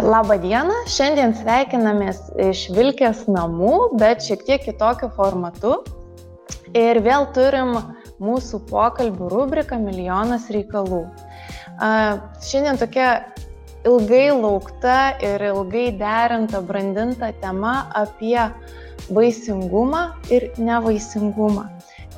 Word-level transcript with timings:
Labą 0.00 0.38
dieną, 0.40 0.72
šiandien 0.88 1.34
sveikinamės 1.36 2.20
iš 2.40 2.62
Vilkės 2.72 3.26
namų, 3.28 3.98
bet 4.00 4.22
šiek 4.24 4.44
tiek 4.46 4.62
kitokiu 4.64 5.10
formatu. 5.12 5.74
Ir 6.72 7.00
vėl 7.04 7.26
turim 7.36 7.74
mūsų 8.22 8.62
pokalbių 8.70 9.28
rubriką 9.32 9.76
Milijonas 9.82 10.46
reikalų. 10.54 11.02
Šiandien 12.46 12.80
tokia 12.80 13.08
ilgai 13.84 14.30
laukta 14.32 15.18
ir 15.20 15.44
ilgai 15.50 15.90
derinta, 16.00 16.62
brandinta 16.64 17.32
tema 17.42 17.74
apie 17.98 18.38
vaisingumą 19.12 20.06
ir 20.32 20.48
nevaisingumą. 20.56 21.68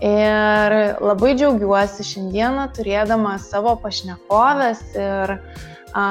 Ir 0.04 0.78
labai 1.02 1.34
džiaugiuosi 1.34 2.06
šiandieną 2.06 2.70
turėdama 2.76 3.38
savo 3.42 3.74
pašnekovės 3.82 4.82
ir 4.94 5.38
a, 5.94 6.06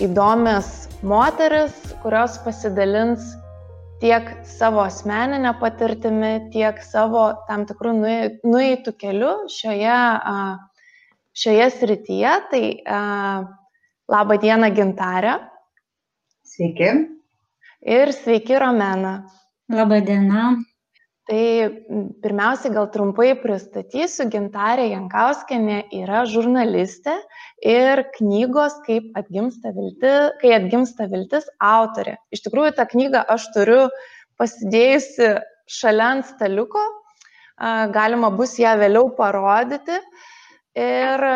įdomias 0.00 0.89
moteris, 1.02 1.74
kurios 2.02 2.38
pasidalins 2.44 3.32
tiek 4.00 4.26
savo 4.48 4.82
asmeninę 4.84 5.52
patirtimį, 5.60 6.32
tiek 6.54 6.80
savo 6.84 7.26
tam 7.48 7.66
tikrų 7.68 7.94
nueitų 8.44 8.94
kelių 9.00 9.32
šioje, 9.52 9.98
šioje 11.42 11.68
srityje. 11.76 12.34
Tai 12.52 12.64
laba 14.10 14.40
diena 14.40 14.70
gintarė. 14.74 15.36
Sveiki. 16.48 16.90
Ir 17.80 18.12
sveiki 18.12 18.58
Romena. 18.60 19.20
Labą 19.70 20.00
dieną. 20.04 20.69
Tai 21.30 21.42
pirmiausiai 22.24 22.72
gal 22.74 22.88
trumpai 22.90 23.36
pristatysiu, 23.38 24.24
Gintarė 24.32 24.88
Jankauskenė 24.90 25.76
yra 25.94 26.24
žurnalistė 26.26 27.12
ir 27.62 28.02
knygos 28.16 28.80
Kaip 28.82 29.14
atgimsta 29.20 29.70
viltis, 29.76 30.32
kai 30.40 30.50
atgimsta 30.56 31.06
viltis 31.12 31.46
autorė. 31.62 32.16
Iš 32.34 32.42
tikrųjų, 32.48 32.72
tą 32.74 32.88
knygą 32.90 33.22
aš 33.30 33.46
turiu 33.54 33.84
pasidėjusi 34.42 35.36
šalia 35.70 36.08
ant 36.16 36.26
staliuko, 36.32 36.82
galima 37.94 38.32
bus 38.34 38.56
ją 38.58 38.74
vėliau 38.82 39.12
parodyti. 39.14 40.00
Ir 40.74 41.26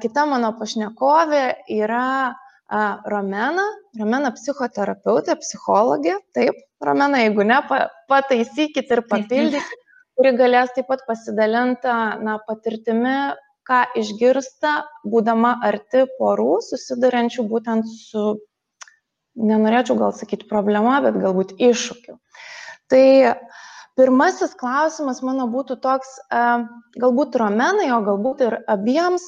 kita 0.00 0.24
mano 0.32 0.54
pašnekovė 0.56 1.44
yra 1.76 2.32
Romena, 3.12 3.64
Romena 4.00 4.32
psichoterapeutė, 4.32 5.36
psichologė, 5.42 6.16
taip, 6.36 6.56
Romena, 6.84 7.20
jeigu 7.20 7.44
ne, 7.44 7.58
pataisykit 8.08 8.90
ir 8.94 9.02
papildykit, 9.10 9.82
kuri 10.16 10.32
galės 10.38 10.72
taip 10.76 10.88
pat 10.88 11.04
pasidalinti 11.08 11.92
na, 12.24 12.38
patirtimi, 12.46 13.16
ką 13.68 13.82
išgirsta, 14.00 14.72
būdama 15.06 15.58
arti 15.68 16.06
porų, 16.18 16.56
susidurančių 16.66 17.44
būtent 17.50 17.86
su, 17.92 18.24
nenorėčiau 19.38 19.98
gal 20.00 20.16
sakyti 20.16 20.48
problema, 20.50 20.98
bet 21.04 21.20
galbūt 21.22 21.54
iššūkiu. 21.62 22.16
Tai 22.90 23.04
pirmasis 24.00 24.56
klausimas 24.58 25.22
mano 25.22 25.46
būtų 25.52 25.78
toks, 25.84 26.16
galbūt 26.98 27.38
Romenai, 27.40 27.92
o 27.94 28.00
galbūt 28.04 28.46
ir 28.48 28.58
abiems, 28.72 29.24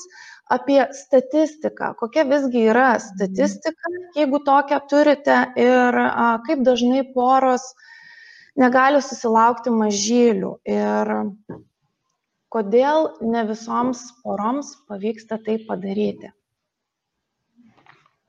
apie 0.51 0.81
statistiką. 0.93 1.95
Kokia 1.99 2.25
visgi 2.29 2.67
yra 2.69 2.99
statistika, 3.01 3.93
jeigu 4.17 4.41
tokią 4.45 4.81
turite 4.91 5.39
ir 5.57 5.99
a, 6.05 6.39
kaip 6.47 6.65
dažnai 6.67 7.05
poros 7.15 7.65
negali 8.61 9.01
susilaukti 9.03 9.73
mažylių 9.75 10.53
ir 10.69 11.15
kodėl 12.55 13.09
ne 13.27 13.43
visoms 13.49 14.07
poroms 14.23 14.77
pavyksta 14.89 15.41
tai 15.43 15.59
padaryti. 15.67 16.31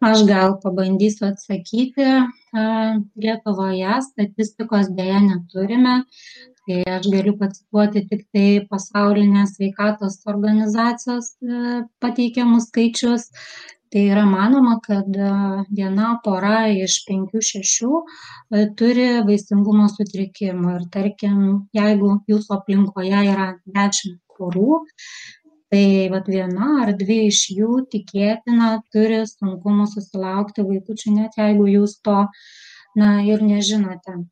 Aš 0.06 0.26
gal 0.28 0.58
pabandysiu 0.62 1.30
atsakyti. 1.32 2.08
Lietuvoje 3.22 4.02
statistikos 4.06 4.90
dėja 4.98 5.22
neturime, 5.24 6.02
tai 6.66 6.82
aš 6.98 7.08
galiu 7.14 7.36
pacituoti 7.38 8.02
tik 8.10 8.26
tai 8.34 8.48
pasaulinės 8.70 9.56
sveikatos 9.58 10.18
organizacijos 10.32 11.32
e, 11.46 11.86
pateikiamus 12.02 12.70
skaičius. 12.72 13.30
Tai 13.94 14.02
yra 14.12 14.26
manoma, 14.28 14.80
kad 14.84 15.08
e, 15.14 15.30
viena 15.78 16.16
pora 16.26 16.66
iš 16.74 16.98
penkių 17.08 17.44
šešių 17.52 17.92
e, 18.02 18.66
turi 18.80 19.08
vaisingumo 19.30 19.88
sutrikimų. 19.94 20.76
Ir 20.80 20.86
tarkim, 20.98 21.40
jeigu 21.78 22.16
jūsų 22.34 22.58
aplinkoje 22.58 23.24
yra 23.32 23.50
dešimt 23.78 24.20
porų, 24.36 24.82
tai 25.72 25.86
vat, 26.12 26.28
viena 26.32 26.72
ar 26.84 26.96
dvi 26.98 27.26
iš 27.30 27.46
jų 27.56 27.84
tikėtina 27.94 28.80
turi 28.94 29.22
sunkumų 29.30 29.88
susilaukti 29.94 30.66
vaikučių, 30.66 31.18
net 31.22 31.38
jeigu 31.40 31.70
jūs 31.78 32.00
to 32.06 32.24
na, 32.98 33.20
ir 33.28 33.44
nežinote 33.46 34.24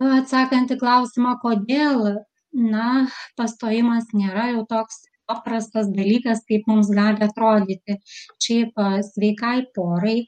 atsakant 0.00 0.72
į 0.72 0.78
klausimą, 0.80 1.36
kodėl, 1.42 2.20
na, 2.56 3.06
pastojimas 3.38 4.10
nėra 4.16 4.50
jau 4.54 4.64
toks 4.68 5.04
paprastas 5.30 5.90
dalykas, 5.94 6.42
kaip 6.48 6.66
mums 6.70 6.90
gali 6.94 7.22
atrodyti. 7.26 7.98
Šiaip 8.42 8.80
sveikai 9.10 9.68
porai 9.76 10.24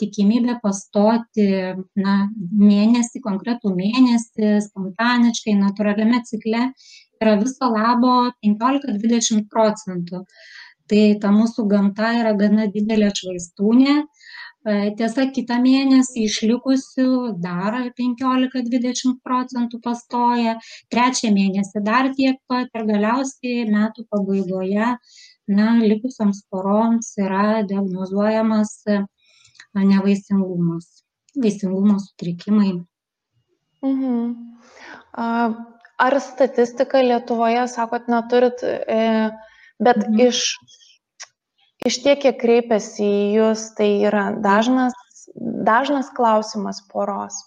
tikimybė 0.00 0.58
pastoti 0.64 1.46
na, 2.02 2.16
mėnesį, 2.60 3.22
konkretų 3.24 3.72
mėnesį, 3.78 4.52
spontaniškai, 4.68 5.56
natūraliame 5.62 6.22
cikle 6.28 6.68
yra 7.22 7.36
viso 7.40 7.72
labo 7.72 8.16
15-20 8.44 9.48
procentų. 9.52 10.24
Tai 10.86 11.02
ta 11.22 11.32
mūsų 11.34 11.64
gamta 11.70 12.12
yra 12.20 12.36
gana 12.38 12.68
didelė 12.70 13.08
švaistūnė, 13.16 13.96
Tiesa, 14.66 15.28
kitą 15.30 15.60
mėnesį 15.62 16.24
išlikusių 16.26 17.10
dar 17.42 17.76
15-20 17.98 19.20
procentų 19.22 19.78
pastoja, 19.84 20.56
trečią 20.90 21.30
mėnesį 21.36 21.82
dar 21.86 22.08
tiek 22.16 22.40
pat 22.50 22.74
ir 22.74 22.86
galiausiai 22.88 23.68
metų 23.70 24.08
pabaigoje 24.10 24.88
na, 25.46 25.68
likusioms 25.78 26.42
poroms 26.50 27.12
yra 27.22 27.62
diagnozuojamas 27.68 28.74
nevaisingumas, 29.76 31.04
vaisingumo 31.36 31.98
sutrikimai. 32.02 32.72
Mhm. 33.86 34.34
Ar 36.06 36.18
statistika 36.20 37.00
Lietuvoje, 37.00 37.68
sakot, 37.68 38.08
neturit, 38.08 38.62
e, 38.66 39.30
bet 39.78 40.02
mhm. 40.08 40.26
iš 40.26 40.42
iš 41.86 42.00
tiek, 42.04 42.20
kiek 42.22 42.38
kreipiasi 42.40 43.04
į 43.06 43.26
jūs, 43.38 43.68
tai 43.78 43.90
yra 44.08 44.30
dažnas, 44.42 44.96
dažnas 45.66 46.10
klausimas 46.16 46.82
poros. 46.92 47.38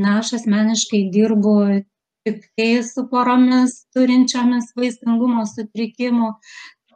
Na, 0.00 0.18
aš 0.20 0.34
asmeniškai 0.40 1.06
dirbu 1.14 1.54
tik 2.26 2.42
tai 2.56 2.72
su 2.84 3.06
poromis 3.12 3.78
turinčiomis 3.96 4.74
vaisingumo 4.76 5.46
sutrikimų. 5.48 6.34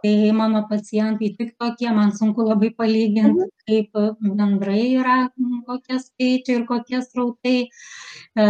Tai 0.05 0.17
mano 0.37 0.61
pacientai 0.69 1.31
tik 1.39 1.55
tokie, 1.57 1.87
man 1.97 2.11
sunku 2.13 2.45
labai 2.45 2.69
palyginti, 2.77 3.47
mhm. 3.47 3.53
kaip 3.65 4.35
bendrai 4.37 4.83
yra, 4.99 5.15
kokie 5.65 5.97
skaičiai 6.03 6.59
ir 6.59 6.67
kokie 6.69 7.01
srautai. 7.01 7.55
E, 8.37 8.45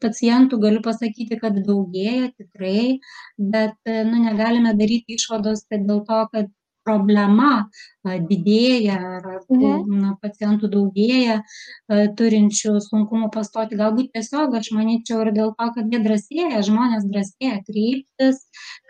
pacientų 0.00 0.62
galiu 0.62 0.80
pasakyti, 0.86 1.36
kad 1.42 1.60
daugėja 1.66 2.30
tikrai, 2.32 3.02
bet 3.36 3.76
nu, 3.84 4.22
negalime 4.24 4.72
daryti 4.80 5.18
išvados, 5.20 5.66
kad 5.68 5.84
dėl 5.84 6.00
to, 6.08 6.22
kad 6.32 6.48
problema 6.84 7.66
didėja 8.04 8.96
ar, 8.98 9.26
ar 9.38 9.42
mhm. 9.48 9.84
na, 10.02 10.10
pacientų 10.20 10.68
daugėja 10.72 11.38
turinčių 12.18 12.74
sunkumų 12.84 13.30
pastoti. 13.34 13.78
Galbūt 13.80 14.10
tiesiog 14.16 14.56
aš 14.58 14.70
manyčiau 14.76 15.22
ir 15.24 15.32
dėl 15.38 15.54
to, 15.58 15.68
kad 15.76 15.92
jie 15.92 16.00
drąsėja, 16.04 16.60
žmonės 16.68 17.06
drąsėja 17.08 17.62
kreiptis, 17.68 18.42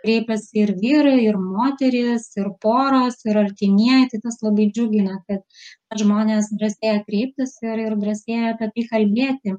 kreipiasi 0.03 0.65
ir 0.65 0.73
vyrai, 0.81 1.19
ir 1.29 1.39
moteris, 1.39 2.27
ir 2.39 2.51
poros, 2.63 3.21
ir 3.27 3.39
artimieji. 3.45 4.09
Tai 4.11 4.21
tas 4.27 4.41
labai 4.43 4.67
džiugina, 4.75 5.21
kad 5.29 5.99
žmonės 6.01 6.51
drąsėja 6.59 7.05
kreiptis 7.07 7.55
ir, 7.63 7.85
ir 7.87 7.95
drąsėja 8.01 8.55
apie 8.55 8.71
tai 8.75 8.89
kalbėti. 8.91 9.55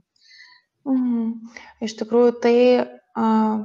Mhm. 0.87 1.33
Iš 1.83 1.97
tikrųjų, 1.99 2.37
tai 2.45 2.59
uh, 2.85 3.65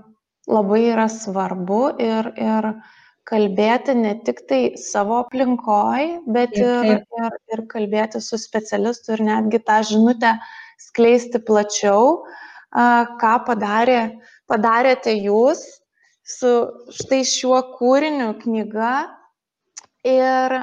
labai 0.49 0.81
yra 0.87 1.05
svarbu 1.11 1.83
ir, 2.01 2.31
ir 2.39 2.71
uh, 2.71 2.97
kalbėti 3.31 3.95
ne 3.95 4.15
tik 4.27 4.43
tai 4.49 4.61
savo 4.79 5.21
aplinkoj, 5.23 6.07
bet 6.35 6.55
ir, 6.59 6.89
ir, 6.91 7.37
ir 7.55 7.63
kalbėti 7.71 8.19
su 8.23 8.39
specialistu 8.41 9.15
ir 9.15 9.23
netgi 9.29 9.61
tą 9.67 9.79
žinutę 9.87 10.35
skleisti 10.81 11.39
plačiau, 11.47 12.25
ką 13.21 13.33
padarė, 13.47 14.01
padarėte 14.51 15.13
jūs 15.15 15.63
su 16.27 16.51
štai 16.97 17.23
šiuo 17.27 17.61
kūriniu 17.77 18.33
knyga. 18.43 18.93
Ir 20.07 20.53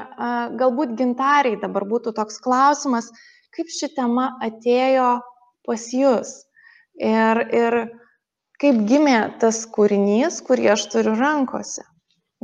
galbūt 0.59 0.97
gintariai 0.99 1.55
dabar 1.61 1.85
būtų 1.87 2.11
toks 2.17 2.41
klausimas, 2.43 3.05
kaip 3.55 3.69
ši 3.71 3.87
tema 3.95 4.33
atėjo 4.43 5.13
pas 5.63 5.85
jūs 5.95 6.33
ir, 6.99 7.39
ir 7.55 7.77
kaip 8.59 8.81
gimė 8.89 9.19
tas 9.39 9.61
kūrinys, 9.77 10.41
kurį 10.43 10.73
aš 10.75 10.83
turiu 10.91 11.15
rankose. 11.15 11.85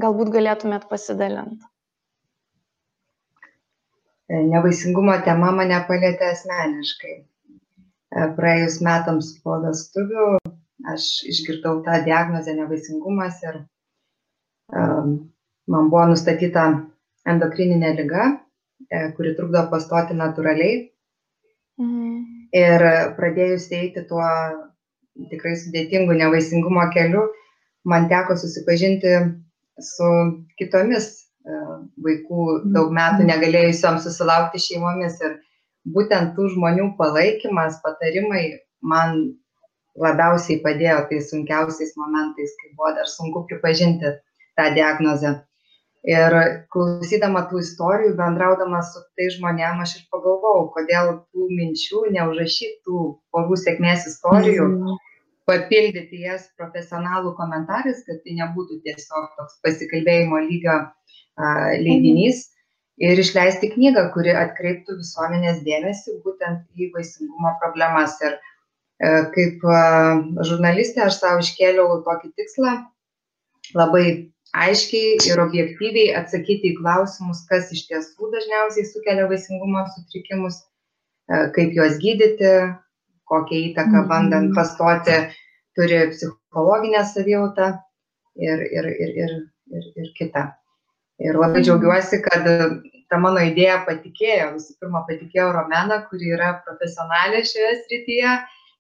Galbūt 0.02 0.34
galėtumėt 0.34 0.90
pasidalinti. 0.92 1.64
nevaisingumo 4.30 5.16
tema 5.26 5.52
mane 5.56 5.78
palėtė 5.88 6.32
asmeniškai. 6.34 7.16
E, 8.16 8.28
praėjus 8.38 8.80
metams 8.86 9.32
po 9.44 9.60
vestuvių 9.64 10.28
aš 10.92 11.06
išgirdau 11.32 11.82
tą 11.86 12.02
diagnozę 12.06 12.56
nevaisingumas 12.58 13.42
ir 13.46 13.62
um, 14.74 15.16
man 15.72 15.90
buvo 15.94 16.10
nustatyta 16.12 16.66
endokrininė 17.26 17.94
lyga, 18.00 18.26
kuri 19.18 19.34
trukdo 19.38 19.64
pastoti 19.72 20.18
natūraliai. 20.18 20.76
Mhm. 21.82 22.12
Ir 22.56 22.84
pradėjus 23.18 23.66
eiti 23.76 24.06
tuo 24.10 24.26
tikrai 25.32 25.56
sudėtingu 25.60 26.16
nevaisingumo 26.16 26.86
keliu, 26.94 27.26
man 27.84 28.08
teko 28.12 28.38
susipažinti 28.40 29.16
su 29.82 30.10
kitomis 30.60 31.10
vaikų 32.06 32.46
daug 32.74 32.94
metų 32.96 33.26
negalėjusiom 33.30 34.00
susilaukti 34.04 34.62
šeimomis. 34.62 35.18
Ir 35.22 35.40
būtent 35.96 36.34
tų 36.38 36.50
žmonių 36.56 36.94
palaikymas, 37.00 37.82
patarimai 37.84 38.46
man 38.82 39.18
labiausiai 39.96 40.62
padėjo 40.64 41.06
tais 41.10 41.30
sunkiausiais 41.32 41.94
momentais, 42.00 42.56
kai 42.62 42.72
buvo 42.76 42.96
dar 42.98 43.10
sunku 43.10 43.46
pripažinti 43.50 44.16
tą 44.58 44.72
diagnozę. 44.76 45.36
Ir 46.06 46.36
klausydama 46.70 47.48
tų 47.50 47.64
istorijų, 47.64 48.12
bendraudama 48.20 48.84
su 48.86 49.02
tai 49.18 49.30
žmonėm, 49.34 49.80
aš 49.82 49.96
ir 49.98 50.04
pagalvojau, 50.14 50.68
kodėl 50.76 51.08
tų 51.34 51.48
minčių 51.50 52.04
neužrašytų 52.14 53.06
porų 53.34 53.58
sėkmės 53.58 54.06
istorijų, 54.12 54.68
mm. 54.68 55.00
Papildyti 55.50 56.24
jas 56.26 56.48
profesionalų 56.60 57.36
komentarais, 57.38 58.02
kad 58.08 58.22
tai 58.24 58.38
nebūtų 58.40 58.82
tiesiog 58.86 59.32
toks 59.38 59.60
pasikalbėjimo 59.66 60.42
lygio 60.48 60.80
leidinys 61.82 62.46
ir 62.98 63.20
išleisti 63.20 63.72
knygą, 63.74 64.10
kuri 64.14 64.34
atkreiptų 64.40 64.98
visuomenės 65.02 65.62
dėmesį 65.66 66.20
būtent 66.26 66.64
į 66.80 66.92
vaisingumo 66.96 67.56
problemas. 67.62 68.16
Ir 68.24 68.38
e, 68.38 69.10
kaip 69.36 69.66
žurnalistė 70.48 71.04
aš 71.08 71.20
savo 71.20 71.44
iškėliau 71.44 72.00
tokį 72.08 72.32
tikslą 72.40 72.78
labai 73.76 74.06
aiškiai 74.56 75.18
ir 75.28 75.42
objektyviai 75.44 76.16
atsakyti 76.22 76.72
į 76.72 76.78
klausimus, 76.80 77.44
kas 77.50 77.72
iš 77.76 77.88
tiesų 77.90 78.32
dažniausiai 78.32 78.88
sukelia 78.88 79.28
vaisingumo 79.28 79.84
sutrikimus, 79.92 80.62
e, 81.28 81.50
kaip 81.58 81.76
juos 81.76 82.00
gydyti, 82.00 82.56
kokią 83.32 83.62
įtaką 83.72 84.06
bandant 84.12 84.52
mhm. 84.52 84.56
pastoti 84.58 85.18
turi 85.76 86.02
psichologinę 86.12 87.04
savijautą 87.06 87.72
ir, 88.36 88.66
ir, 88.72 88.90
ir, 89.06 89.16
ir, 89.24 89.34
ir, 89.80 89.88
ir 90.04 90.12
kita. 90.20 90.50
Ir 91.20 91.38
labai 91.40 91.62
mhm. 91.62 91.66
džiaugiuosi, 91.68 92.22
kad 92.26 92.50
ta 93.12 93.20
mano 93.22 93.44
idėja 93.44 93.80
patikėjo. 93.88 94.52
Visų 94.58 94.76
pirma, 94.82 95.06
patikėjo 95.10 95.52
Romena, 95.56 96.02
kuri 96.10 96.34
yra 96.36 96.56
profesionalė 96.68 97.44
šioje 97.48 97.74
srityje. 97.86 98.36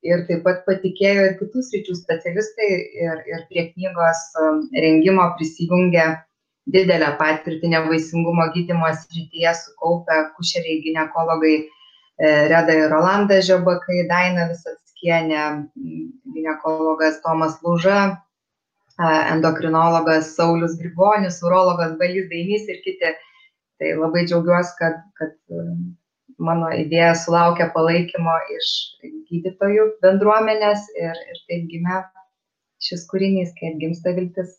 Ir 0.05 0.21
taip 0.27 0.43
pat 0.45 0.59
patikėjo 0.67 1.21
ir 1.29 1.37
kitų 1.39 1.63
sričių 1.65 1.95
specialistai. 1.97 2.67
Ir, 3.05 3.21
ir 3.31 3.45
prie 3.49 3.69
knygos 3.71 4.21
um, 4.41 4.65
rengimo 4.75 5.25
prisijungė 5.39 6.09
didelę 6.75 7.11
patirtį 7.19 7.71
nevaisingumo 7.73 8.49
gydymo 8.53 8.89
srityje 9.01 9.53
sukaupę 9.61 10.19
kušeriai 10.37 10.81
gynekologai 10.85 11.55
Reda 12.19 12.71
ir 12.71 12.89
Rolanda 12.91 13.41
Žiobakai, 13.43 14.05
Daina 14.07 14.47
Visatskienė, 14.51 15.41
gynekologas 16.35 17.19
Tomas 17.25 17.57
Lūža, 17.65 18.15
endokrinologas 19.03 20.31
Saulis 20.37 20.77
Grigonis, 20.79 21.41
urologas 21.43 21.97
Balys 21.99 22.29
Dainys 22.31 22.69
ir 22.71 22.81
kiti. 22.85 23.11
Tai 23.75 23.89
labai 23.99 24.23
džiaugiuosi, 24.23 24.71
kad, 24.79 25.01
kad 25.19 25.33
mano 26.39 26.69
idėja 26.71 27.11
sulaukė 27.19 27.67
palaikymo 27.73 28.35
iš 28.55 28.69
gydytojų 29.27 29.89
bendruomenės 30.03 30.85
ir, 30.95 31.11
ir 31.11 31.41
taip 31.49 31.65
gimė 31.73 31.99
šis 32.85 33.03
kūrinys, 33.11 33.51
kai 33.59 33.73
atgimsta 33.73 34.13
viltis. 34.15 34.55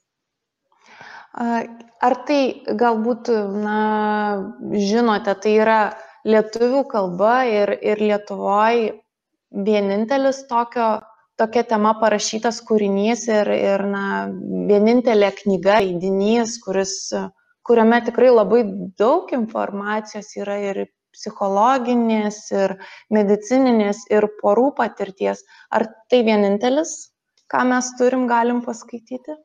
Ar 1.37 2.17
tai 2.29 2.41
galbūt, 2.81 3.29
na, 3.64 3.81
žinote, 4.73 5.32
tai 5.41 5.56
yra 5.64 5.81
lietuvių 6.26 6.84
kalba 6.90 7.44
ir, 7.49 7.76
ir 7.81 8.02
Lietuvoje 8.02 8.94
vienintelis 9.67 10.43
tokio 10.50 10.96
tokia 11.40 11.64
tema 11.69 11.93
parašytas 12.00 12.62
kūrinys 12.67 13.26
ir, 13.28 13.50
ir 13.52 13.84
na, 13.90 14.05
vienintelė 14.69 15.31
knyga, 15.43 15.81
leidinys, 15.84 16.56
kuris, 16.64 16.94
kuriame 17.67 18.00
tikrai 18.06 18.32
labai 18.32 18.62
daug 18.99 19.32
informacijos 19.37 20.32
yra 20.40 20.56
ir 20.73 20.87
psichologinės, 21.17 22.43
ir 22.52 22.76
medicininės, 23.12 24.05
ir 24.12 24.29
porų 24.40 24.70
patirties. 24.76 25.44
Ar 25.72 25.87
tai 26.12 26.22
vienintelis, 26.26 26.94
ką 27.52 27.64
mes 27.70 27.93
turim, 28.00 28.26
galim 28.29 28.62
paskaityti? 28.64 29.37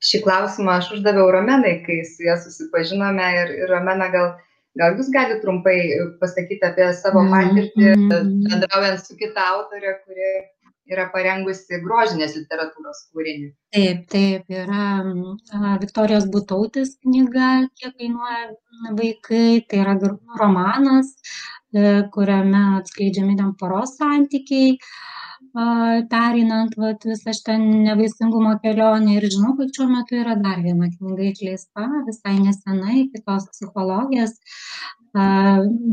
Šį 0.00 0.22
klausimą 0.24 0.78
aš 0.80 0.94
uždaviau 0.96 1.28
Romenai, 1.32 1.80
kai 1.84 2.00
su 2.08 2.24
ja 2.24 2.38
susipažinome 2.40 3.26
ir, 3.36 3.50
ir 3.64 3.72
Romena 3.72 4.08
gal 4.12 4.30
Gal 4.78 4.94
jūs 4.94 5.10
galite 5.10 5.40
trumpai 5.42 5.76
pasakyti 6.20 6.62
apie 6.66 6.86
savo 6.94 7.24
mhm, 7.24 7.34
patirtį, 7.34 7.90
mhm. 7.96 8.32
bendraujant 8.46 9.02
su 9.02 9.18
kita 9.18 9.46
autorė, 9.56 9.96
kuri 10.04 10.32
yra 10.90 11.06
parengusi 11.12 11.78
grožinės 11.84 12.34
literatūros 12.38 13.04
kūrinį. 13.14 13.50
Taip, 13.74 14.06
taip, 14.10 14.48
yra 14.50 14.86
a, 14.98 15.76
Viktorijos 15.82 16.26
Butautis 16.32 16.96
knyga, 17.04 17.50
kiek 17.78 17.94
kainuoja 17.98 18.94
vaikai, 18.98 19.60
tai 19.70 19.84
yra 19.84 19.94
romanas, 20.40 21.12
e, 21.74 22.02
kuriame 22.14 22.64
atskleidžiami 22.80 23.38
ten 23.38 23.54
poros 23.60 23.94
santykiai 24.00 24.74
pereinant 25.52 26.76
vat, 26.78 27.04
visą 27.04 27.32
šitą 27.34 27.56
nevaisingumo 27.58 28.54
kelionę 28.62 29.16
ir 29.16 29.26
žinau, 29.32 29.56
kad 29.58 29.72
šiuo 29.74 29.88
metu 29.90 30.18
yra 30.20 30.36
dar 30.38 30.60
viena 30.62 30.88
knyga 30.92 31.26
išleista, 31.26 31.86
visai 32.06 32.36
nesenai, 32.38 33.08
kitos 33.14 33.48
psichologijos, 33.50 34.36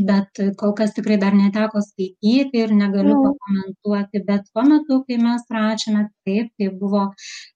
bet 0.10 0.42
kol 0.62 0.76
kas 0.78 0.94
tikrai 0.94 1.18
dar 1.18 1.34
neteko 1.34 1.82
skaityti 1.82 2.62
ir 2.62 2.74
negaliu 2.78 3.16
mm. 3.18 3.26
pakomentuoti, 3.26 4.24
bet 4.30 4.46
tuo 4.54 4.66
metu, 4.70 5.02
kai 5.08 5.18
mes 5.24 5.50
rašėme, 5.58 6.06
taip, 6.28 6.54
tai 6.60 6.70
buvo 6.84 7.10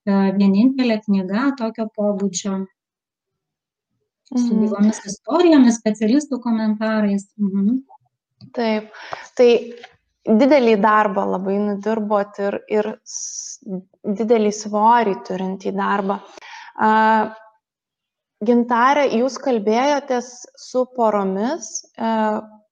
vienintelė 0.07 1.01
knyga 1.05 1.51
tokio 1.61 1.87
pobūdžio. 1.97 2.63
Su 4.31 4.47
mhm. 4.47 4.59
gyvomis 4.63 4.99
istorijomis, 5.09 5.77
specialistų 5.81 6.37
komentarais. 6.39 7.25
Mhm. 7.35 7.81
Taip, 8.55 8.93
tai 9.35 9.49
didelį 10.27 10.75
darbą 10.81 11.25
labai 11.35 11.57
nudirbot 11.61 12.39
ir, 12.41 12.59
ir 12.69 12.89
didelį 14.19 14.51
svorį 14.53 15.15
turintį 15.27 15.73
darbą. 15.77 16.19
Gintarė, 18.41 19.05
jūs 19.21 19.37
kalbėjotės 19.41 20.31
su 20.57 20.85
poromis, 20.95 21.73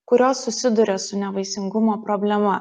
kurios 0.09 0.45
susiduria 0.45 0.97
su 1.01 1.17
nevaisingumo 1.21 1.99
problema. 2.05 2.59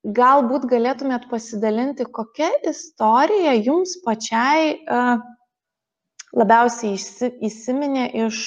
Galbūt 0.00 0.64
galėtumėt 0.70 1.28
pasidalinti, 1.30 2.06
kokia 2.08 2.48
istorija 2.70 3.52
jums 3.58 3.98
pačiai 4.06 4.78
labiausiai 6.34 6.96
įsiminė 7.46 8.06
iš 8.26 8.42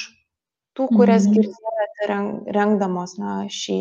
tų, 0.74 0.88
kurias 0.98 1.28
mhm. 1.28 1.36
girdėjote 1.38 2.54
rengdamos 2.58 3.16
na, 3.22 3.44
šį 3.52 3.80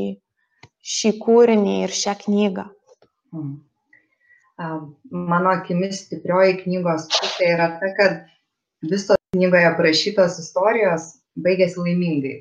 šį 0.83 1.13
kūrinį 1.23 1.77
ir 1.87 1.95
šią 1.97 2.17
knygą? 2.25 2.67
Hmm. 3.33 3.53
Mano 5.11 5.55
akimis 5.57 6.05
stiprioji 6.07 6.59
knygos 6.63 7.09
pusė 7.15 7.49
yra 7.55 7.69
ta, 7.81 7.91
kad 7.99 8.19
visos 8.87 9.19
knygoje 9.35 9.69
aprašytos 9.71 10.39
istorijos 10.43 11.09
baigėsi 11.43 11.81
laimingai. 11.81 12.37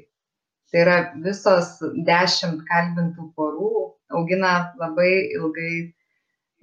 Tai 0.72 0.84
yra 0.84 0.98
visos 1.24 1.78
dešimt 2.08 2.64
kalbintų 2.68 3.32
porų 3.36 3.72
augina 4.16 4.72
labai 4.80 5.12
ilgai, 5.38 5.74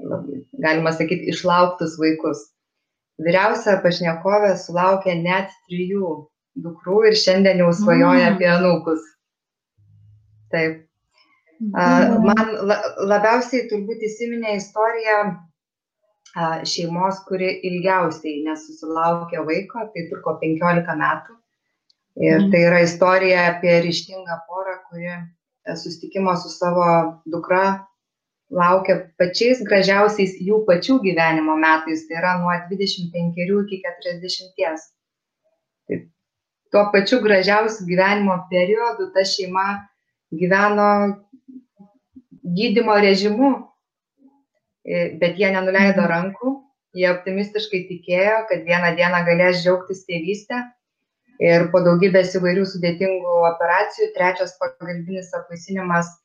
labai, 0.00 0.40
galima 0.64 0.92
sakyti, 0.96 1.28
išlauktus 1.32 1.98
vaikus. 2.00 2.46
Vyriausia 3.24 3.78
pašnekovė 3.82 4.54
sulaukė 4.62 5.16
net 5.20 5.54
trijų 5.68 6.12
dukrų 6.64 6.98
ir 7.10 7.16
šiandien 7.18 7.64
jau 7.64 7.72
svajoja 7.74 8.28
mm. 8.28 8.36
apie 8.36 8.50
anūkus. 8.52 9.08
Taip. 10.52 10.84
Man 11.58 12.50
labiausiai 13.10 13.66
turbūt 13.70 14.04
įsiminė 14.06 14.54
istorija 14.60 15.18
šeimos, 16.68 17.18
kuri 17.26 17.48
ilgiausiai 17.66 18.44
nesusilaukė 18.46 19.42
vaiko, 19.48 19.88
tai 19.94 20.06
truko 20.10 20.36
15 20.42 20.96
metų. 21.02 21.34
Ir 22.18 22.38
mhm. 22.40 22.50
tai 22.52 22.62
yra 22.66 22.80
istorija 22.82 23.44
apie 23.52 23.78
ryštingą 23.84 24.38
porą, 24.48 24.76
kuri 24.90 25.10
e, 25.10 25.20
sustikimo 25.78 26.34
su 26.36 26.50
savo 26.50 26.86
dukra 27.30 27.64
laukia 28.50 28.96
pačiais 29.20 29.60
gražiausiais 29.62 30.38
jų 30.42 30.62
pačių 30.66 30.98
gyvenimo 31.04 31.54
metais, 31.60 32.06
tai 32.08 32.18
yra 32.18 32.38
nuo 32.40 32.54
25 32.70 33.38
iki 33.76 33.82
40. 33.84 34.86
Tai 35.88 35.98
tuo 36.72 36.84
pačiu 36.92 37.20
gražiausiu 37.22 37.86
gyvenimo 37.86 38.38
periodu 38.50 39.12
ta 39.14 39.24
šeima 39.24 39.68
gyveno 40.32 40.90
gydymo 42.56 42.96
režimu, 43.02 43.50
bet 45.20 45.36
jie 45.40 45.50
nenuleido 45.52 46.02
mhm. 46.04 46.10
rankų, 46.12 46.54
jie 46.96 47.08
optimistiškai 47.10 47.82
tikėjo, 47.90 48.38
kad 48.48 48.64
vieną 48.66 48.94
dieną 48.98 49.24
galės 49.26 49.62
džiaugtis 49.62 50.06
tėvystę 50.08 50.62
ir 51.44 51.68
po 51.72 51.82
daugybės 51.84 52.32
įvairių 52.38 52.64
sudėtingų 52.66 53.34
operacijų 53.52 54.08
trečias 54.16 54.56
pagalbinis 54.62 55.30
apvaisinimas 55.36 56.16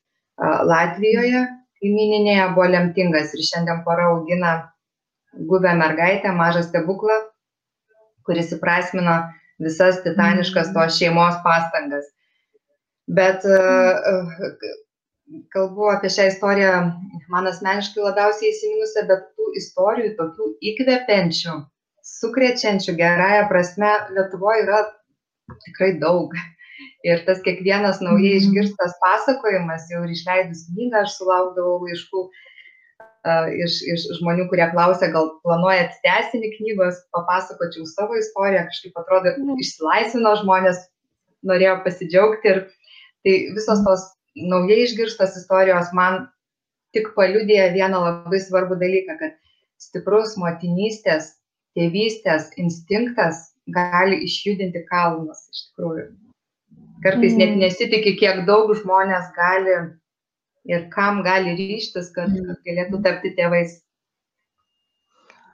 Latvijoje 0.41 1.43
kaimininėje 1.83 2.47
buvo 2.55 2.69
lemtingas 2.71 3.35
ir 3.35 3.43
šiandien 3.45 3.83
pora 3.85 4.07
augina 4.13 4.53
guvę 5.49 5.73
mergaitę, 5.75 6.31
mažą 6.37 6.63
stebuklą, 6.65 7.19
kuris 8.25 8.53
įprasmino 8.55 9.17
visas 9.61 9.99
titaniškas 10.05 10.71
mhm. 10.71 10.77
tos 10.77 10.97
šeimos 10.99 11.39
pastangas. 11.43 12.07
Bet 13.07 13.43
kalbu 15.53 15.89
apie 15.93 16.11
šią 16.13 16.27
istoriją, 16.31 16.71
man 17.33 17.47
asmeniškai 17.49 18.03
labiausiai 18.03 18.51
įsiminusią, 18.51 19.05
bet 19.09 19.29
tų 19.37 19.51
istorijų 19.59 20.15
tokių 20.19 20.49
įkvepiančių, 20.71 21.55
sukrečiančių 22.13 22.95
gerąją 22.99 23.47
prasme 23.51 23.91
Lietuvoje 24.15 24.65
yra 24.65 24.81
tikrai 25.65 25.93
daug. 26.01 26.35
Ir 27.07 27.21
tas 27.27 27.41
kiekvienas 27.43 27.99
naujai 28.03 28.37
mhm. 28.37 28.39
išgirstas 28.41 28.95
pasakojimas, 29.01 29.89
jau 29.91 30.01
ir 30.05 30.15
išleidus 30.15 30.65
knygą, 30.71 31.03
aš 31.03 31.17
sulaukdavau 31.19 31.77
laiškų 31.83 32.23
uh, 32.23 33.49
iš, 33.65 33.79
iš 33.93 34.05
žmonių, 34.19 34.47
kurie 34.51 34.65
klausė, 34.71 35.11
gal 35.13 35.29
planuojat 35.45 35.99
tęsinį 36.05 36.53
knygos, 36.57 36.99
papasakočiau 37.15 37.85
savo 37.91 38.17
istoriją, 38.19 38.65
kažkaip 38.71 38.99
atrodo, 39.03 39.35
mhm. 39.35 39.59
išsilaisvino 39.63 40.35
žmonės, 40.41 40.81
norėjo 41.47 41.77
pasidžiaugti 41.83 42.51
ir 42.53 42.61
tai 43.23 43.37
visos 43.55 43.83
tos 43.83 44.07
naujai 44.35 44.83
išgirstos 44.85 45.37
istorijos 45.39 45.91
man 45.93 46.27
tik 46.93 47.13
paliudėja 47.17 47.71
vieną 47.73 48.01
labai 48.03 48.41
svarbų 48.41 48.77
dalyką, 48.81 49.17
kad 49.19 49.37
stiprus 49.81 50.35
motinystės, 50.41 51.33
tėvystės 51.77 52.51
instinktas 52.61 53.49
gali 53.73 54.19
išjudinti 54.27 54.83
kalnus 54.89 55.47
iš 55.53 55.65
tikrųjų. 55.69 56.05
Kartais 57.03 57.35
net 57.35 57.55
mm. 57.55 57.63
nesitikė, 57.65 58.13
kiek 58.19 58.43
daug 58.47 58.71
žmonės 58.77 59.31
gali 59.35 59.73
ir 60.69 60.85
kam 60.93 61.23
gali 61.25 61.55
ryštis, 61.57 62.11
kad 62.15 62.31
mm. 62.31 62.61
galėtų 62.67 63.01
tapti 63.03 63.33
tėvais. 63.35 63.81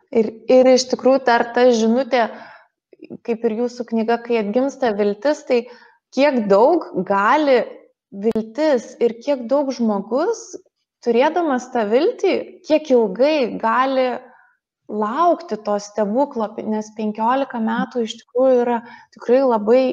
Ir, 0.10 0.32
ir 0.50 0.70
iš 0.74 0.90
tikrųjų 0.92 1.24
dar 1.26 1.48
ta 1.56 1.68
žinutė, 1.74 2.28
kaip 3.26 3.46
ir 3.46 3.58
jūsų 3.64 3.86
knyga, 3.92 4.20
kai 4.26 4.40
atgimsta 4.42 4.92
viltis, 4.98 5.44
tai 5.48 5.64
kiek 6.14 6.44
daug 6.50 6.88
gali 7.08 7.62
viltis 8.12 8.96
ir 9.04 9.16
kiek 9.24 9.46
daug 9.50 9.70
žmogus, 9.76 10.42
turėdamas 11.06 11.70
tą 11.74 11.86
viltį, 11.90 12.34
kiek 12.68 12.90
ilgai 12.92 13.58
gali 13.62 14.10
laukti 14.90 15.60
to 15.64 15.78
stebuklo, 15.80 16.50
nes 16.66 16.90
15 16.98 17.62
metų 17.62 18.06
iš 18.08 18.18
tikrųjų 18.24 18.62
yra 18.64 18.80
tikrai 19.14 19.44
labai 19.46 19.84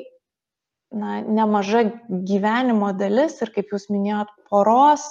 na, 0.97 1.21
nemaža 1.21 1.85
gyvenimo 2.09 2.93
dalis 2.97 3.37
ir, 3.45 3.53
kaip 3.53 3.75
jūs 3.75 3.89
minėjot, 3.93 4.33
poros 4.49 5.05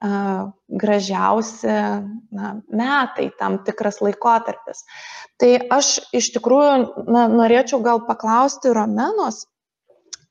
uh, 0.00 0.48
gražiausi 0.68 1.68
na, 1.68 2.54
metai, 2.72 3.28
tam 3.38 3.60
tikras 3.68 4.00
laikotarpis. 4.00 4.86
Tai 5.38 5.50
aš 5.76 5.98
iš 6.16 6.32
tikrųjų 6.38 7.04
na, 7.12 7.26
norėčiau 7.28 7.82
gal 7.84 8.06
paklausti 8.08 8.72
Romenos, 8.72 9.44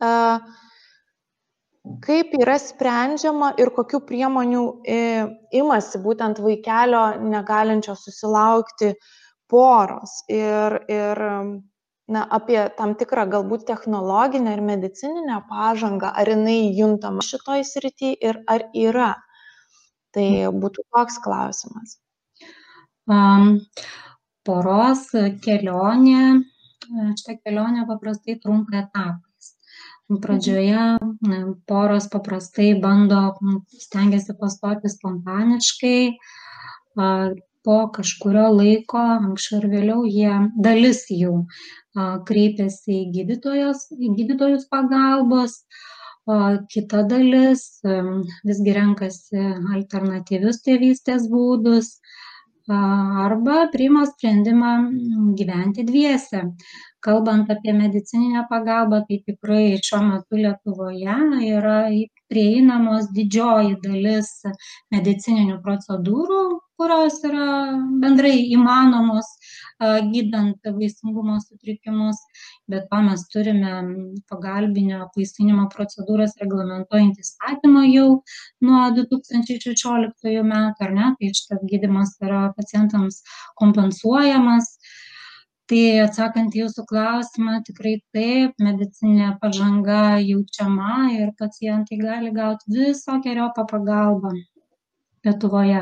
uh, 0.02 0.42
kaip 2.04 2.34
yra 2.38 2.58
sprendžiama 2.62 3.54
ir 3.62 3.72
kokių 3.76 4.02
priemonių 4.08 4.64
e, 4.88 5.00
imasi 5.60 6.02
būtent 6.04 6.42
vaikelio 6.44 7.04
negalinčio 7.22 7.96
susilaukti 7.98 8.94
poros 9.52 10.20
ir, 10.32 10.78
ir 10.92 11.22
na, 12.08 12.24
apie 12.40 12.60
tam 12.80 12.96
tikrą 13.00 13.28
galbūt 13.32 13.68
technologinę 13.70 14.56
ir 14.58 14.64
medicininę 14.66 15.42
pažangą, 15.52 16.12
ar 16.12 16.34
jinai 16.34 16.74
juntama 16.78 17.24
šitoj 17.26 17.64
srity 17.68 18.14
ir 18.16 18.42
ar 18.48 18.68
yra. 18.74 19.14
Tai 20.16 20.28
būtų 20.56 20.88
toks 20.96 21.20
klausimas. 21.24 21.98
Um, 23.08 23.60
poros 24.48 25.08
kelionė, 25.44 26.42
šitą 26.90 27.38
kelionę 27.44 27.86
paprastai 27.88 28.40
trunka 28.44 28.82
etapą 28.82 29.27
Pradžioje 30.08 30.84
poros 31.68 32.06
paprastai 32.08 32.70
bando, 32.80 33.34
stengiasi 33.76 34.38
pastoti 34.40 34.88
spontaniškai, 34.88 36.00
po 37.68 37.78
kažkurio 37.92 38.46
laiko, 38.56 39.02
anksčiau 39.18 39.60
ir 39.60 39.68
vėliau, 39.74 40.06
jie 40.08 40.32
dalis 40.64 41.02
jų 41.12 41.34
kreipiasi 42.30 43.02
į, 43.02 43.02
gydytojos, 43.18 43.84
į 43.92 44.14
gydytojus 44.22 44.64
pagalbos, 44.72 45.60
o 46.28 46.38
kita 46.72 47.04
dalis 47.12 47.66
visgi 48.48 48.78
renkasi 48.80 49.44
alternatyvius 49.76 50.64
tėvystės 50.64 51.28
būdus 51.32 51.98
arba 52.68 53.70
priima 53.72 54.06
sprendimą 54.06 54.72
gyventi 55.40 55.86
dviese. 55.88 56.44
Kalbant 57.00 57.52
apie 57.52 57.74
medicininę 57.74 58.44
pagalbą 58.50 59.02
tai 59.08 59.20
tikrai 59.28 59.80
šiuo 59.88 60.02
metu 60.10 60.40
lietuvoje 60.44 61.18
yra 61.56 61.80
prieinamos 62.32 63.12
didžioji 63.16 63.78
dalis 63.84 64.32
medicininių 64.92 65.62
procedūrų 65.64 66.42
kurios 66.78 67.22
yra 67.26 67.48
bendrai 68.02 68.36
įmanomos 68.54 69.30
gydant 69.80 70.70
vaisingumo 70.80 71.38
sutrikimus 71.44 72.22
be 72.68 72.82
to 72.92 73.02
mes 73.08 73.26
turime 73.34 73.74
pagalbinio 74.32 75.02
apvaisinimo 75.06 75.68
procedūras 75.74 76.38
reglamentuojantį 76.42 77.26
įstatymą 77.26 77.84
jau 77.88 78.08
nuo 78.70 78.84
du 78.98 79.06
tūkstančiai 79.12 79.62
šešioliktųjų 79.66 80.46
metų 80.54 80.88
ar 80.88 80.96
ne 81.00 81.12
tai 81.20 81.34
šitas 81.42 81.68
gydymas 81.74 82.16
yra 82.26 82.48
pacientams 82.58 83.22
kompensuojamas 83.62 84.74
tai 85.68 85.84
atsakant 86.00 86.56
į 86.56 86.64
jūsų 86.64 86.86
klausimą 86.90 87.62
tikrai 87.68 87.98
taip 88.16 88.62
medicininė 88.64 89.34
pažanga 89.42 90.18
jaučiama 90.24 91.10
ir 91.20 91.34
pacientai 91.40 92.00
gali 92.02 92.32
gauti 92.36 92.72
visokeriopą 92.78 93.68
pagalbą 93.72 94.38
Lietuvoje. 95.28 95.82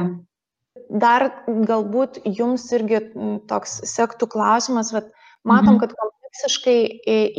Dar 0.90 1.30
galbūt 1.48 2.20
jums 2.26 2.68
irgi 2.76 3.02
toks 3.50 3.80
sektų 3.90 4.28
klausimas, 4.32 4.92
bet 4.96 5.10
matom, 5.48 5.76
mhm. 5.76 5.82
kad 5.84 5.96
kompleksiškai 5.98 6.78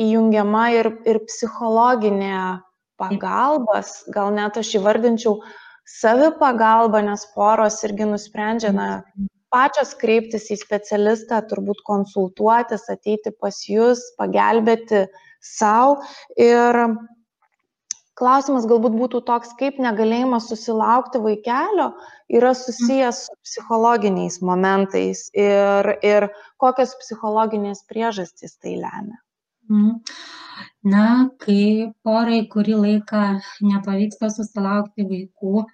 įjungiama 0.07 0.65
ir, 0.77 0.91
ir 1.07 1.21
psichologinė 1.29 2.63
pagalbas, 3.01 4.03
gal 4.13 4.33
net 4.35 4.57
aš 4.57 4.75
įvardinčiau 4.81 5.41
savipagalbą, 5.87 7.05
nes 7.07 7.27
poros 7.35 7.79
irgi 7.87 8.09
nusprendžia, 8.09 8.73
na, 8.75 8.89
pačios 9.53 9.95
kreiptis 10.01 10.49
į 10.51 10.59
specialistą, 10.61 11.41
turbūt 11.51 11.83
konsultuotis, 11.87 12.89
ateiti 12.93 13.33
pas 13.41 13.61
jūs, 13.69 14.03
pagelbėti 14.19 15.07
savo. 15.45 16.01
Ir 16.41 16.81
klausimas 18.17 18.67
galbūt 18.69 18.97
būtų 18.97 19.23
toks, 19.29 19.53
kaip 19.61 19.81
negalėjimas 19.83 20.49
susilaukti 20.51 21.21
vaikelio 21.23 21.91
yra 22.33 22.55
susijęs 22.57 23.27
su 23.27 23.37
psichologiniais 23.45 24.41
momentais 24.43 25.27
ir, 25.37 25.93
ir 26.07 26.31
kokios 26.63 26.97
psichologinės 27.03 27.85
priežastys 27.91 28.57
tai 28.57 28.79
lemia. 28.81 29.21
Mhm. 29.69 30.01
Na, 30.87 31.07
kai 31.43 31.93
porai 32.07 32.39
kurį 32.53 32.77
laiką 32.83 33.23
nepavyksta 33.71 34.31
susilaukti 34.33 35.05
vaikų, 35.11 35.65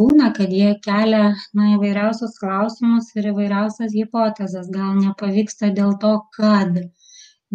būna 0.00 0.30
kad 0.38 0.54
jie 0.58 0.72
kelia 0.86 1.34
na 1.58 1.68
įvairiausius 1.74 2.38
klausimus 2.40 3.12
ir 3.18 3.28
įvairiausias 3.30 3.94
hipotezes 3.94 4.70
gal 4.74 4.96
nepavyksta 4.98 5.70
dėl 5.76 5.94
to 6.02 6.14
kad 6.38 6.80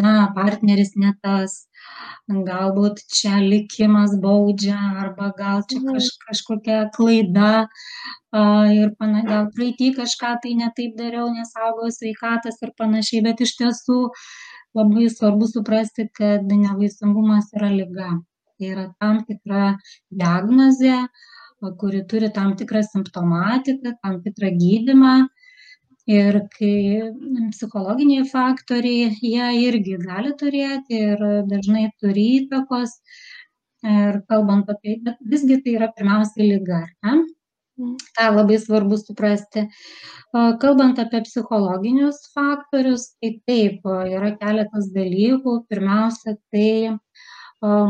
na 0.01 0.13
partneris 0.36 0.91
ne 1.03 1.12
tas 1.24 1.56
galbūt 2.50 3.01
čia 3.20 3.39
likimas 3.44 4.13
baudžia 4.25 4.77
arba 5.03 5.32
gal 5.39 5.63
čia 5.70 5.79
Mhm. 5.79 5.94
kaž 5.96 6.10
kažkokia 6.27 6.79
klaida 6.98 7.51
ir 8.79 8.94
pana 9.00 9.24
gal 9.32 9.50
praeity 9.56 9.89
kažką 10.00 10.32
tai 10.44 10.53
ne 10.62 10.70
taip 10.77 10.96
dariau 11.01 11.27
nesaugojau 11.39 11.91
sveikatos 12.00 12.62
ir 12.68 12.72
panašiai 12.82 13.24
bet 13.27 13.41
iš 13.48 13.56
tiesų 13.62 14.00
labai 14.77 15.10
svarbu 15.18 15.48
suprasti 15.56 16.10
kad 16.20 16.46
nevaisingumas 16.46 17.50
yra 17.58 17.70
liga 17.79 18.10
tai 18.60 18.68
yra 18.75 18.86
tam 19.01 19.24
tikra 19.25 19.65
diagnozė 20.24 21.08
kuri 21.79 22.01
turi 22.08 22.29
tam 22.36 22.56
tikrą 22.56 22.82
simptomatiką, 22.88 23.91
tam 24.03 24.22
tikrą 24.24 24.50
gydimą. 24.62 25.15
Ir 26.10 26.39
kai 26.56 26.75
psichologiniai 27.54 28.25
faktoriai, 28.30 29.10
jie 29.22 29.50
irgi 29.68 29.98
gali 30.01 30.32
turėti 30.39 31.04
ir 31.08 31.25
dažnai 31.50 31.89
turi 32.01 32.24
įtakos. 32.39 32.96
Ir 33.89 34.24
kalbant 34.32 34.72
apie, 34.74 34.98
bet 35.06 35.20
visgi 35.34 35.60
tai 35.63 35.75
yra 35.78 35.92
pirmiausia 35.96 36.44
lyga, 36.44 36.80
ne? 37.06 37.20
tą 38.18 38.25
labai 38.36 38.58
svarbu 38.60 38.98
suprasti. 39.00 39.66
Kalbant 40.62 41.00
apie 41.01 41.22
psichologinius 41.25 42.20
faktorius, 42.36 43.06
tai 43.22 43.32
taip, 43.48 43.86
yra 44.18 44.34
keletas 44.42 44.89
dalykų. 44.96 45.56
Pirmiausia, 45.72 46.36
tai 46.54 46.98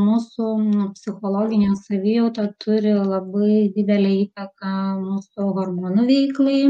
mūsų 0.04 0.52
psichologinė 0.98 1.76
savijauta 1.82 2.48
turi 2.64 2.94
labai 2.96 3.70
didelę 3.76 4.14
įtaką 4.26 4.76
mūsų 5.04 5.50
hormonų 5.58 6.08
veiklai. 6.12 6.62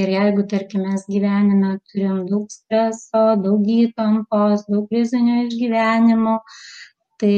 Ir 0.00 0.10
jeigu, 0.12 0.44
tarkim, 0.50 0.86
mes 0.88 1.04
gyvenime 1.10 1.76
turim 1.90 2.24
daug 2.30 2.50
streso, 2.52 3.22
daug 3.44 3.70
įtampos, 3.76 4.66
daug 4.70 4.88
krizinio 4.90 5.44
išgyvenimo, 5.46 6.36
tai 7.20 7.36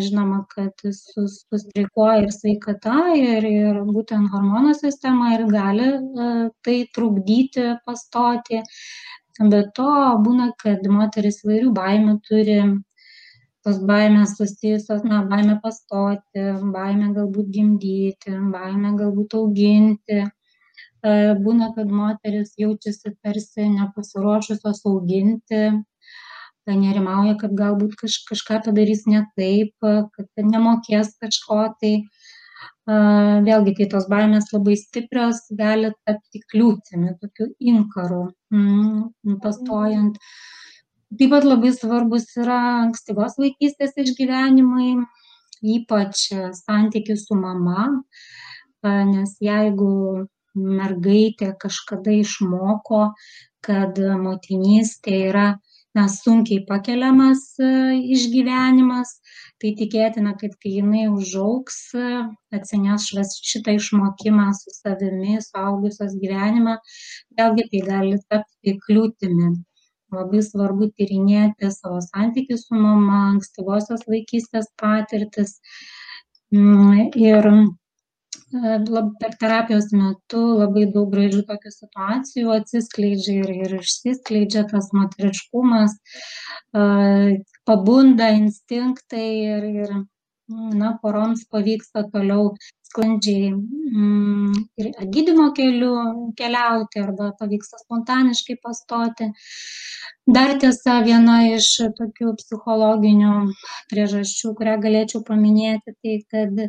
žinoma 0.00 0.38
kad 0.54 0.84
su 0.96 1.26
sustreikuoja 1.28 2.22
ir 2.24 2.30
sveikata 2.32 2.98
ir 3.20 3.44
ir 3.48 3.80
būtent 3.88 4.30
hormonų 4.32 4.72
sistema 4.78 5.34
ir 5.36 5.44
gali 5.52 5.90
tai 6.64 6.78
trukdyti 6.96 7.66
pastoti. 7.86 8.62
Be 9.52 9.62
to 9.76 9.90
būna, 10.24 10.50
kad 10.60 10.84
moteris 10.92 11.40
įvairių 11.44 11.70
baimių 11.76 12.18
turi, 12.28 12.58
tos 13.64 13.78
baimės 13.88 14.36
susijusios, 14.38 15.04
na, 15.08 15.22
baimė 15.30 15.56
pastoti, 15.62 16.44
baimė 16.74 17.12
galbūt 17.16 17.48
gimdyti, 17.56 18.34
baimė 18.54 18.92
galbūt 18.98 19.36
auginti. 19.38 20.24
Būna, 21.02 21.72
kad 21.74 21.90
moteris 21.90 22.52
jaučiasi 22.58 23.16
tarsi 23.22 23.66
nepasiruošusios 23.72 24.84
auginti, 24.86 25.62
nerimauja, 26.70 27.34
kad 27.40 27.56
galbūt 27.58 27.96
kaž, 27.98 28.20
kažką 28.28 28.60
padarys 28.68 29.02
ne 29.10 29.24
taip, 29.34 29.74
kad 29.82 30.28
nemokės 30.38 31.16
kažko, 31.18 31.64
tai 31.80 31.94
vėlgi, 32.86 33.74
kai 33.78 33.86
tos 33.90 34.06
baimės 34.10 34.52
labai 34.52 34.76
stiprios, 34.78 35.42
gali 35.58 35.92
tapti 36.06 36.42
kliūtimi, 36.52 37.16
tokiu 37.20 37.50
inkaru, 37.58 38.32
mm, 38.54 39.38
pastojant. 39.42 40.18
Taip 41.18 41.30
pat 41.30 41.44
labai 41.44 41.72
svarbus 41.74 42.30
yra 42.38 42.58
ankstyvos 42.86 43.36
vaikystės 43.38 43.92
išgyvenimai, 43.98 45.02
ypač 45.62 46.30
santykis 46.62 47.26
su 47.26 47.34
mama, 47.34 48.02
nes 48.82 49.36
jeigu 49.40 50.28
mergaitė 50.54 51.52
kažkada 51.64 52.14
išmoko, 52.22 53.04
kad 53.64 53.98
motinystė 54.22 55.18
yra 55.30 55.46
na 55.94 56.06
sunkiai 56.08 56.64
pakeliamas 56.68 57.42
e, 57.60 57.70
išgyvenimas. 58.16 59.16
Tai 59.62 59.72
tikėtina 59.78 60.32
kad 60.40 60.54
kai 60.62 60.72
jinai 60.78 61.04
užaugs 61.12 61.76
atsineš 62.56 63.10
va 63.16 63.22
šitą 63.50 63.76
išmokimą 63.78 64.48
su 64.58 64.72
savimi 64.74 65.36
suaugusios 65.44 66.16
gyvenimą 66.22 66.78
vėlgi 67.38 67.68
tai 67.74 67.82
gali 67.90 68.16
tapti 68.32 68.74
kliūtimi. 68.86 69.52
Labai 70.12 70.42
svarbu 70.44 70.90
tyrinėti 70.98 71.70
savo 71.72 72.00
santykį 72.04 72.58
su 72.60 72.76
mama 72.76 73.20
ankstyvosios 73.28 74.02
vaikystės 74.08 74.66
patirtis. 74.82 75.54
Mm, 76.52 77.14
ir 77.16 77.48
per 78.52 79.36
terapijos 79.40 79.88
metu 79.96 80.42
labai 80.60 80.84
daug 80.92 81.10
gražių 81.14 81.42
tokių 81.48 81.72
situacijų 81.72 82.52
atsiskleidžia 82.58 83.38
ir, 83.42 83.52
ir 83.64 83.76
išsiskleidžia 83.80 84.66
tas 84.72 84.90
moteriškumas, 84.96 85.96
pabunda 87.64 88.28
instinktai 88.36 89.28
ir, 89.56 89.68
ir 89.84 89.94
na, 90.76 90.98
poroms 91.02 91.46
pavyksta 91.48 92.04
toliau 92.12 92.52
sklandžiai 92.92 93.52
mm, 93.54 94.52
ir 94.80 94.90
gydymo 95.14 95.48
keliu 95.56 95.94
keliauti 96.36 97.00
arba 97.00 97.30
pavyksta 97.38 97.80
spontaniškai 97.80 98.58
pastoti. 98.62 99.30
Dar 100.36 100.52
tiesa, 100.60 101.00
viena 101.06 101.38
iš 101.48 101.68
tokių 101.98 102.34
psichologinių 102.40 103.36
priežasčių, 103.90 104.52
kurią 104.58 104.76
galėčiau 104.84 105.22
paminėti, 105.26 105.96
tai 106.02 106.18
kad 106.30 106.66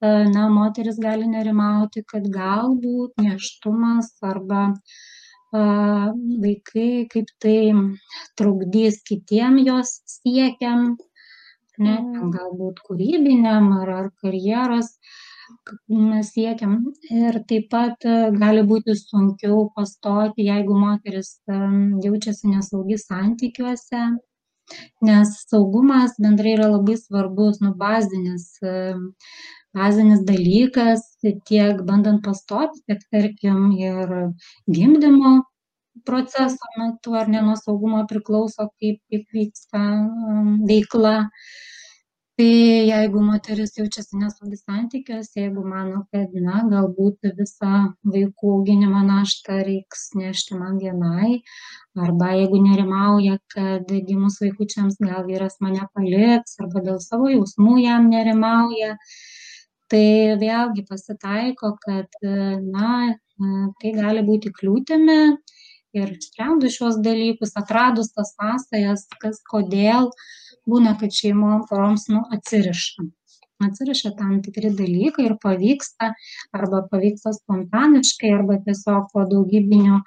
na, 0.00 0.48
moteris 0.48 0.98
gali 1.00 1.28
nerimauti, 1.28 2.02
kad 2.08 2.26
galbūt 2.32 3.20
neštumas 3.20 4.12
arba 4.24 4.70
vaikai 5.52 7.08
kaip 7.10 7.26
tai 7.42 7.72
trukdys 8.38 9.02
kitiem 9.02 9.58
jos 9.66 10.00
siekiam, 10.06 10.96
ne, 11.78 11.96
mm. 11.98 12.30
galbūt 12.36 12.80
kūrybiniam 12.86 13.72
ar, 13.80 13.90
ar 13.90 14.08
karjeros 14.22 14.94
siekiam. 16.30 16.78
Ir 17.10 17.42
taip 17.50 17.68
pat 17.70 18.06
gali 18.38 18.62
būti 18.62 18.94
sunkiau 18.94 19.70
pastoti, 19.74 20.46
jeigu 20.46 20.78
moteris 20.78 21.40
jaučiasi 21.48 22.54
nesaugi 22.54 22.98
santykiuose, 22.98 24.02
nes 25.02 25.34
saugumas 25.50 26.14
bendrai 26.22 26.54
yra 26.54 26.70
labai 26.70 26.96
svarbus, 26.96 27.58
nu, 27.60 27.74
bazinis 27.74 28.52
bazinis 29.76 30.24
dalykas 30.26 31.06
tiek 31.48 31.82
bandant 31.86 32.22
pastoti, 32.24 32.82
tiek 32.86 33.02
tarkim 33.12 33.70
ir 33.78 34.14
gimdymo 34.66 35.40
proceso 36.06 36.70
metu 36.78 37.14
ar 37.14 37.28
ne 37.28 37.40
nuo 37.46 37.56
saugumo 37.56 38.04
priklauso, 38.10 38.68
kaip, 38.80 39.00
kaip 39.10 39.26
vyksta 39.36 39.80
um, 39.80 40.54
veikla. 40.68 41.16
Tai 42.40 42.52
jeigu 42.88 43.20
moteris 43.20 43.74
jaučiasi 43.76 44.16
nesaugi 44.16 44.56
santykiuose, 44.56 45.42
jeigu 45.42 45.60
mano, 45.72 45.98
kad, 46.14 46.30
na, 46.46 46.62
galbūt 46.70 47.28
visą 47.36 47.72
vaikų 48.14 48.52
auginimo 48.54 49.02
naštą 49.04 49.58
reiks 49.66 50.06
nešti 50.16 50.56
man 50.56 50.78
vienai, 50.80 51.42
arba 52.06 52.30
jeigu 52.38 52.62
nerimauja, 52.64 53.36
kad 53.52 53.92
gimus 54.08 54.40
vaikučiams 54.40 54.96
gal 55.04 55.28
vyras 55.28 55.60
mane 55.60 55.84
paliks, 55.92 56.56
arba 56.64 56.80
dėl 56.86 56.96
savo 57.04 57.28
jausmų 57.34 57.76
jam 57.82 58.08
nerimauja, 58.14 58.94
tai 59.90 60.36
vėlgi 60.40 60.86
pasitaiko 60.88 61.74
kad 61.84 62.20
na 62.22 62.92
tai 63.80 63.92
gali 63.96 64.22
būti 64.26 64.52
kliūtimi 64.54 65.20
ir 65.98 66.12
išsprendus 66.14 66.76
šiuos 66.76 66.98
dalykus 67.04 67.56
atradus 67.58 68.12
tas 68.16 68.34
sąsajas 68.36 69.06
kas 69.22 69.40
kodėl 69.50 70.10
būna 70.70 70.94
kad 71.00 71.14
šeimom 71.14 71.64
poroms 71.70 72.06
nu 72.12 72.22
atsiriša. 72.36 73.08
Atsiriša 73.60 74.14
tam 74.16 74.38
tikri 74.44 74.70
dalykai 74.72 75.26
ir 75.28 75.34
pavyksta 75.42 76.12
arba 76.56 76.84
pavyksta 76.92 77.34
spontaniškai 77.36 78.30
arba 78.38 78.60
tiesiog 78.64 79.10
po 79.12 79.26
daugybinių 79.32 79.98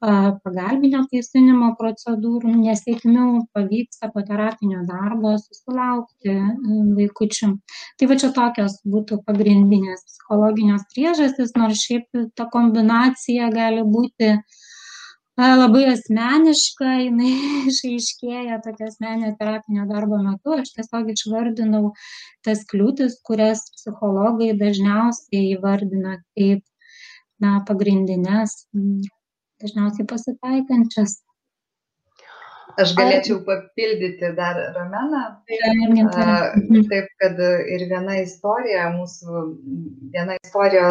pagalbinio 0.00 1.00
apvaisinimo 1.04 1.70
procedūrų 1.78 2.52
nesėkmių 2.60 3.26
pavyksta 3.56 4.10
po 4.12 4.22
terapinio 4.28 4.82
darbo 4.88 5.32
susilaukti 5.40 6.36
vaikučių. 6.98 7.50
Tai 7.96 8.10
va 8.10 8.18
čia 8.20 8.30
tokios 8.36 8.78
būtų 8.84 9.22
pagrindinės 9.26 10.04
psichologinės 10.04 10.84
priežastys, 10.92 11.56
nors 11.56 11.80
šiaip 11.88 12.28
ta 12.36 12.48
kombinacija 12.52 13.48
gali 13.54 13.86
būti 13.88 14.34
labai 15.36 15.86
asmeniška, 15.94 16.92
jinai 17.06 17.32
išaiškėja 17.72 18.60
tokia 18.64 18.90
asmeninio 18.92 19.34
terapinio 19.40 19.88
darbo 19.88 20.20
metu. 20.20 20.56
Aš 20.60 20.76
tiesiog 20.76 21.12
išvardinau 21.16 21.92
tas 22.44 22.64
kliūtis, 22.68 23.20
kurias 23.24 23.64
psichologai 23.72 24.52
dažniausiai 24.60 25.56
įvardina 25.56 26.20
kaip 26.36 26.64
na, 27.40 27.60
pagrindinės 27.68 28.64
dažniausiai 29.62 30.06
pasitaikančias. 30.10 31.20
Aš 32.76 32.92
galėčiau 32.98 33.38
papildyti 33.46 34.32
dar 34.36 34.58
Rameną. 34.74 35.22
Taip, 35.48 37.06
kad 37.22 37.38
ir 37.72 37.86
viena 37.88 38.18
istorija, 38.20 38.90
mūsų 38.92 39.44
viena 40.12 40.36
istorija, 40.42 40.90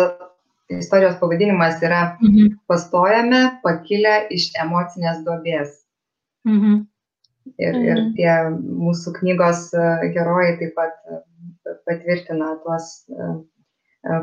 istorijos 0.74 1.20
pavadinimas 1.22 1.84
yra 1.86 2.02
mhm. 2.16 2.56
Pastojame 2.72 3.44
pakilę 3.66 4.18
iš 4.34 4.50
emocinės 4.64 5.22
duobės. 5.28 5.78
Mhm. 6.50 6.84
Ir, 7.62 7.76
ir 7.78 8.00
mhm. 8.00 8.14
tie 8.18 8.32
mūsų 8.82 9.14
knygos 9.20 9.68
herojai 9.76 10.56
taip 10.64 10.74
pat 10.80 10.98
patvirtina 11.86 12.56
tuos 12.64 12.96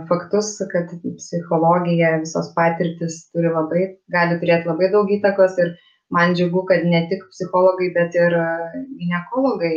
faktus, 0.08 0.54
kad 0.72 0.90
psichologija, 1.16 2.18
visos 2.22 2.52
patirtis 2.56 3.24
turi 3.32 3.50
labai, 3.50 3.86
gali 4.14 4.38
turėti 4.42 4.70
labai 4.70 4.90
daug 4.92 5.10
įtakos 5.10 5.58
ir 5.58 5.74
man 6.14 6.36
džiugu, 6.38 6.64
kad 6.68 6.84
ne 6.86 7.02
tik 7.10 7.24
psichologai, 7.32 7.90
bet 7.96 8.14
ir 8.14 8.36
gynekologai 9.00 9.76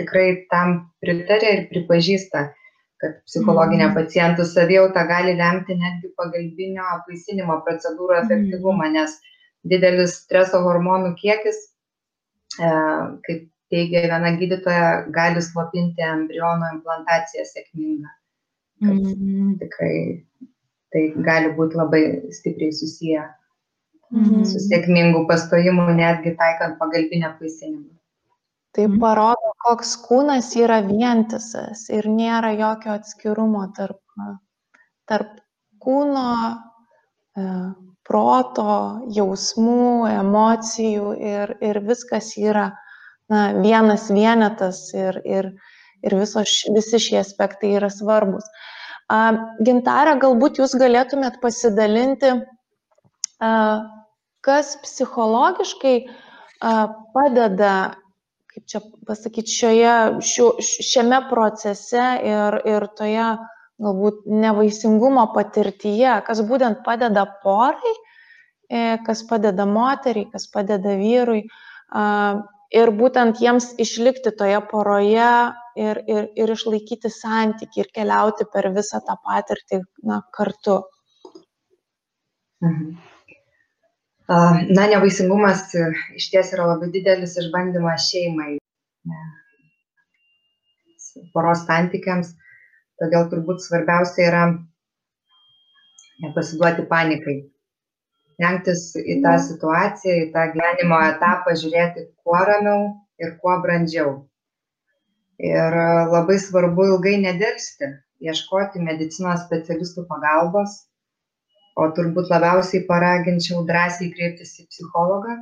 tikrai 0.00 0.26
tam 0.52 0.76
pritarė 1.02 1.52
ir 1.56 1.62
pripažįsta, 1.72 2.44
kad 3.00 3.16
psichologinė 3.26 3.88
mhm. 3.88 3.96
pacientų 3.96 4.46
savijauta 4.48 5.06
gali 5.08 5.34
lemti 5.38 5.76
netgi 5.76 6.12
pagalbinio 6.20 6.86
apvaisinimo 6.98 7.60
procedūrų 7.66 8.16
mhm. 8.16 8.26
efektyvumą, 8.26 8.92
nes 8.94 9.16
didelis 9.70 10.20
streso 10.22 10.62
hormonų 10.64 11.14
kiekis, 11.20 11.58
e, 12.60 12.70
kaip 13.26 13.48
teigia 13.70 14.06
viena 14.06 14.32
gydytoja, 14.38 14.86
gali 15.14 15.42
slopinti 15.44 16.04
embriono 16.04 16.70
implantaciją 16.76 17.44
sėkmingą. 17.48 18.19
Mm. 18.80 19.58
Tikrai 19.60 19.94
tai 20.90 21.02
gali 21.26 21.52
būti 21.54 21.78
labai 21.78 22.02
stipriai 22.34 22.72
susiję 22.74 23.22
mm. 24.10 24.44
su 24.48 24.62
sėkmingu 24.66 25.26
pastojimu, 25.28 25.86
netgi 25.98 26.34
taikant 26.38 26.78
pagalbinę 26.80 27.28
apvaisinimą. 27.30 28.00
Tai 28.70 28.86
mhm. 28.86 29.00
parodo, 29.02 29.52
koks 29.64 29.96
kūnas 30.04 30.52
yra 30.58 30.78
vientisas 30.86 31.88
ir 31.90 32.06
nėra 32.06 32.52
jokio 32.54 32.92
atskirumo 32.94 33.64
tarp, 33.74 33.98
tarp 35.10 35.32
kūno, 35.82 36.26
e, 37.34 37.46
proto, 38.06 38.76
jausmų, 39.16 40.06
emocijų 40.12 41.10
ir, 41.32 41.56
ir 41.66 41.80
viskas 41.88 42.30
yra 42.38 42.68
na, 43.30 43.42
vienas 43.58 44.08
vienetas 44.10 44.84
ir, 44.94 45.20
ir, 45.26 45.50
ir 46.06 46.16
visos, 46.18 46.60
visi 46.74 47.00
šie 47.02 47.20
aspektai 47.20 47.74
yra 47.78 47.90
svarbus. 47.92 48.46
Gintarė, 49.66 50.14
galbūt 50.22 50.60
jūs 50.62 50.76
galėtumėt 50.78 51.40
pasidalinti, 51.42 52.34
kas 54.46 54.76
psichologiškai 54.84 55.96
padeda 56.60 57.74
kaip 58.50 58.66
čia 58.66 58.80
pasakyti, 59.06 59.52
šioje, 59.54 59.94
šiu, 60.26 60.50
šiame 60.60 61.22
procese 61.30 62.04
ir, 62.26 62.58
ir 62.66 62.86
toje 62.98 63.26
galbūt 63.80 64.26
nevaisingumo 64.28 65.28
patirtyje, 65.34 66.18
kas 66.26 66.42
būtent 66.48 66.82
padeda 66.84 67.24
porai, 67.44 67.94
e, 68.68 68.98
kas 69.06 69.22
padeda 69.28 69.66
moteriai, 69.70 70.28
kas 70.32 70.48
padeda 70.52 70.96
vyrui 70.98 71.44
ir 72.70 72.92
būtent 73.00 73.40
jiems 73.42 73.72
išlikti 73.82 74.32
toje 74.38 74.60
poroje 74.70 75.28
ir, 75.76 76.00
ir, 76.14 76.30
ir 76.38 76.52
išlaikyti 76.54 77.10
santyki 77.12 77.84
ir 77.84 77.90
keliauti 77.94 78.46
per 78.52 78.70
visą 78.74 79.02
tą 79.06 79.16
patirtį 79.26 79.82
na, 80.06 80.22
kartu. 80.36 80.80
Mhm. 82.64 82.90
Na, 84.30 84.84
nevaisingumas 84.86 85.64
e, 85.74 85.88
iš 86.14 86.28
ties 86.30 86.52
yra 86.54 86.68
labai 86.70 86.92
didelis 86.94 87.32
išbandymas 87.40 88.04
šeimai, 88.12 88.60
poros 91.34 91.64
santykiams, 91.66 92.30
todėl 93.02 93.26
turbūt 93.32 93.64
svarbiausia 93.64 94.28
yra 94.28 94.44
nepasiduoti 96.22 96.86
panikai. 96.92 97.36
Rengtis 98.40 98.90
į 98.96 99.20
tą 99.24 99.34
situaciją, 99.44 100.16
į 100.24 100.28
tą 100.34 100.46
gyvenimo 100.54 100.98
etapą, 101.10 101.54
žiūrėti 101.62 102.06
kuo 102.24 102.40
ramiau 102.48 102.84
ir 103.20 103.34
kuo 103.42 103.56
brandžiau. 103.64 104.12
Ir 105.40 105.76
labai 106.12 106.36
svarbu 106.40 106.86
ilgai 106.92 107.16
nedėlsti, 107.20 107.90
ieškoti 108.28 108.82
medicinos 108.84 109.44
specialistų 109.46 110.06
pagalbos, 110.08 110.78
o 111.80 111.88
turbūt 111.96 112.32
labiausiai 112.32 112.84
paraginčiau 112.88 113.62
drąsiai 113.68 114.10
kreiptis 114.16 114.56
į 114.60 114.66
psichologą, 114.72 115.36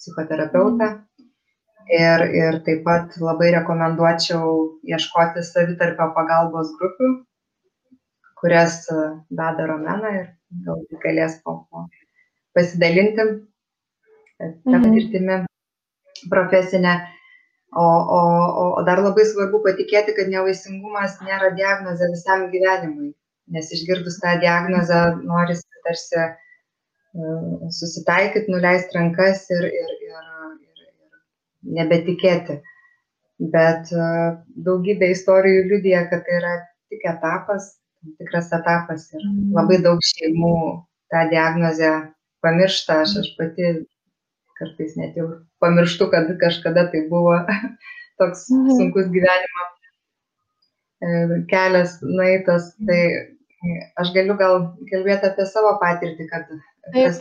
psichoterapeutą. 0.00 0.92
Ir, 1.92 2.22
ir 2.38 2.60
taip 2.66 2.84
pat 2.86 3.16
labai 3.20 3.50
rekomenduočiau 3.56 4.52
ieškoti 4.88 5.42
savitarpio 5.44 6.06
pagalbos 6.16 6.70
grupių, 6.78 7.10
kurias 8.40 8.78
e, 8.92 9.00
veda 9.40 9.66
Romena 9.68 10.12
ir 10.20 10.30
galbūt 10.68 11.02
galės 11.02 11.40
po, 11.42 11.58
po 11.68 11.84
pasidalinti 12.56 13.22
tą 13.22 14.50
mhm. 14.50 14.84
patirtimį 14.84 15.40
profesinę. 16.30 17.00
O, 17.72 17.82
o, 17.82 18.20
o 18.76 18.82
dar 18.84 19.00
labai 19.00 19.24
svarbu 19.24 19.62
patikėti, 19.64 20.12
kad 20.12 20.28
nevaisingumas 20.28 21.14
nėra 21.24 21.54
diagnozė 21.56 22.10
visam 22.12 22.50
gyvenimui 22.52 23.14
nes 23.52 23.72
išgirdus 23.72 24.18
tą 24.22 24.36
diagnozę 24.40 25.00
norisi 25.22 25.82
tarsi 25.84 26.18
e, 26.22 26.28
susitaikyti, 27.78 28.52
nuleisti 28.52 28.98
rankas 28.98 29.48
ir, 29.50 29.66
ir, 29.66 29.90
ir, 30.08 30.28
ir, 30.68 30.86
ir 30.86 31.74
nebetikėti. 31.78 32.60
Bet 33.52 33.90
e, 33.92 34.08
daugybė 34.68 35.10
istorijų 35.16 35.66
liudija, 35.72 36.06
kad 36.12 36.24
tai 36.28 36.38
yra 36.38 36.54
tik 36.92 37.04
etapas, 37.12 37.72
tikras 38.20 38.52
etapas 38.54 39.08
ir 39.12 39.20
mhm. 39.20 39.52
labai 39.58 39.80
daug 39.84 40.02
šeimų 40.12 40.56
tą 41.12 41.26
diagnozę 41.34 41.92
pamiršta, 42.44 43.02
aš, 43.04 43.16
aš 43.22 43.32
pati 43.38 43.74
kartais 44.58 44.96
net 44.98 45.16
jau 45.18 45.28
pamirštu, 45.62 46.08
kad 46.12 46.30
kažkada 46.40 46.88
tai 46.92 47.06
buvo 47.10 47.36
toks 48.20 48.48
mhm. 48.52 48.72
sunkus 48.78 49.12
gyvenimo 49.14 49.68
e, 51.02 51.44
kelias 51.50 51.98
nueitas, 52.02 52.74
tai 52.86 53.02
Aš 54.00 54.10
galiu 54.14 54.34
gal 54.38 54.56
kalbėti 54.90 55.28
apie 55.28 55.44
savo 55.46 55.76
patirtį, 55.78 56.24
kad 56.30 56.48
kas, 56.94 57.20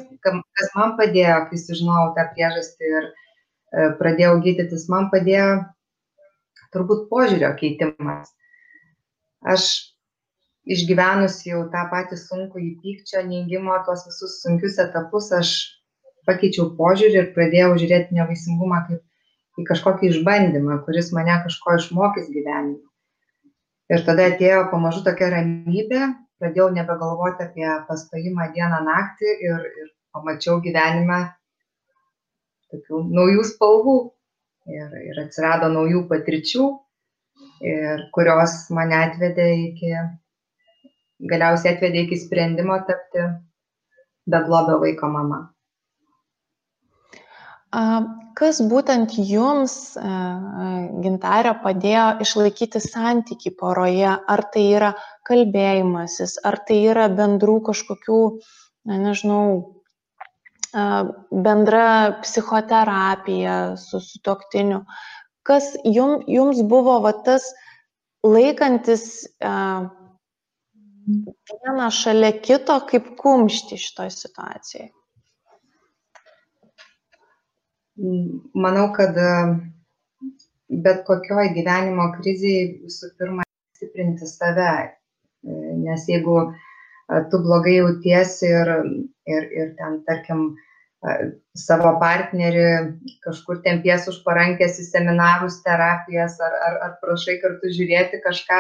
kas 0.58 0.72
man 0.74 0.96
padėjo, 0.98 1.36
kai 1.50 1.60
sužinojau 1.62 2.16
tą 2.16 2.26
priežastį 2.34 2.90
ir 2.90 3.04
e, 3.06 3.12
pradėjau 4.00 4.40
gydytis, 4.46 4.88
man 4.90 5.12
padėjo 5.14 5.52
turbūt 6.74 7.06
požiūrio 7.12 7.52
keitimas. 7.60 8.34
Aš 9.54 9.68
išgyvenus 10.70 11.40
jau 11.48 11.64
tą 11.74 11.86
patį 11.92 12.18
sunkų 12.22 12.62
įpykčio, 12.62 13.24
neįgymo, 13.28 13.78
tuos 13.86 14.06
visus 14.08 14.40
sunkius 14.44 14.78
etapus, 14.82 15.32
aš 15.34 15.54
pakeičiau 16.30 16.72
požiūrį 16.78 17.18
ir 17.18 17.32
pradėjau 17.36 17.74
žiūrėti 17.82 18.18
nevaisingumą 18.18 18.84
kaip 18.90 19.62
į 19.62 19.68
kažkokį 19.68 20.12
išbandymą, 20.12 20.82
kuris 20.86 21.12
mane 21.16 21.34
kažko 21.46 21.78
išmokys 21.80 22.30
gyvenime. 22.34 22.80
Ir 23.92 24.06
tada 24.08 24.30
atėjo 24.32 24.68
pamažu 24.72 25.02
tokia 25.04 25.32
ramybė, 25.34 26.06
pradėjau 26.40 26.70
nebegalvoti 26.78 27.44
apie 27.48 27.68
pastojimą 27.90 28.52
dieną 28.56 28.80
naktį 28.86 29.34
ir, 29.50 29.66
ir 29.82 29.90
pamačiau 30.16 30.62
gyvenime 30.64 31.26
tokių 32.72 33.02
naujų 33.12 33.44
spalvų 33.50 33.98
ir, 34.72 34.96
ir 35.10 35.20
atsirado 35.26 35.68
naujų 35.74 36.06
patirčių, 36.08 36.70
ir 37.68 38.06
kurios 38.16 38.56
mane 38.72 38.98
atvedė 39.10 39.50
iki, 39.66 39.92
galiausiai 41.30 41.76
atvedė 41.76 42.06
iki 42.06 42.20
sprendimo 42.22 42.78
tapti 42.88 43.26
beglobio 44.30 44.80
vaiko 44.82 45.10
mama. 45.12 45.42
Kas 48.36 48.60
būtent 48.68 49.14
jums, 49.16 49.74
gintarė, 51.04 51.54
padėjo 51.64 52.06
išlaikyti 52.26 52.82
santyki 52.84 53.52
poroje? 53.56 54.12
Ar 54.12 54.44
tai 54.54 54.66
yra 54.76 54.90
kalbėjimasis, 55.28 56.38
ar 56.48 56.60
tai 56.68 56.82
yra 56.92 57.08
bendrų 57.12 57.60
kažkokių, 57.70 58.20
na, 58.90 59.00
nežinau, 59.06 59.46
bendra 61.48 61.88
psichoterapija 62.26 63.58
su 63.80 64.04
sutoktiniu? 64.04 64.84
Kas 65.48 65.72
jum, 65.88 66.20
jums 66.28 66.60
buvo 66.68 67.00
va, 67.04 67.16
tas 67.26 67.48
laikantis 68.24 69.28
vieną 71.06 71.92
šalia 71.96 72.32
kito 72.46 72.80
kaip 72.90 73.14
kumšti 73.20 73.78
šitoje 73.82 74.14
situacijoje? 74.16 74.90
manau, 78.54 78.90
kad 78.96 79.18
e, 79.18 79.30
bet 80.86 81.04
kokioj 81.08 81.52
gyvenimo 81.56 82.10
krizėje 82.18 82.66
visų 82.86 83.12
pirma 83.20 83.46
stiprinti 83.78 84.28
save, 84.30 84.74
e, 84.82 85.62
nes 85.84 86.08
jeigu 86.10 86.38
e, 86.42 86.52
tu 87.32 87.42
blogai 87.44 87.78
jautiesi 87.80 88.50
ir, 88.50 88.76
ir, 89.30 89.48
ir 89.62 89.74
ten, 89.80 90.04
tarkim, 90.10 90.52
savo 91.58 91.96
partnerį 91.98 92.66
kažkur 93.24 93.64
tempies 93.66 94.04
už 94.06 94.20
parankės 94.22 94.76
į 94.78 94.84
seminarus, 94.86 95.56
terapijas 95.66 96.36
ar, 96.46 96.54
ar, 96.68 96.76
ar 96.86 96.92
prašai 97.02 97.40
kartu 97.42 97.72
žiūrėti 97.74 98.20
kažką, 98.22 98.60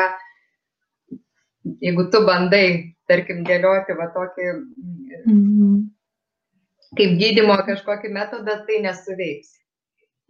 jeigu 1.82 2.10
tu 2.12 2.26
bandai, 2.28 2.66
tarkim, 3.08 3.44
dėlioti 3.48 3.98
va 3.98 4.12
tokį 4.16 4.52
-hmm 4.52 5.82
kaip 6.98 7.18
gydymo 7.20 7.56
kažkokį 7.68 8.12
metodą, 8.14 8.58
tai 8.68 8.82
nesuveiks. 8.86 9.58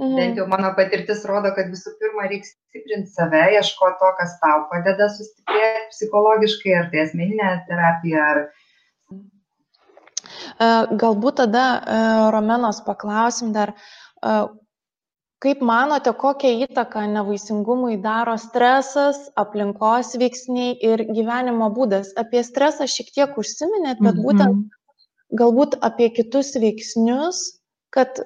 Mhm. 0.02 0.16
Bent 0.18 0.40
jau 0.40 0.48
mano 0.50 0.72
patirtis 0.78 1.22
rodo, 1.30 1.52
kad 1.58 1.70
visų 1.74 1.94
pirma 2.02 2.26
reikia 2.30 2.50
stiprinti 2.50 3.14
save, 3.14 3.44
ieškoti 3.58 4.00
to, 4.02 4.10
kas 4.18 4.34
tau 4.42 4.64
padeda 4.72 5.10
sustiprėti 5.14 5.92
psichologiškai, 5.94 6.74
ar 6.80 6.90
tai 6.94 7.06
asmeninė 7.06 7.52
terapija, 7.70 8.32
ar... 8.34 8.44
Galbūt 11.02 11.38
tada 11.42 11.66
Romenos 12.34 12.82
paklausim 12.86 13.54
dar, 13.54 13.74
Kaip 15.42 15.62
manote, 15.66 16.12
kokią 16.14 16.50
įtaką 16.68 17.08
nevaisingumui 17.16 17.96
daro 18.02 18.36
stresas, 18.38 19.18
aplinkos 19.42 20.12
veiksniai 20.22 20.76
ir 20.86 21.02
gyvenimo 21.10 21.72
būdas? 21.74 22.12
Apie 22.22 22.44
stresą 22.46 22.86
šiek 22.86 23.10
tiek 23.16 23.40
užsiminėt, 23.42 24.04
bet 24.06 24.20
būtent 24.22 24.54
Mhm. 24.54 24.70
galbūt 25.42 25.80
apie 25.82 26.12
kitus 26.14 26.54
veiksnius, 26.62 27.58
kad 27.90 28.22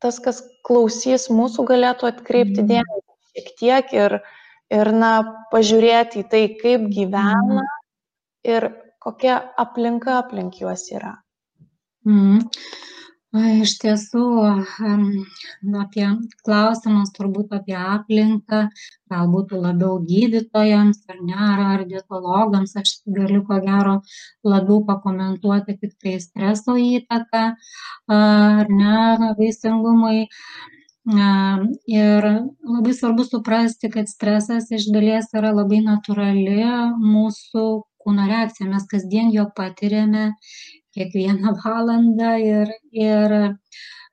tas, 0.00 0.18
kas 0.18 0.40
klausys 0.64 1.28
mūsų, 1.28 1.66
galėtų 1.68 2.08
atkreipti 2.08 2.62
Mhm. 2.62 2.68
dėmesį 2.72 3.12
šiek 3.36 3.56
tiek 3.60 3.92
ir, 3.92 4.22
ir 4.70 4.92
na, 4.92 5.12
pažiūrėti 5.52 6.24
į 6.24 6.30
tai, 6.30 6.48
kaip 6.62 6.88
gyvena 6.88 7.60
Mhm. 7.60 7.66
ir 8.44 8.70
kokia 9.00 9.52
aplinka 9.58 10.16
aplink 10.18 10.54
juos 10.60 10.88
yra. 10.92 11.18
Mhm. 12.06 12.40
Ai, 12.40 13.01
Iš 13.32 13.78
tiesų, 13.80 14.22
na, 15.64 15.84
apie 15.86 16.04
klausimus 16.44 17.14
turbūt 17.16 17.54
apie 17.56 17.72
aplinką, 17.80 18.66
galbūt 19.08 19.54
labiau 19.56 19.94
gydytojams 20.04 20.98
ar 21.08 21.22
ne, 21.24 21.38
ar, 21.38 21.84
dietologams, 21.88 22.76
aš 22.76 22.98
galiu 23.06 23.40
ko 23.48 23.56
gero 23.64 23.94
labiau 24.44 24.82
pakomentuoti 24.84 25.78
tik 25.80 25.96
tai 25.96 26.18
streso 26.20 26.76
įtaką, 26.76 27.44
ar 28.18 28.68
ne, 28.68 29.32
vaisingumui. 29.40 30.28
Ir 31.02 32.28
labai 32.28 32.92
svarbu 32.94 33.24
suprasti, 33.26 33.88
kad 33.90 34.12
stresas 34.12 34.68
iš 34.76 34.90
dalies 34.92 35.32
yra 35.32 35.50
labai 35.56 35.80
natūrali 35.82 36.60
mūsų 37.00 37.64
kūno 38.04 38.28
reakcija, 38.28 38.68
mes 38.68 38.84
kasdien 38.92 39.32
jo 39.32 39.48
patiriame 39.56 40.34
kiekvieną 40.96 41.54
valandą 41.64 42.36
ir, 42.42 42.72
ir 42.92 43.36
e, 43.38 43.50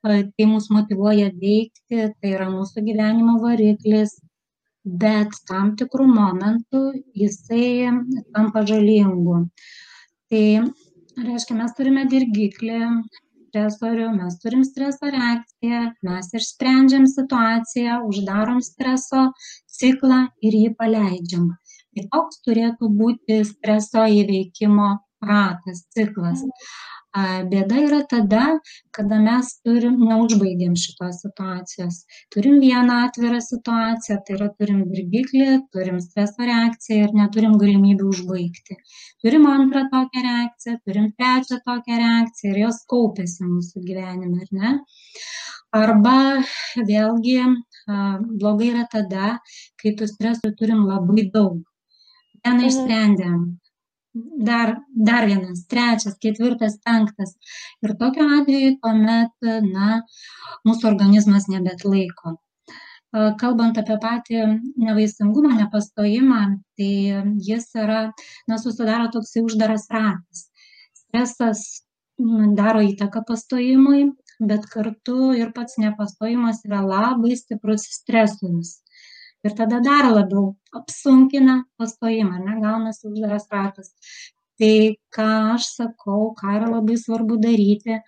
tai 0.04 0.48
mus 0.48 0.70
motivuoja 0.74 1.30
veikti, 1.44 2.10
tai 2.20 2.34
yra 2.36 2.50
mūsų 2.54 2.86
gyvenimo 2.88 3.38
variklis, 3.44 4.18
bet 4.84 5.36
tam 5.50 5.74
tikrų 5.80 6.08
momentų 6.10 6.84
jisai 7.24 7.90
tampa 8.34 8.64
žalingu. 8.68 9.44
Tai 10.32 10.46
reiškia, 11.20 11.58
mes 11.58 11.74
turime 11.78 12.06
dirgiklį, 12.10 12.80
stresorių, 13.50 14.10
mes 14.16 14.38
turim 14.44 14.64
streso 14.68 15.10
reakciją, 15.14 15.82
mes 16.06 16.32
išsprendžiam 16.38 17.08
situaciją, 17.10 18.00
uždarom 18.10 18.62
streso 18.66 19.30
ciklą 19.80 20.28
ir 20.46 20.58
jį 20.62 20.74
paleidžiam. 20.80 21.50
Tai 21.96 22.06
toks 22.14 22.42
turėtų 22.46 22.92
būti 23.00 23.42
streso 23.50 24.06
įveikimo 24.22 24.92
ratas, 25.22 25.84
ciklas. 25.96 26.44
A, 27.12 27.42
Bėda 27.50 27.80
yra 27.82 28.00
tada, 28.06 28.60
kada 28.94 29.18
mes 29.18 29.48
turim, 29.66 29.96
neužbaigiam 30.06 30.76
šitos 30.78 31.24
situacijos. 31.24 32.04
Turim 32.36 32.60
vieną 32.62 33.00
atvirą 33.08 33.40
situaciją, 33.42 34.20
tai 34.28 34.36
yra 34.38 34.50
turim 34.60 34.84
dirgiklį, 34.92 35.48
turim 35.74 35.98
streso 36.04 36.46
reakciją 36.46 37.08
ir 37.08 37.16
neturim 37.18 37.56
galimybių 37.64 38.12
užbaigti. 38.14 38.78
Turim 39.26 39.48
antrą 39.50 39.88
tokią 39.96 40.24
reakciją, 40.28 40.78
turim 40.86 41.10
trečią 41.18 41.58
tokią 41.66 41.98
reakciją 42.04 42.54
ir 42.54 42.62
jos 42.68 42.84
kaupėsi 42.94 43.48
mūsų 43.50 43.82
gyvenime, 43.90 44.46
ar 44.46 44.54
ne? 44.62 44.76
Arba 45.74 46.18
vėlgi 46.78 47.40
blogai 48.38 48.70
yra 48.70 48.86
tada, 48.94 49.40
kai 49.82 49.96
tų 49.98 50.08
stresų 50.14 50.54
turim 50.62 50.86
labai 50.86 51.26
daug. 51.34 51.58
Vieną 52.46 52.62
Mhm. 52.62 52.70
išsprendėm, 52.70 53.42
dar, 54.50 54.76
dar 55.10 55.28
vienas, 55.30 55.66
trečias, 55.72 56.18
ketvirtas, 56.24 56.78
penktas. 56.86 57.36
Ir 57.86 57.96
tokiu 58.00 58.28
atveju 58.40 58.76
tuomet, 58.84 59.50
na, 59.70 60.04
mūsų 60.68 60.90
organizmas 60.92 61.50
nebetlaiko. 61.52 62.36
A, 62.36 63.32
Kalbant 63.42 63.78
apie 63.82 63.98
patį 64.02 64.42
nevaisingumą, 64.78 65.56
nepastojimą, 65.64 66.42
tai 66.78 66.92
jis 67.50 67.70
yra, 67.84 68.02
na, 68.48 68.60
susidaro 68.62 69.10
toks 69.14 69.36
uždaras 69.42 69.88
ratas. 69.94 70.48
Stresas 71.04 71.64
daro 72.60 72.84
įtaką 72.84 73.24
pastojimui, 73.28 74.12
bet 74.40 74.68
kartu 74.72 75.32
ir 75.36 75.52
pats 75.56 75.80
nepastojimas 75.80 76.62
yra 76.68 76.84
labai 76.86 77.36
stiprus 77.40 77.88
stresorius. 77.96 78.80
Ir 79.48 79.56
tada 79.56 79.80
dar 79.80 80.10
labiau 80.12 80.56
apsunkina 80.76 81.62
pastojimą, 81.80 82.42
ne, 82.44 82.58
gaunasi 82.64 83.08
uždaras 83.08 83.48
ratas. 83.54 83.94
Tai 84.60 84.74
ką 85.16 85.30
aš 85.56 85.70
sakau, 85.78 86.34
ką 86.40 86.58
yra 86.58 86.68
labai 86.74 86.98
svarbu 87.00 87.38
daryti, 87.40 88.02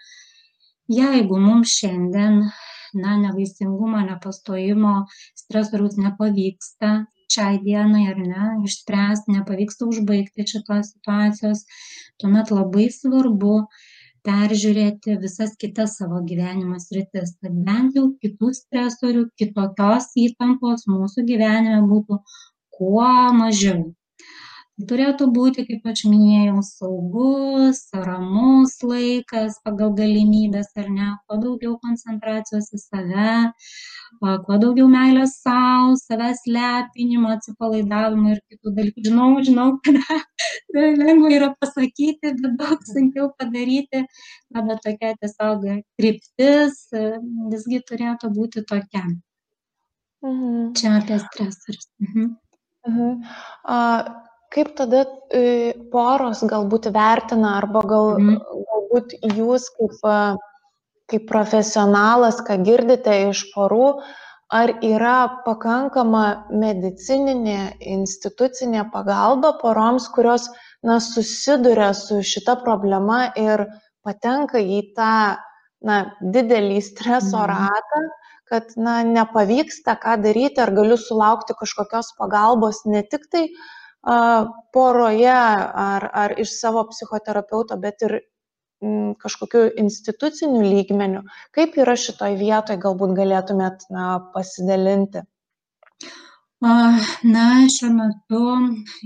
jeigu 0.92 1.40
mums 1.40 1.78
šiandien, 1.80 2.42
na, 2.94 3.16
nevaisingumo, 3.24 4.02
nepastojimo 4.10 4.96
stresoriaus 5.40 5.96
nepavyksta 5.96 6.92
šiai 7.32 7.62
dienai 7.64 8.10
ar 8.12 8.20
ne, 8.20 8.48
išspręsti, 8.68 9.38
nepavyksta 9.38 9.88
užbaigti 9.88 10.44
šitos 10.52 10.92
situacijos, 10.96 11.64
tuomet 12.20 12.52
labai 12.52 12.90
svarbu 12.92 13.54
peržiūrėti 14.28 15.16
visas 15.22 15.56
kitas 15.62 15.96
savo 16.00 16.22
gyvenimo 16.28 16.78
sritis, 16.84 17.34
kad 17.42 17.56
bent 17.68 17.98
jau 17.98 18.08
kitų 18.24 18.52
stresorių, 18.58 19.26
kitokios 19.42 20.12
įtampos 20.26 20.86
mūsų 20.92 21.26
gyvenime 21.32 21.82
būtų 21.90 22.20
kuo 22.78 23.10
mažiau. 23.40 23.90
Turėtų 24.80 25.28
būti, 25.36 25.64
kaip 25.68 25.84
aš 25.92 26.06
minėjau, 26.08 26.62
saugus, 26.66 27.82
ramus 27.94 28.78
laikas 28.82 29.58
pagal 29.66 29.92
galimybės 29.98 30.72
ar 30.80 30.88
ne, 30.90 31.10
kuo 31.28 31.38
daugiau 31.42 31.76
koncentracijos 31.84 32.72
į 32.74 32.80
save, 32.82 33.34
kuo 34.46 34.58
daugiau 34.64 34.88
meilės 34.90 35.36
savo, 35.44 35.98
savęs 36.00 36.42
lepinimo, 36.48 37.34
atsipalaidavimo 37.36 38.32
ir 38.34 38.40
kitų 38.50 38.74
dalykų. 38.80 39.06
Žinau, 39.10 39.28
žinau, 39.50 39.68
kad 39.86 40.00
tai 40.74 40.88
lengva 40.96 41.34
yra 41.36 41.52
pasakyti, 41.62 42.34
bet 42.40 42.58
daug 42.64 42.88
sunkiau 42.88 43.30
padaryti. 43.38 44.06
Na, 44.56 44.66
bet 44.72 44.82
tokia 44.88 45.14
tiesiog 45.20 45.68
kryptis 46.00 46.88
e, 46.96 47.06
visgi 47.54 47.84
turėtų 47.92 48.32
būti 48.40 48.66
tokia. 48.72 49.06
Mhm. 50.26 50.74
Čia 50.80 50.98
apie 51.00 51.22
stresorius. 51.28 51.88
Mhm. 52.02 52.36
Mhm. 52.88 53.24
A, 53.64 53.78
kaip 54.52 54.74
tada 54.78 55.06
e, 55.32 55.74
poros 55.94 56.42
galbūt 56.52 56.90
vertina, 56.94 57.58
arba 57.62 57.82
gal, 57.88 58.18
Mhm. 58.20 58.40
galbūt 58.72 59.14
jūs 59.38 59.70
kaip, 59.78 59.96
a, 60.04 60.36
kaip 61.12 61.28
profesionalas, 61.30 62.42
ką 62.48 62.58
girdite 62.64 63.14
iš 63.30 63.46
porų, 63.56 64.02
ar 64.52 64.74
yra 64.84 65.42
pakankama 65.46 66.46
medicininė 66.52 67.78
institucinė 67.80 68.92
pagalba 68.92 69.54
poroms, 69.62 70.10
kurios 70.12 70.50
na, 70.84 71.00
susiduria 71.00 71.94
su 71.94 72.20
šita 72.22 72.58
problema 72.64 73.32
ir 73.38 73.68
patenka 74.04 74.58
į 74.60 74.94
tą 74.96 75.38
na, 75.84 76.12
didelį 76.22 76.82
streso 76.84 77.38
Mhm. 77.38 77.48
ratą, 77.48 78.02
kad 78.50 78.66
na, 78.78 79.02
nepavyksta 79.04 79.96
ką 79.96 80.18
daryti, 80.22 80.60
ar 80.60 80.72
galiu 80.72 80.98
sulaukti 80.98 81.54
kažkokios 81.56 82.12
pagalbos 82.20 82.84
ne 82.86 83.02
tik 83.04 83.30
tai 83.32 83.46
a, 83.46 83.81
poroje 84.02 85.32
ar, 85.32 86.10
ar 86.14 86.34
iš 86.42 86.56
savo 86.60 86.84
psichoterapeuto, 86.90 87.78
bet 87.78 88.02
ir 88.08 88.18
mm, 88.82 89.14
kažkokiu 89.22 89.68
instituciniu 89.84 90.64
lygmeniu. 90.66 91.22
Kaip 91.54 91.78
yra 91.78 91.96
šitoj 91.96 92.38
vietoj, 92.40 92.80
galbūt 92.82 93.14
galėtumėt 93.20 93.86
na, 93.94 94.08
pasidalinti? 94.34 95.26
Na, 96.62 97.46
šiuo 97.74 97.90
metu 97.98 98.42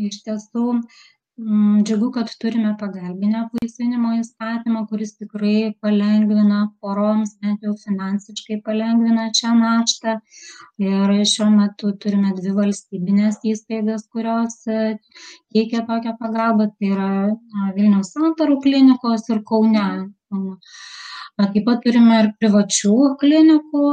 iš 0.04 0.24
tiesų 0.26 0.80
džiugu, 1.38 2.12
kad 2.16 2.30
turime 2.40 2.70
pagalbinio 2.80 3.42
apvaisinimo 3.44 4.14
įstatymą, 4.22 4.86
kuris 4.88 5.10
tikrai 5.20 5.74
palengvina 5.84 6.60
poroms, 6.80 7.34
bent 7.44 7.66
jau 7.68 7.74
finansiškai 7.82 8.62
palengvina 8.64 9.26
čia 9.40 9.52
naštą. 9.58 10.14
Ir 10.80 11.12
šiuo 11.32 11.50
metu 11.52 11.92
turime 12.06 12.32
dvi 12.38 12.54
valstybinės 12.60 13.42
įstaigas, 13.52 14.06
kurios 14.16 14.62
e, 14.72 14.96
teikia 15.52 15.84
tokią 15.90 16.16
pagalbą. 16.22 16.70
Tai 16.78 16.92
yra 16.94 17.10
a, 17.28 17.66
Vilniaus 17.76 18.14
santarų 18.16 18.62
klinikos 18.64 19.28
ir 19.36 19.42
Kaune. 19.50 19.90
Taip 20.32 21.66
pat 21.68 21.84
turime 21.84 22.22
ir 22.22 22.32
privačių 22.40 22.96
klinikų, 23.20 23.90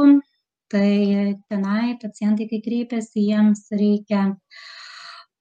tai 0.71 0.93
tenai 1.51 1.97
pacientai, 1.99 2.47
kai 2.47 2.61
kreipiasi, 2.63 3.27
jiems 3.27 3.67
reikia 3.75 4.29
a, 4.31 4.73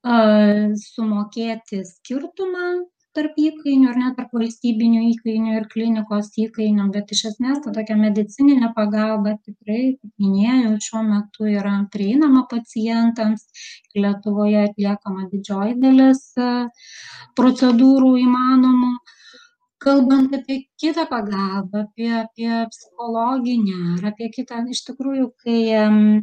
sumokėti 0.02 1.84
skirtumą 1.86 2.70
tarp 3.12 3.36
įkainių 3.36 3.90
ar 3.90 3.98
net 4.00 4.14
tarp 4.16 4.32
valstybinių 4.36 5.02
įkainių 5.10 5.56
ir 5.58 5.66
klinikos 5.72 6.30
įkainių, 6.40 6.88
bet 6.94 7.12
iš 7.12 7.24
esmės 7.32 7.60
ta 7.64 7.72
tokia 7.76 7.96
medicininė 8.00 8.72
pagalba 8.76 9.34
tikrai, 9.36 9.98
kaip 10.00 10.12
minėjau, 10.24 10.72
šiuo 10.86 11.02
metu 11.08 11.48
yra 11.52 11.74
prieinama 11.92 12.46
pacientams. 12.50 13.44
Lietuvoje 13.94 14.62
atliekama 14.70 15.28
didžioji 15.32 15.76
dalis 15.82 16.22
procedūrų 17.38 18.14
įmanomų. 18.26 18.94
kalbant 19.82 20.34
apie 20.36 20.56
kitą 20.78 21.08
pagalbą, 21.10 21.80
apie, 21.82 22.10
apie 22.20 22.50
psichologinę 22.70 23.96
ar 23.96 24.12
apie 24.12 24.28
kitą, 24.30 24.60
iš 24.70 24.84
tikrųjų, 24.86 25.24
kai 25.42 26.22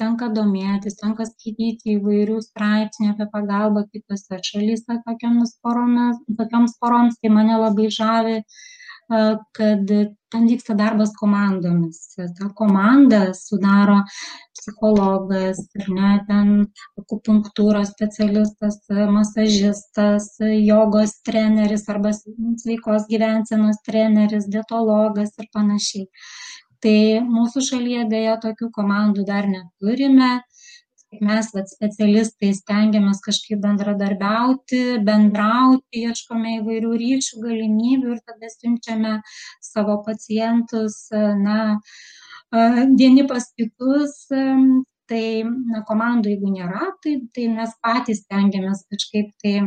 tenka 0.00 0.30
domėtis, 0.36 0.98
tenka 1.00 1.26
skaityti 1.30 1.96
įvairių 1.98 2.38
straipsnių 2.46 3.10
apie 3.14 3.28
pagalbą 3.34 3.86
kitose 3.90 4.40
šalyse 4.50 5.00
tokioms 5.08 5.58
poroms, 5.62 6.22
tokioms 6.40 6.78
poroms, 6.80 7.20
tai 7.20 7.34
mane 7.38 7.60
labai 7.66 7.90
žavi 7.98 8.40
kad 9.52 9.86
ten 10.32 10.46
vyksta 10.48 10.74
darbas 10.74 11.12
komandomis. 11.20 11.98
Ta 12.16 12.48
komanda 12.56 13.34
sudaro 13.34 14.00
psichologas, 14.56 15.60
ne, 15.88 16.12
ten 16.28 16.48
akupunktūros 16.98 17.92
specialistas, 17.92 18.80
masažistas, 18.88 20.30
jogos 20.40 21.18
treneris 21.26 21.88
arba 21.88 22.14
sveikos 22.16 23.06
gyvensenos 23.10 23.82
treneris, 23.86 24.48
dietologas 24.48 25.36
ir 25.38 25.50
panašiai. 25.52 26.08
Tai 26.84 27.24
mūsų 27.24 27.62
šalyje 27.64 28.02
dėja 28.10 28.34
tokių 28.42 28.68
komandų 28.76 29.24
dar 29.24 29.46
neturime. 29.48 30.42
Mes 31.24 31.46
vat 31.54 31.70
specialistai 31.70 32.50
stengiamės 32.58 33.22
kažkaip 33.24 33.60
bendradarbiauti 33.62 34.80
bendrauti 35.06 36.02
ieškome 36.08 36.56
įvairių 36.58 36.90
ryšių 37.02 37.42
galimybių 37.44 38.16
ir 38.16 38.22
tada 38.26 38.50
siunčiame 38.52 39.14
savo 39.64 40.00
pacientus 40.04 40.98
na 41.14 41.78
vieni 42.98 43.24
pas 43.30 43.48
kitus. 43.56 44.26
Tai 45.04 45.24
na 45.44 45.82
komandų 45.84 46.30
jeigu 46.32 46.48
nėra 46.48 46.86
tai 47.04 47.18
tai 47.36 47.42
mes 47.52 47.72
patys 47.84 48.22
stengiamės 48.24 48.86
kažkaip 48.88 49.34
tai 49.44 49.58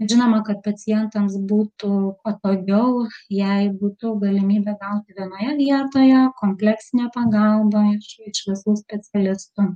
žinoma 0.00 0.42
kad 0.48 0.60
pacientams 0.66 1.38
būtų 1.52 1.94
patogiau 2.26 3.06
jei 3.32 3.72
būtų 3.80 4.18
galimybė 4.26 4.76
gauti 4.82 5.16
vienoje 5.16 5.56
vietoje 5.62 6.22
kompleksinę 6.42 7.10
pagalbą 7.16 7.88
iš 7.96 8.12
iš 8.32 8.46
visų 8.50 8.76
specialistų 8.84 9.72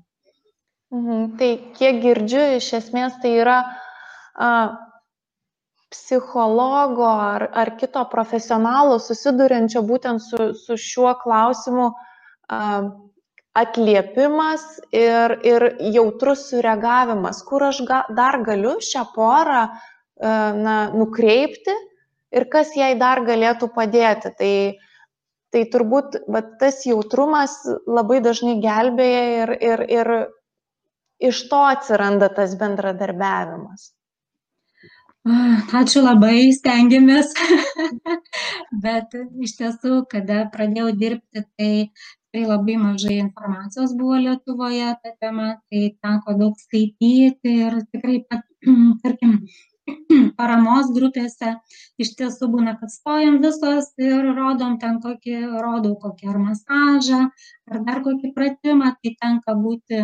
Mhm. 0.91 1.37
Tai 1.39 1.51
kiek 1.79 2.01
girdžiu, 2.03 2.41
iš 2.59 2.73
esmės 2.81 3.19
tai 3.23 3.37
yra 3.39 3.59
a, 4.35 4.49
psichologo 5.91 7.07
ar, 7.07 7.47
ar 7.63 7.71
kito 7.79 8.03
profesionalo 8.11 8.97
susiduriančio 9.03 9.85
būtent 9.87 10.23
su, 10.25 10.51
su 10.59 10.75
šiuo 10.75 11.15
klausimu 11.23 11.87
a, 11.95 12.65
atliepimas 13.61 14.67
ir, 14.95 15.37
ir 15.47 15.67
jautrus 15.95 16.49
sureagavimas, 16.51 17.45
kur 17.47 17.69
aš 17.71 17.83
ga, 17.87 18.03
dar 18.19 18.41
galiu 18.47 18.77
šią 18.91 19.07
porą 19.15 19.63
a, 19.63 19.81
na, 20.21 20.77
nukreipti 20.95 21.75
ir 22.37 22.47
kas 22.53 22.75
jai 22.77 22.93
dar 22.99 23.23
galėtų 23.27 23.71
padėti. 23.75 24.33
Tai, 24.39 24.55
tai 25.55 25.63
turbūt 25.73 26.21
va, 26.31 26.43
tas 26.61 26.83
jautrumas 26.87 27.57
labai 27.87 28.21
dažnai 28.25 28.59
gelbėja 28.63 29.25
ir, 29.43 29.55
ir, 29.71 29.87
ir 30.01 30.13
iš 31.31 31.47
to 31.51 31.65
atsiranda 31.71 32.31
tas 32.37 32.55
bendradarbiavimas? 32.61 33.91
Ačiū 35.77 36.01
labai, 36.01 36.49
stengiamės. 36.57 37.35
Bet 38.85 39.13
iš 39.45 39.53
tiesų, 39.59 40.07
kada 40.09 40.47
pradėjau 40.55 40.95
dirbti, 40.97 41.43
tai 41.59 41.73
tikrai 41.93 42.47
labai 42.49 42.77
mažai 42.81 43.19
informacijos 43.21 43.93
buvo 43.99 44.17
Lietuvoje 44.17 44.95
tą 45.03 45.13
temą, 45.21 45.51
tai 45.69 45.83
teko 46.01 46.37
daug 46.41 46.57
skaityti 46.57 47.53
ir 47.67 47.83
tikrai, 47.93 48.23
tarkim, 49.05 49.37
paramos 50.41 50.91
grupėse 50.95 51.55
iš 52.01 52.13
tiesų 52.19 52.49
būna, 52.55 52.77
kad 52.81 52.93
stojam 52.93 53.39
visos 53.45 53.91
ir 54.01 54.33
rodom 54.37 54.79
ten 54.83 55.01
kokį, 55.05 55.37
rodau 55.65 55.95
kokį 56.03 56.33
ar 56.33 56.41
masažą, 56.45 57.21
ar 57.71 57.85
dar 57.87 58.03
kokį 58.07 58.33
pratimą, 58.37 58.95
tai 59.03 59.15
tenka 59.21 59.55
būti 59.59 60.03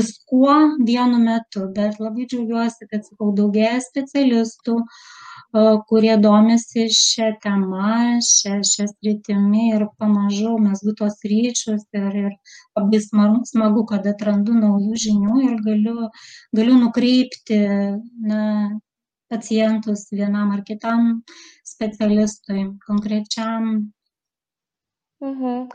viskuo 0.00 0.56
vienu 0.80 1.20
metu, 1.24 1.68
bet 1.76 2.00
labai 2.02 2.28
džiaugiuosi, 2.30 2.88
kad, 2.90 3.04
sakau, 3.08 3.32
daugėja 3.36 3.80
specialistų, 3.84 4.80
kurie 5.88 6.14
domisi 6.18 6.88
šią 6.90 7.28
temą, 7.42 8.18
šią, 8.26 8.56
šią 8.66 8.86
sritimi 8.90 9.68
ir 9.74 9.84
pamažu 9.98 10.56
mes 10.58 10.82
tos 10.98 11.20
ryšius 11.22 11.84
ir, 11.94 12.16
ir 12.24 12.32
labai 12.76 13.00
smagu, 13.00 13.42
smagu, 13.46 13.84
kad 13.86 14.06
atrandu 14.10 14.56
naujų 14.58 14.98
žinių 15.04 15.42
ir 15.46 15.54
galiu, 15.68 16.08
galiu 16.56 16.80
nukreipti 16.80 17.60
na, 18.30 18.40
pacientus 19.34 20.06
vienam 20.14 20.54
ar 20.54 20.62
kitam 20.70 21.20
specialistui, 21.74 22.70
konkrečiam. 22.86 23.90
Mhm. 25.24 25.68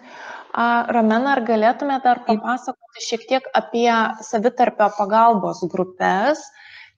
A, 0.53 0.65
Ramena, 0.93 1.35
ar 1.35 1.43
galėtume 1.47 1.97
dar 2.03 2.23
papasakoti 2.27 3.05
šiek 3.05 3.27
tiek 3.29 3.45
apie 3.55 3.91
savitarpio 4.25 4.89
pagalbos 4.97 5.63
grupės 5.71 6.41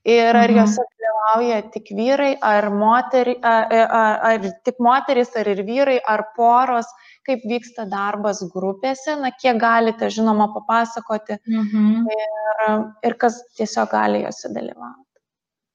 ir 0.04 0.36
ar 0.36 0.50
mhm. 0.50 0.58
jose 0.58 0.82
dalyvauja 0.82 1.60
tik 1.72 1.92
vyrai, 1.96 2.32
ar, 2.42 2.68
moteri, 2.74 3.36
ar, 3.42 3.72
ar, 3.72 4.18
ar 4.32 4.50
tik 4.66 4.82
moteris, 4.82 5.30
ar 5.36 5.48
ir 5.48 5.62
vyrai, 5.68 5.98
ar 6.14 6.26
poros, 6.36 6.90
kaip 7.26 7.46
vyksta 7.46 7.86
darbas 7.86 8.42
grupėse, 8.54 9.14
na, 9.20 9.30
kiek 9.38 9.60
galite, 9.62 10.10
žinoma, 10.10 10.50
papasakoti 10.56 11.38
mhm. 11.46 12.10
ir, 12.18 12.76
ir 13.08 13.16
kas 13.24 13.40
tiesiog 13.56 13.94
gali 13.94 14.24
jose 14.26 14.50
dalyvauti. 14.52 15.11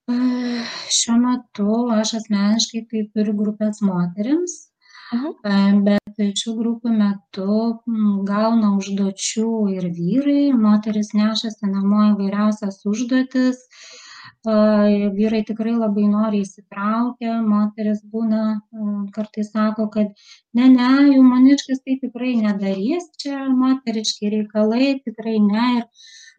Šiuo 0.08 1.17
metu 1.20 1.72
aš 1.91 2.13
asmeniškai 2.22 2.82
tai 2.91 3.02
turiu 3.12 3.34
grupės 3.36 3.82
moterims, 3.84 4.54
Aha. 5.15 5.32
bet 5.88 6.22
šių 6.41 6.54
grupių 6.60 6.93
metu 6.96 7.58
gauna 8.30 8.70
užduočių 8.78 9.50
ir 9.74 9.89
vyrai, 9.98 10.43
moteris 10.65 11.12
nešasi 11.17 11.72
namo 11.74 12.06
įvairiausias 12.13 12.80
užduotis, 12.88 13.60
vyrai 15.17 15.41
tikrai 15.50 15.74
labai 15.76 16.06
nori 16.13 16.39
įsitraukę, 16.46 17.34
moteris 17.43 18.00
būna, 18.13 18.43
kartais 19.17 19.52
sako, 19.52 19.89
kad 19.98 20.15
ne, 20.56 20.70
ne, 20.78 20.91
jų 21.17 21.26
maniškas 21.34 21.84
tai 21.84 22.00
tikrai 22.06 22.38
nedarys, 22.46 23.12
čia 23.20 23.43
moteriški 23.52 24.32
reikalai, 24.38 25.02
tikrai 25.04 25.36
ne. 25.52 25.67
Ir 25.82 25.86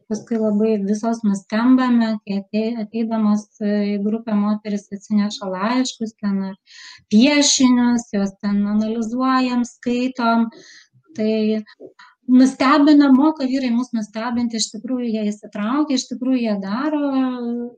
paskui 0.08 0.38
labai 0.40 0.72
visos 0.88 1.20
nustembame, 1.26 2.10
kai 2.24 2.64
ateidamos 2.82 3.46
į 3.64 3.98
grupę 4.04 4.36
moteris 4.38 4.88
atsineša 4.94 5.50
laiškus, 5.52 6.14
ten 6.22 6.40
piešinius, 7.12 8.08
jos 8.16 8.34
ten 8.42 8.62
analizuojam, 8.74 9.64
skaitom. 9.68 10.48
Tai 11.16 11.32
nustebina, 12.28 13.08
moka 13.12 13.46
vyrai 13.48 13.70
mus 13.72 13.88
nustebinti, 13.96 14.60
iš 14.60 14.68
tikrųjų 14.74 15.08
jie 15.08 15.24
įsitraukia, 15.30 15.96
iš 15.96 16.06
tikrųjų 16.10 16.40
jie 16.42 16.56
daro 16.62 17.02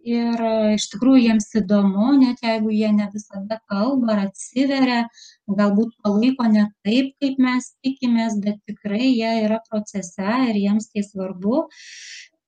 ir 0.07 0.43
iš 0.75 0.89
tikrųjų 0.95 1.23
jiems 1.29 1.49
įdomu, 1.63 2.11
net 2.19 2.43
jeigu 2.45 2.75
jie 2.75 2.91
ne 2.97 3.07
visada 3.15 3.61
kalba 3.71 4.17
ar 4.17 4.25
atsiveria, 4.27 5.05
galbūt 5.47 5.95
palaiko 6.03 6.49
ne 6.51 6.67
taip, 6.87 7.15
kaip 7.23 7.39
mes 7.43 7.73
tikimės, 7.85 8.41
bet 8.43 8.59
tikrai 8.67 9.13
jie 9.13 9.33
yra 9.47 9.61
procese 9.71 10.35
ir 10.51 10.59
jiems 10.59 10.91
tai 10.91 11.07
svarbu. 11.07 11.69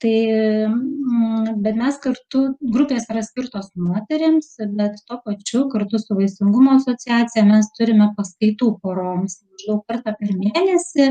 Tai, 0.03 0.19
mm, 0.67 1.61
bet 1.63 1.77
mes 1.79 1.99
kartu, 2.03 2.41
grupės 2.75 3.05
yra 3.13 3.21
skirtos 3.23 3.69
moteriams, 3.79 4.49
bet 4.79 4.97
tuo 5.07 5.21
pačiu 5.23 5.69
kartu 5.71 6.01
su 6.03 6.17
Vaisingumo 6.19 6.73
asociacija 6.81 7.45
mes 7.47 7.69
turime 7.77 8.09
paskaitų 8.17 8.73
poroms. 8.83 9.39
Maždaug 9.53 9.85
kartą 9.87 10.17
per 10.19 10.33
mėnesį 10.41 11.07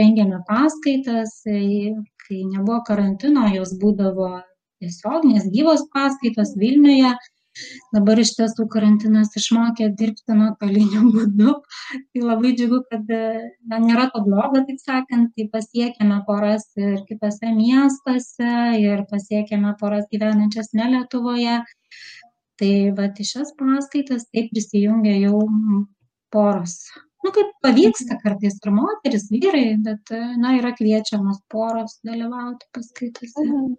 rengiame 0.00 0.40
paskaitas, 0.48 1.42
kai 1.44 2.40
nebuvo 2.46 2.80
karantino, 2.88 3.44
jos 3.52 3.76
būdavo 3.82 4.30
tiesioginės 4.80 5.50
gyvos 5.52 5.84
paskaitos 5.92 6.56
Vilniuje 6.56 7.12
Dabar 7.94 8.20
iš 8.22 8.32
tiesų 8.38 8.66
karantinas 8.72 9.34
išmokė 9.38 9.90
dirbti 9.98 10.36
nuotoliniu 10.36 11.02
būdu. 11.14 11.56
Tai 11.90 12.22
labai 12.24 12.54
džiugu, 12.58 12.82
kad 12.90 13.10
na, 13.10 13.80
nėra 13.82 14.08
to 14.14 14.22
blogo, 14.26 14.62
taip 14.68 14.80
sakant, 14.82 15.32
tai 15.36 15.48
pasiekėme 15.52 16.22
poras 16.28 16.66
ir 16.78 17.02
kitose 17.08 17.52
miestuose 17.56 18.54
ir 18.80 19.04
pasiekėme 19.10 19.74
poras 19.80 20.08
gyvenančias 20.12 20.72
ne 20.78 20.90
Lietuvoje. 20.94 21.60
Tai 22.60 22.72
va, 22.96 23.06
iš 23.24 23.36
šias 23.36 23.54
paskaitas 23.58 24.26
taip 24.34 24.50
prisijungia 24.52 25.16
jau 25.22 25.38
poros. 26.34 26.76
Nu, 27.24 27.32
kaip 27.36 27.52
pavyksta 27.64 28.16
kartais 28.22 28.56
ir 28.64 28.72
moteris, 28.72 29.26
vyrai, 29.32 29.74
bet, 29.84 30.12
na, 30.40 30.54
yra 30.56 30.72
kviečiamos 30.76 31.42
poros 31.52 31.98
dalyvauti 32.06 32.68
paskaitose. 32.76 33.44
Mhm. 33.44 33.74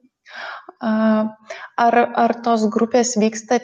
Ar, 0.81 1.97
ar 2.23 2.33
tos 2.45 2.65
grupės 2.73 3.13
vyksta 3.21 3.59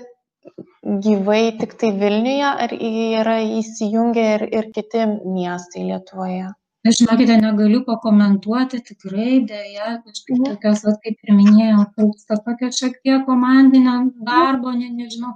gyvai 1.06 1.42
tik 1.60 1.74
tai 1.82 1.92
Vilniuje, 2.02 2.52
ar 2.66 2.74
yra 2.78 3.40
įsijungę 3.62 4.30
ir, 4.36 4.46
ir 4.60 4.72
kiti 4.76 5.04
miestai 5.10 5.88
Lietuvoje? 5.90 6.54
Aš 6.88 7.02
žinokite, 7.02 7.36
negaliu 7.42 7.82
pakomentuoti, 7.88 8.80
tikrai 8.86 9.42
dėja, 9.50 9.98
kažkaip 10.06 10.38
mhm. 10.38 10.52
tokios, 10.54 10.84
va, 10.86 10.94
kaip 11.04 11.26
ir 11.26 11.34
minėjau, 11.36 11.86
trūksta 11.98 12.38
tokio 12.46 12.70
šiek 12.78 13.00
tiek 13.02 13.26
komandinio 13.28 13.98
darbo, 14.30 14.72
ne, 14.78 14.88
nežinau, 15.02 15.34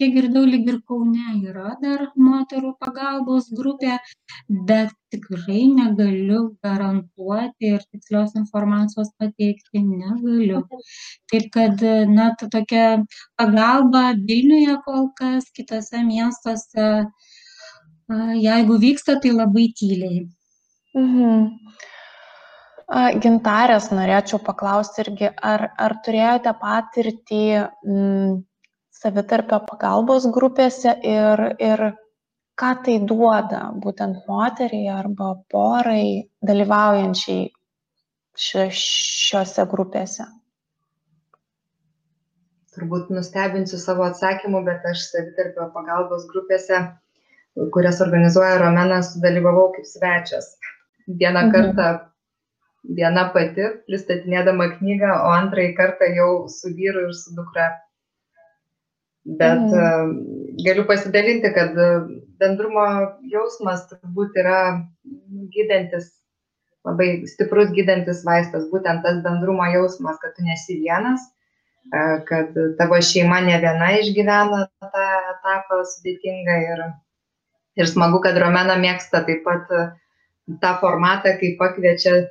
kiek 0.00 0.14
girdėjau, 0.16 0.46
lyg 0.48 0.68
ir 0.72 0.78
Kaune 0.88 1.34
yra 1.50 1.74
dar 1.82 2.06
moterų 2.16 2.72
pagalbos 2.80 3.50
grupė, 3.56 3.98
bet 4.48 4.94
tikrai 5.12 5.66
negaliu 5.74 6.42
garantuoti 6.64 7.74
ir 7.74 7.84
tikslios 7.92 8.34
informacijos 8.40 9.12
pateikti 9.20 9.84
negaliu. 9.84 10.64
Taip 11.30 11.50
kad, 11.54 11.84
na, 12.10 12.30
ta 12.40 12.48
tokia 12.52 12.86
pagalba 13.38 14.10
Vilniuje 14.16 14.80
kol 14.86 15.10
kas, 15.20 15.50
kitose 15.54 16.02
miestuose, 16.06 16.90
jeigu 18.40 18.82
vyksta, 18.82 19.20
tai 19.22 19.36
labai 19.36 19.70
tyliai. 19.76 20.26
Mhm. 20.96 21.48
Gintarės 23.22 23.92
norėčiau 23.94 24.40
paklausti 24.42 25.04
irgi, 25.04 25.28
ar, 25.46 25.68
ar 25.78 25.92
turėjote 26.02 26.50
patirtį 26.58 27.42
m, 27.86 28.40
savitarpio 29.00 29.60
pagalbos 29.68 30.26
grupėse 30.34 30.92
ir, 31.06 31.44
ir 31.62 31.84
ką 32.60 32.72
tai 32.84 32.98
duoda 33.12 33.62
būtent 33.84 34.26
moteriai 34.28 34.90
arba 34.92 35.32
porai 35.52 36.28
dalyvaujančiai 36.44 37.48
šiuose 38.36 39.66
grupėse? 39.72 40.26
Turbūt 42.74 43.08
nustebinsiu 43.10 43.80
savo 43.82 44.04
atsakymu, 44.06 44.60
bet 44.66 44.84
aš 44.86 45.08
savitarpio 45.10 45.66
pagalbos 45.74 46.28
grupėse, 46.30 46.84
kurias 47.74 47.98
organizuoja 48.04 48.60
Romenas, 48.62 49.16
dalyvavau 49.24 49.72
kaip 49.74 49.88
svečias. 49.88 50.52
Vieną 51.08 51.48
mhm. 51.48 51.52
kartą 51.56 51.88
viena 52.96 53.26
pati 53.34 53.66
pristatinėdama 53.88 54.70
knygą, 54.76 55.10
o 55.26 55.32
antrąjį 55.40 55.72
kartą 55.80 56.12
jau 56.16 56.30
su 56.48 56.70
vyru 56.76 57.08
ir 57.08 57.16
su 57.16 57.34
dukra. 57.36 57.72
Bet 59.24 59.60
mm. 59.60 60.14
galiu 60.64 60.86
pasidalinti, 60.88 61.50
kad 61.52 61.76
bendrumo 62.40 62.86
jausmas 63.28 63.84
turbūt 63.90 64.38
yra 64.40 64.60
gydantis, 65.52 66.08
labai 66.88 67.10
stiprus 67.28 67.68
gydantis 67.76 68.24
vaistas, 68.24 68.64
būtent 68.72 69.04
tas 69.04 69.20
bendrumo 69.24 69.66
jausmas, 69.74 70.16
kad 70.22 70.32
tu 70.36 70.46
nesi 70.46 70.78
vienas, 70.80 71.26
e, 71.92 72.00
kad 72.30 72.56
tavo 72.80 73.00
šeima 73.10 73.42
ne 73.44 73.60
viena 73.60 73.92
išgyvena 73.98 74.64
tą 74.88 75.06
etapą 75.34 75.82
sudėtingą 75.92 76.56
ir, 76.70 76.84
ir 77.76 77.92
smagu, 77.92 78.22
kad 78.24 78.40
Romena 78.40 78.78
mėgsta 78.80 79.20
taip 79.28 79.44
pat 79.44 79.68
tą 80.64 80.74
formatą, 80.80 81.36
kai 81.36 81.54
pakviečia 81.60 82.22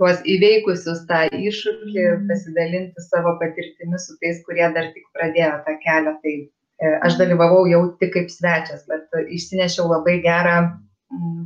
tuos 0.00 0.22
įveikusius 0.24 1.04
tą 1.08 1.26
iššūkį 1.36 2.04
pasidalinti 2.28 3.04
savo 3.04 3.34
patirtimi 3.40 4.00
su 4.00 4.16
tais, 4.22 4.40
kurie 4.46 4.64
dar 4.74 4.90
tik 4.94 5.04
pradėjo 5.16 5.58
tą 5.66 5.76
kelią. 5.84 6.14
Tai 6.22 6.34
e, 6.36 6.92
aš 7.06 7.18
dalyvavau 7.20 7.66
jau 7.68 7.82
tik 8.00 8.14
kaip 8.16 8.32
svečias, 8.32 8.86
bet 8.88 9.12
išsinešiau 9.36 9.90
labai 9.92 10.16
gerą, 10.24 10.56
mm, 11.12 11.42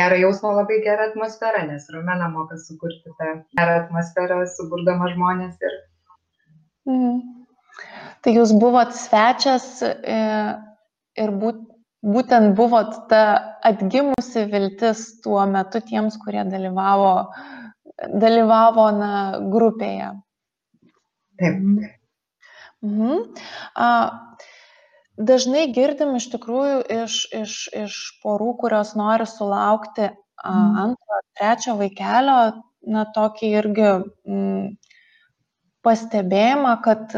gerą 0.00 0.20
jausmą, 0.24 0.54
labai 0.62 0.80
gerą 0.86 1.10
atmosferą, 1.10 1.66
nes 1.68 1.88
Rumena 1.92 2.30
moka 2.32 2.56
sukurti 2.64 3.12
tą 3.20 3.34
gerą 3.60 3.76
atmosferą, 3.84 4.40
suburdama 4.56 5.12
žmonės. 5.12 5.60
Ir... 5.60 5.76
Mm. 6.88 7.20
Tai 8.24 8.36
jūs 8.36 8.56
buvot 8.60 8.96
svečias 8.96 9.68
e, 9.84 10.20
ir 11.20 11.36
būt, 11.44 11.60
būtent 12.00 12.54
buvot 12.56 12.94
ta 13.10 13.22
atgimusi 13.66 14.46
viltis 14.50 15.20
tuo 15.24 15.42
metu 15.46 15.82
tiems, 15.84 16.16
kurie 16.22 16.44
dalyvavo, 16.48 17.12
dalyvavo 18.08 18.86
na, 18.96 19.12
grupėje. 19.52 20.14
Taip. 21.40 21.58
Mhm. 22.80 23.18
A, 23.76 23.88
dažnai 25.20 25.66
girdim 25.76 26.16
iš 26.16 26.30
tikrųjų 26.32 26.80
iš, 27.02 27.20
iš, 27.36 27.56
iš 27.76 27.98
porų, 28.24 28.54
kurios 28.62 28.94
nori 28.96 29.28
sulaukti 29.28 30.08
a, 30.08 30.52
mhm. 30.52 30.78
antro, 30.86 31.20
trečio 31.36 31.76
vaikelio, 31.80 32.38
na, 32.88 33.04
tokį 33.12 33.52
irgi 33.60 33.88
m, 33.90 34.06
mm, 34.24 34.64
pastebėjimą, 35.84 36.72
kad 36.84 37.12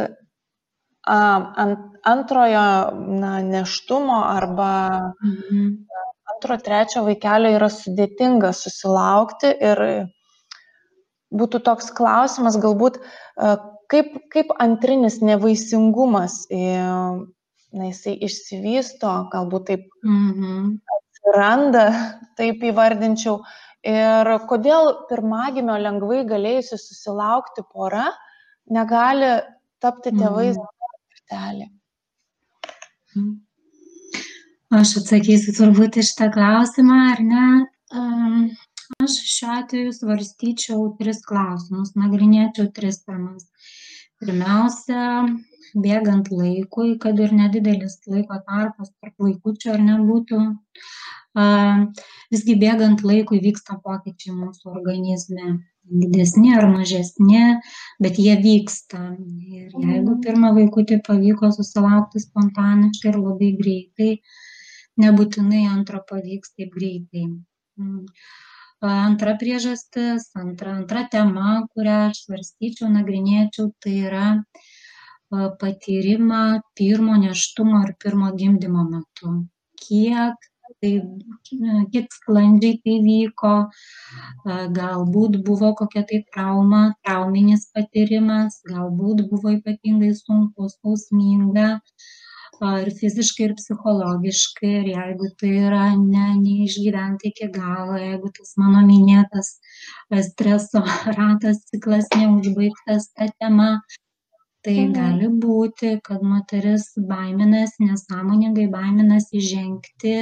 ant 1.07 1.93
antrojo 2.03 2.91
na, 3.21 3.43
neštumo 3.43 4.23
arba 4.27 5.13
mhm. 5.23 5.87
antro, 6.35 6.59
trečio 6.59 7.05
vaikelio 7.07 7.55
yra 7.59 7.69
sudėtinga 7.71 8.53
susilaukti 8.57 9.53
ir 9.71 9.83
būtų 11.33 11.63
toks 11.65 11.93
klausimas 11.97 12.59
galbūt, 12.61 12.99
kaip, 13.89 14.17
kaip 14.35 14.51
antrinis 14.61 15.21
nevaisingumas, 15.25 16.43
na, 16.51 17.87
jisai 17.89 18.19
išsivysto, 18.27 19.15
galbūt 19.33 19.71
taip 19.71 19.87
mhm. 20.05 20.77
atsiranda, 20.99 21.87
taip 22.41 22.67
įvardinčiau. 22.67 23.41
Ir 23.83 24.29
kodėl 24.47 24.93
pirmagimio 25.09 25.75
lengvai 25.83 26.21
galėjusi 26.27 26.77
susilaukti 26.79 27.65
pora 27.73 28.13
negali 28.71 29.41
tapti 29.83 30.13
tėvais 30.15 30.55
mhm 30.55 30.82
kartelė? 31.33 31.69
Mhm. 33.17 33.33
Aš 34.73 34.97
atsakysiu 35.03 35.53
turbūt 35.57 35.99
iš 36.01 36.15
tą 36.17 36.31
klausimą, 36.33 36.99
ar 37.13 37.21
ne? 37.21 37.47
Aš 39.05 39.17
šiuo 39.29 39.53
atveju 39.59 39.93
svarstyčiau 39.93 40.85
tris 40.99 41.21
klausimus, 41.29 41.93
nagrinėčiau 41.97 42.71
tris 42.73 43.03
temas. 43.05 43.49
Pirmiausia, 44.23 45.03
bėgant 45.75 46.31
laikui, 46.33 46.97
kad 47.03 47.21
ir 47.21 47.35
nedidelis 47.37 47.99
laiko 48.07 48.39
tarpas 48.47 48.93
tarp 48.95 49.27
vaikučių 49.27 49.75
ar 49.75 49.85
nebūtų, 49.89 50.41
visgi 52.33 52.57
bėgant 52.65 53.05
laikui 53.05 53.43
vyksta 53.45 53.77
pokyčiai 53.85 54.37
mūsų 54.39 54.73
organizme 54.73 55.59
didesni 55.83 56.55
ar 56.57 56.69
mažesni, 56.71 57.43
bet 58.03 58.19
jie 58.19 58.37
vyksta. 58.43 59.01
Ir 59.53 59.75
jeigu 59.75 60.19
pirmą 60.25 60.53
vaikutį 60.59 61.01
pavyko 61.07 61.53
susilaukti 61.57 62.23
spontaniškai 62.23 63.13
ir 63.13 63.19
labai 63.19 63.51
greitai, 63.59 64.13
nebūtinai 65.03 65.67
antro 65.71 66.03
pavyks 66.09 66.57
taip 66.57 66.73
greitai. 66.79 67.27
Mm. 67.81 68.07
Antra 68.83 69.37
priežastis, 69.39 70.27
antra, 70.35 70.73
antra 70.81 71.05
tema, 71.11 71.61
kurią 71.75 71.99
aš 72.09 72.25
svarstyčiau, 72.25 72.89
nagrinėčiau, 72.91 73.69
tai 73.83 73.93
yra 74.09 74.29
patyrimą 75.33 76.61
pirmo 76.77 77.15
neštumo 77.23 77.85
ir 77.87 77.95
pirmo 78.03 78.33
gimdymo 78.41 78.83
metu. 78.89 79.37
Kiek 79.79 80.52
tai 80.81 80.93
kiek 81.93 82.17
sklandžiai 82.17 82.79
tai 82.85 82.97
vyko, 83.07 83.53
galbūt 84.79 85.39
buvo 85.47 85.73
kokia 85.83 86.05
tai 86.09 86.23
trauma, 86.33 86.83
trauminis 87.05 87.69
patyrimas, 87.75 88.61
galbūt 88.71 89.27
buvo 89.31 89.55
ypatingai 89.59 90.13
sunku, 90.19 90.71
skausminga 90.77 91.69
ir 92.63 92.91
fiziškai, 92.95 93.49
ir 93.49 93.55
psichologiškai, 93.59 94.71
ir 94.81 94.91
jeigu 94.93 95.31
tai 95.41 95.51
yra 95.67 95.87
ne, 95.99 96.27
neišgyventa 96.43 97.27
iki 97.31 97.49
galo, 97.57 97.97
jeigu 97.99 98.31
tas 98.37 98.55
mano 98.61 98.85
minėtas 98.87 99.57
streso 100.29 100.85
ratas 101.19 101.65
ciklas 101.71 102.07
neužbaigtas 102.15 103.11
tą 103.17 103.29
temą, 103.43 103.71
tai 104.63 104.77
mhm. 104.85 104.93
gali 104.97 105.29
būti, 105.43 105.97
kad 106.07 106.23
moteris 106.23 106.93
baiminasi, 107.09 107.89
nesąmoningai 107.89 108.69
baiminasi 108.73 109.43
žengti 109.43 110.17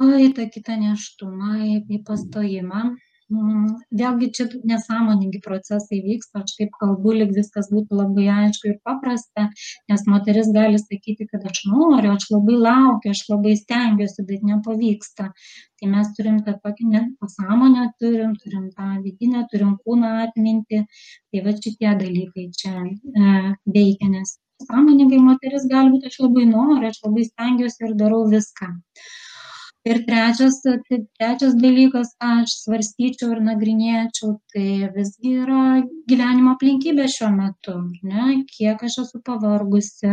į 0.00 0.30
tą 0.36 0.46
kitą 0.48 0.78
nėštumą, 0.80 1.58
į, 1.66 1.74
į 1.92 2.02
pastojimą. 2.08 2.84
Mm, 3.30 3.76
vėlgi 3.94 4.28
čia 4.34 4.44
nesąmoningi 4.66 5.38
procesai 5.44 6.00
vyksta, 6.02 6.40
aš 6.42 6.56
taip 6.58 6.72
kalbu, 6.80 7.12
lyg 7.20 7.30
viskas 7.36 7.68
būtų 7.70 8.00
labai 8.00 8.24
aišku 8.32 8.72
ir 8.72 8.80
paprasta, 8.88 9.44
nes 9.92 10.02
moteris 10.10 10.50
gali 10.56 10.80
sakyti, 10.82 11.28
kad 11.30 11.46
aš 11.50 11.60
noriu, 11.70 12.10
aš 12.16 12.26
labai 12.32 12.56
laukiu, 12.64 13.12
aš 13.14 13.22
labai 13.30 13.54
stengiuosi, 13.60 14.26
bet 14.32 14.42
nepavyksta. 14.50 15.28
Tai 15.78 15.92
mes 15.94 16.10
turim 16.18 16.42
tą 16.48 16.56
tokį 16.64 17.04
pasąmonę, 17.22 17.86
turim, 18.02 18.34
turim 18.42 18.66
tą 18.74 18.90
vidinę, 19.06 19.46
turim 19.54 19.78
kūną 19.86 20.12
atminti, 20.26 20.82
tai 21.30 21.46
va 21.46 21.54
šitie 21.54 21.94
dalykai 22.02 22.50
čia 22.58 22.74
e, 22.82 23.40
veikia, 23.78 24.10
nes 24.10 24.36
sąmoningai 24.66 25.22
moteris 25.30 25.70
gali 25.70 25.94
būti, 25.94 26.10
aš 26.10 26.18
labai 26.26 26.50
noriu, 26.50 26.90
aš 26.90 26.98
labai 27.06 27.30
stengiuosi 27.30 27.86
ir 27.86 27.98
darau 28.02 28.24
viską 28.34 28.74
ir 29.88 30.02
trečias 30.06 30.60
tai 30.62 30.98
trečias 31.18 31.54
dalykas 31.62 32.12
ką 32.20 32.30
aš 32.42 32.56
svarstyčiau 32.64 33.32
ir 33.34 33.40
nagrinėčiau 33.46 34.34
tai 34.52 34.90
visgi 34.96 35.36
yra 35.44 35.62
gyvenimo 36.10 36.54
aplinkybės 36.56 37.16
šiuo 37.16 37.30
metu 37.36 37.76
ne? 38.10 38.42
Kiek 38.52 38.84
aš 38.88 38.98
esu 39.04 39.22
pavargusi 39.24 40.12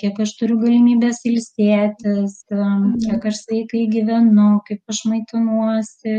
kiek 0.00 0.22
aš 0.26 0.36
turiu 0.40 0.56
galimybės 0.62 1.20
ilsėtis 1.28 2.40
kiek 2.48 3.28
aš 3.32 3.42
sveikai 3.42 3.84
gyvenu 3.96 4.48
kaip 4.68 4.94
aš 4.94 5.04
maitinuosi 5.12 6.16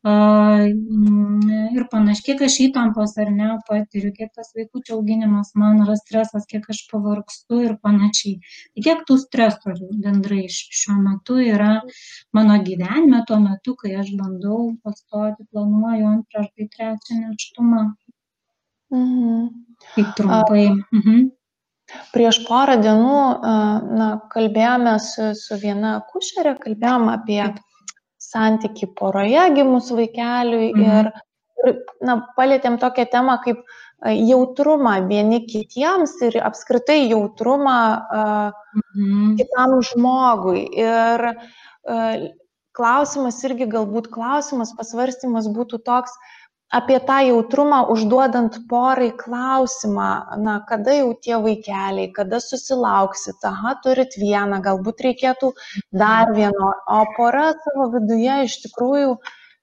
ir 0.00 1.84
panašiai, 1.92 2.24
kiek 2.24 2.42
aš 2.46 2.54
įtampos 2.64 3.12
ar 3.20 3.30
ne 3.34 3.48
patiriu, 3.68 4.12
kiek 4.16 4.30
tas 4.32 4.52
vaikųčio 4.56 4.96
auginimas 4.96 5.52
man 5.54 5.82
yra 5.84 5.96
stresas, 6.00 6.46
kiek 6.48 6.64
aš 6.72 6.86
pavargstu 6.88 7.60
ir 7.66 7.76
panašiai. 7.84 8.40
Tai 8.72 8.84
kiek 8.86 9.02
tų 9.08 9.18
stresorių 9.20 9.90
bendrai 10.00 10.46
šiuo 10.48 10.96
metu 11.04 11.36
yra 11.44 11.82
mano 12.32 12.56
gyvenime, 12.64 13.24
tuo 13.28 13.40
metu, 13.44 13.76
kai 13.76 13.98
aš 14.00 14.14
bandau 14.16 14.70
pastoti, 14.82 15.44
planuoju 15.52 16.06
antrą 16.14 16.46
ar 16.46 16.48
tai 16.54 16.70
trečią 16.76 17.20
neštumą. 17.20 17.82
Mhm. 18.90 19.50
Kaip 19.94 20.16
trumpai. 20.16 20.64
Mhm. 20.96 21.28
Prieš 22.14 22.44
porą 22.46 22.76
dienų 22.78 23.14
na, 23.98 24.08
kalbėjome 24.30 24.94
su, 25.02 25.32
su 25.34 25.56
viena 25.58 25.96
kušerė, 26.12 26.54
kalbėjome 26.62 27.16
apie 27.16 27.42
santyki 28.30 28.88
poroje 28.98 29.44
gimus 29.56 29.90
vaikeliui 29.94 30.70
mhm. 30.72 31.12
ir, 31.66 31.76
na, 32.06 32.18
palėtėm 32.38 32.78
tokią 32.80 33.06
temą 33.12 33.38
kaip 33.44 33.62
jautrumą 34.00 34.94
vieni 35.10 35.42
kitiems 35.44 36.14
ir 36.24 36.38
apskritai 36.44 37.02
jautrumą 37.10 37.78
mhm. 38.16 39.34
kitam 39.40 39.80
žmogui. 39.90 40.64
Ir 40.80 41.26
klausimas 42.76 43.40
irgi 43.44 43.66
galbūt 43.68 44.08
klausimas, 44.14 44.72
pasvarstymas 44.78 45.48
būtų 45.52 45.82
toks, 45.84 46.14
apie 46.70 47.00
tą 47.00 47.18
jautrumą 47.26 47.82
užduodant 47.92 48.58
porai 48.70 49.10
klausimą, 49.18 50.10
na, 50.44 50.60
kada 50.68 50.94
jau 51.00 51.10
tie 51.24 51.34
vaikeliai, 51.42 52.12
kada 52.14 52.38
susilauksit, 52.40 53.42
aha, 53.46 53.74
turit 53.84 54.14
vieną, 54.20 54.60
galbūt 54.62 55.02
reikėtų 55.08 55.50
dar 55.90 56.30
vieno, 56.36 56.72
o 56.86 57.02
pora 57.16 57.50
savo 57.64 57.90
viduje 57.96 58.38
iš 58.46 58.56
tikrųjų 58.66 59.16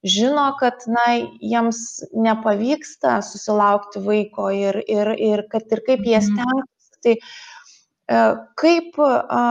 žino, 0.08 0.50
kad, 0.60 0.84
na, 0.92 1.08
jiems 1.40 1.82
nepavyksta 2.12 3.22
susilaukti 3.26 4.04
vaiko 4.04 4.52
ir, 4.52 4.82
ir, 4.84 5.14
ir 5.16 5.46
kad 5.52 5.72
ir 5.72 5.84
kaip 5.88 6.04
jie 6.04 6.20
mhm. 6.20 6.28
stengsis, 6.28 7.04
tai 7.08 7.16
e, 7.16 8.24
kaip 8.60 9.00
a, 9.00 9.46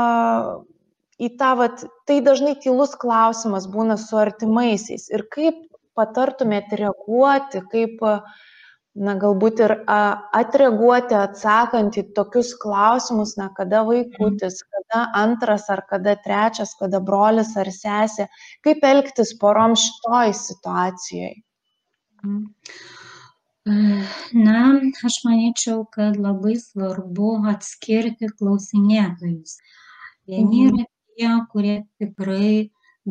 į 1.17 1.33
tą, 1.41 1.55
vat, 1.63 1.87
tai 2.05 2.21
dažnai 2.21 2.59
tylus 2.61 2.93
klausimas 3.01 3.65
būna 3.73 3.97
su 4.01 4.21
artimaisiais 4.21 5.09
ir 5.09 5.25
kaip 5.33 5.65
patartumėt 5.97 6.73
reaguoti, 6.81 7.63
kaip, 7.73 8.03
na, 8.97 9.15
galbūt 9.23 9.63
ir 9.65 9.75
atreaguoti 9.89 11.17
atsakant 11.19 11.99
į 12.01 12.07
tokius 12.17 12.53
klausimus, 12.63 13.37
na, 13.41 13.49
kada 13.57 13.83
vaikutis, 13.89 14.61
kada 14.65 15.07
antras 15.23 15.69
ar 15.73 15.85
kada 15.91 16.17
trečias, 16.27 16.77
kada 16.81 17.01
brolis 17.01 17.57
ar 17.61 17.73
sesė, 17.73 18.29
kaip 18.67 18.85
elgtis 18.93 19.35
porom 19.41 19.77
šitoj 19.81 20.37
situacijoje? 20.43 21.35
Na, 23.67 24.61
aš 25.07 25.17
manyčiau, 25.27 25.81
kad 25.91 26.19
labai 26.23 26.55
svarbu 26.61 27.33
atskirti 27.51 28.31
klausinėtojus. 28.39 29.57
Vieni 30.31 30.69
mhm. 30.69 30.79
yra 30.79 30.85
tie, 31.17 31.31
kurie 31.51 31.77
tikrai 31.99 32.51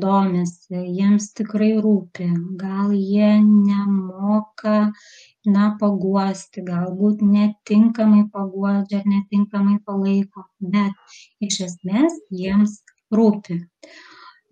domisi, 0.03 0.79
jiems 0.97 1.29
tikrai 1.37 1.71
rūpi, 1.83 2.27
gal 2.61 2.91
jie 2.95 3.29
nemoka, 3.43 4.75
na, 5.55 5.69
paguosti, 5.79 6.63
galbūt 6.65 7.21
netinkamai 7.35 8.25
paguodžia 8.33 9.01
ar 9.01 9.07
netinkamai 9.13 9.77
palaiko, 9.87 10.47
bet 10.59 11.15
iš 11.47 11.61
esmės 11.69 12.19
jiems 12.41 12.81
rūpi. 13.13 13.61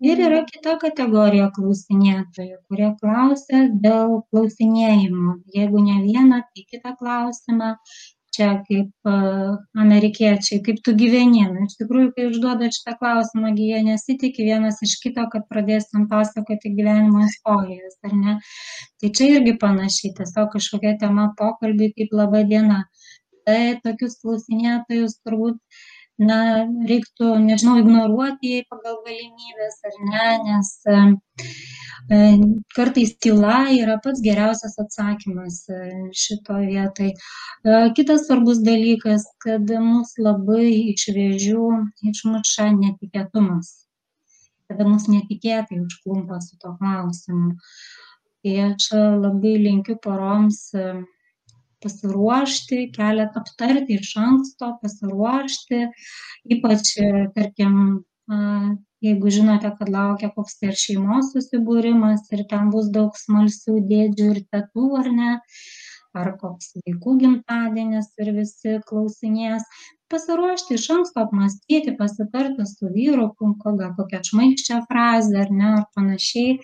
Ir 0.04 0.20
yra 0.20 0.40
kita 0.48 0.74
kategorija 0.82 1.46
klausinėtojų, 1.56 2.56
kurie 2.68 2.90
klausia 3.00 3.60
dėl 3.84 4.18
klausinėjimo. 4.32 5.38
Jeigu 5.54 5.84
ne 5.84 6.00
vieną, 6.02 6.42
tai 6.50 6.64
kitą 6.72 6.96
klausimą 6.98 7.70
čia 8.34 8.50
kaip 8.66 9.10
amerikiečiai, 9.84 10.60
kaip 10.66 10.80
tu 10.86 10.94
gyveni. 10.98 11.44
Na, 11.50 11.66
iš 11.68 11.76
tikrųjų, 11.80 12.10
kai 12.16 12.26
užduoda 12.30 12.70
šitą 12.74 12.96
klausimą, 13.00 13.54
jie 13.58 13.80
nesitikė 13.86 14.46
vienas 14.50 14.80
iš 14.86 14.96
kito, 15.02 15.24
kad 15.32 15.46
pradėsim 15.50 16.08
pasakoti 16.10 16.74
gyvenimo 16.76 17.24
istorijas, 17.28 17.98
ar 18.06 18.14
ne? 18.18 18.38
Tai 19.00 19.12
čia 19.16 19.30
irgi 19.38 19.56
panašiai, 19.62 20.14
tiesiog 20.18 20.52
kažkokia 20.56 20.96
tema 21.02 21.30
pokalbį 21.38 21.92
kaip 21.98 22.16
laba 22.20 22.44
diena. 22.50 22.84
Tai 23.44 23.60
tokius 23.84 24.16
klausinėtojus 24.22 25.18
turbūt 25.20 25.60
na, 26.18 26.38
reiktų, 26.88 27.34
nežinau, 27.42 27.78
ignoruoti 27.82 28.62
pagal 28.70 29.00
galimybės 29.06 29.80
ar 29.88 29.96
ne, 30.10 30.26
nes 30.46 30.70
e, 30.86 32.18
kartais 32.76 33.14
tyla 33.18 33.64
yra 33.74 33.98
pats 34.04 34.22
geriausias 34.22 34.78
atsakymas 34.78 35.64
e, 35.68 35.80
šito 36.14 36.60
vietai. 36.62 37.10
E, 37.10 37.80
kitas 37.98 38.28
svarbus 38.28 38.62
dalykas, 38.62 39.26
kad 39.42 39.70
mus 39.82 40.14
labai 40.18 40.68
iš 40.94 41.08
vėžių 41.16 41.66
išmuša 42.12 42.70
netikėtumas, 42.78 43.74
kada 44.70 44.86
mus 44.86 45.10
netikėtai 45.10 45.82
užklumpa 45.82 46.38
su 46.44 46.60
to 46.62 46.76
klausimu. 46.78 47.56
Tai 48.44 48.56
aš 48.68 48.90
labai 48.92 49.56
linkiu 49.56 49.96
poroms 50.04 50.68
pasiruošti, 51.84 52.80
keletą 52.96 53.44
aptarti 53.44 54.00
iš 54.00 54.16
anksto, 54.24 54.72
pasiruošti, 54.82 55.84
ypač, 56.56 56.96
tarkim, 57.36 57.78
jeigu 59.04 59.30
žinote, 59.36 59.70
kad 59.78 59.90
laukia 59.92 60.30
koks 60.34 60.58
tai 60.60 60.72
ir 60.72 60.78
šeimos 60.80 61.32
susibūrimas 61.34 62.28
ir 62.32 62.44
ten 62.50 62.70
bus 62.72 62.88
daug 62.94 63.16
smalsių 63.20 63.80
dėdžių 63.90 64.28
ir 64.32 64.44
tetų, 64.54 64.86
ar 65.00 65.10
ne, 65.18 65.32
ar 66.14 66.30
koks 66.40 66.72
vaikų 66.78 67.18
gimtadienis 67.20 68.12
ir 68.22 68.32
visi 68.38 68.78
klausinės, 68.88 69.66
pasiruošti 70.12 70.78
iš 70.78 70.88
anksto 70.96 71.24
apmastyti, 71.24 71.96
pasitarti 71.98 72.66
su 72.70 72.90
vyru, 72.96 73.30
gal 73.64 73.94
kokią 73.98 74.22
šmaikščią 74.30 74.84
frazę 74.90 75.40
ar 75.44 75.52
ne, 75.60 75.70
ar 75.80 75.88
panašiai. 75.96 76.58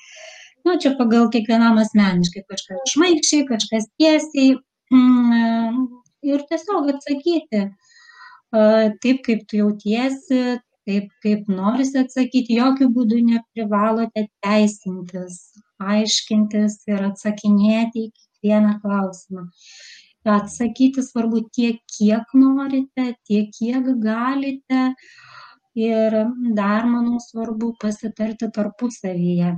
Nu, 0.66 0.76
čia 0.80 0.92
pagal 0.98 1.30
kiekvienam 1.32 1.78
asmeniškai, 1.80 2.44
kažkas 2.52 2.92
šmaikščiai, 2.92 3.46
kažkas 3.48 3.88
tiesiai, 4.00 4.58
ir 4.90 6.44
tiesiog 6.50 6.90
atsakyti 6.94 7.64
taip, 8.50 9.22
kaip 9.26 9.46
tu 9.48 9.60
jautiesi, 9.60 10.58
taip, 10.86 11.10
kaip 11.22 11.48
norisi 11.48 12.00
atsakyti, 12.00 12.58
jokių 12.58 12.90
būdų 12.96 13.20
neprivalote 13.28 14.26
teisintis, 14.42 15.38
aiškintis 15.80 16.80
ir 16.90 17.06
atsakinėti 17.10 18.06
į 18.06 18.10
kiekvieną 18.10 18.80
klausimą. 18.82 19.46
Atsakyti 20.28 21.02
svarbu 21.02 21.46
tiek, 21.54 21.80
kiek 21.96 22.34
norite, 22.36 23.14
tiek, 23.24 23.48
kiek 23.56 23.86
galite. 24.02 24.90
Ir 25.78 26.12
dar, 26.56 26.84
manau, 26.90 27.20
svarbu 27.22 27.70
pasitarti 27.80 28.48
tarpusavyje, 28.52 29.52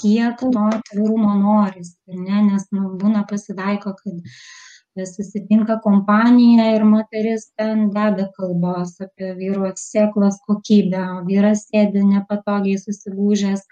kiek 0.00 0.40
to 0.40 0.66
atvirumo 0.72 1.36
norisi, 1.38 1.96
ne, 2.08 2.42
nes 2.48 2.66
nu, 2.74 2.94
būna 3.00 3.24
pasitaiko, 3.30 3.94
kad 4.00 5.06
susitinka 5.06 5.78
kompanija 5.84 6.66
ir 6.74 6.84
moteris 6.84 7.46
ten 7.58 7.88
deda 7.94 8.26
kalbos 8.36 8.96
apie 9.04 9.32
vyro 9.38 9.70
sėklos 9.78 10.40
kokybę, 10.48 11.02
o 11.14 11.20
vyras 11.28 11.66
sėdi 11.68 12.02
nepatogiai 12.08 12.80
susigūžęs, 12.82 13.62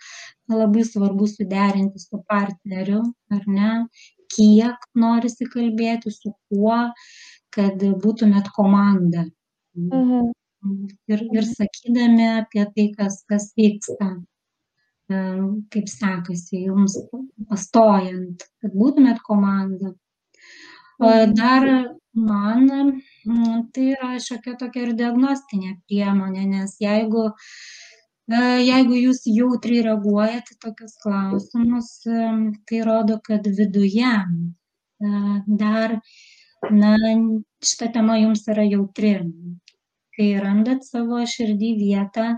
labai 0.53 0.85
svarbu 0.87 1.27
suderinti 1.29 2.01
su 2.05 2.23
partneriu, 2.31 3.03
ar 3.35 3.45
ne, 3.59 3.73
kiek 4.35 4.89
norisi 4.95 5.49
kalbėti, 5.53 6.15
su 6.15 6.33
kuo, 6.49 6.81
kad 7.55 7.85
būtumėt 8.05 8.53
komanda. 8.57 9.27
Mhm. 9.77 10.33
Ir, 11.09 11.21
ir 11.39 11.45
sakydami 11.47 12.25
apie 12.41 12.65
tai, 12.75 12.89
kas, 12.97 13.23
kas 13.31 13.53
vyksta 13.57 14.17
kaip 15.09 15.89
sekasi 15.89 16.65
jums 16.67 16.99
pastojant, 17.49 18.45
kad 18.61 18.75
būtumėt 18.77 19.23
komanda. 19.25 19.95
Dar 20.99 21.65
man 22.13 22.67
tai 23.73 23.85
yra 23.95 24.17
šiokia 24.21 24.57
tokia 24.61 24.87
ir 24.87 24.97
diagnostinė 24.99 25.77
priemonė, 25.87 26.45
nes 26.51 26.75
jeigu, 26.83 27.29
jeigu 28.29 28.99
jūs 28.99 29.23
jautriai 29.31 29.85
reaguojate 29.87 30.59
tokius 30.65 30.99
klausimus, 31.05 31.93
tai 32.69 32.83
rodo, 32.85 33.21
kad 33.25 33.47
viduje 33.47 34.13
dar, 35.63 36.01
na, 36.75 36.97
šita 37.63 37.93
tema 37.95 38.19
jums 38.19 38.45
yra 38.51 38.67
jautri. 38.67 39.15
Kai 40.19 40.33
randat 40.43 40.83
savo 40.83 41.23
širdį 41.23 41.69
vietą, 41.79 42.33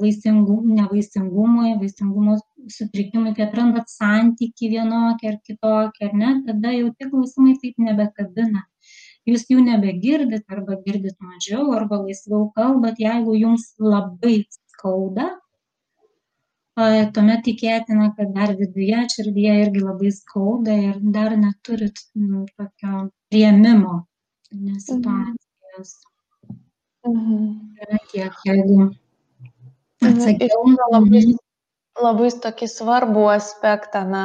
vaisingum, 0.00 0.66
nevaisingumui, 0.78 1.74
vaisingumo 1.80 2.36
sutrikimui, 2.76 3.34
kai 3.36 3.46
atrandat 3.46 3.90
santyki 3.92 4.70
vienokį 4.72 5.30
ar 5.30 5.38
kitokį, 5.48 6.08
ar 6.08 6.18
ne, 6.20 6.30
tada 6.48 6.72
jau 6.74 6.90
tie 6.98 7.10
klausimai 7.10 7.56
taip 7.62 7.80
nebekabina. 7.88 8.64
Jūs 9.28 9.46
jų 9.48 9.62
nebegirdit 9.64 10.44
arba 10.52 10.76
girdit 10.84 11.16
mažiau, 11.24 11.70
arba 11.72 12.02
laisviau 12.02 12.50
kalbat, 12.56 13.00
jeigu 13.00 13.36
jums 13.38 13.70
labai 13.80 14.42
skauda, 14.52 15.30
tuomet 16.76 17.44
tikėtina, 17.46 18.10
kad 18.16 18.34
dar 18.34 18.52
viduje 18.58 19.04
širdyje 19.14 19.54
irgi 19.62 19.84
labai 19.84 20.10
skauda 20.12 20.74
ir 20.88 20.98
dar 21.14 21.36
neturit 21.40 22.02
nu, 22.14 22.44
tokio 22.58 23.08
prieimimo 23.30 24.02
situacijos. 24.88 25.94
Mhm. 27.06 27.48
Yra 27.80 27.98
tiek, 28.12 28.32
jeigu 28.44 28.76
mhm. 28.80 28.92
Atsakiau. 30.10 30.62
Labai, 30.92 31.22
labai 32.02 32.30
tokį 32.44 32.68
svarbų 32.70 33.26
aspektą, 33.34 34.04
na, 34.08 34.24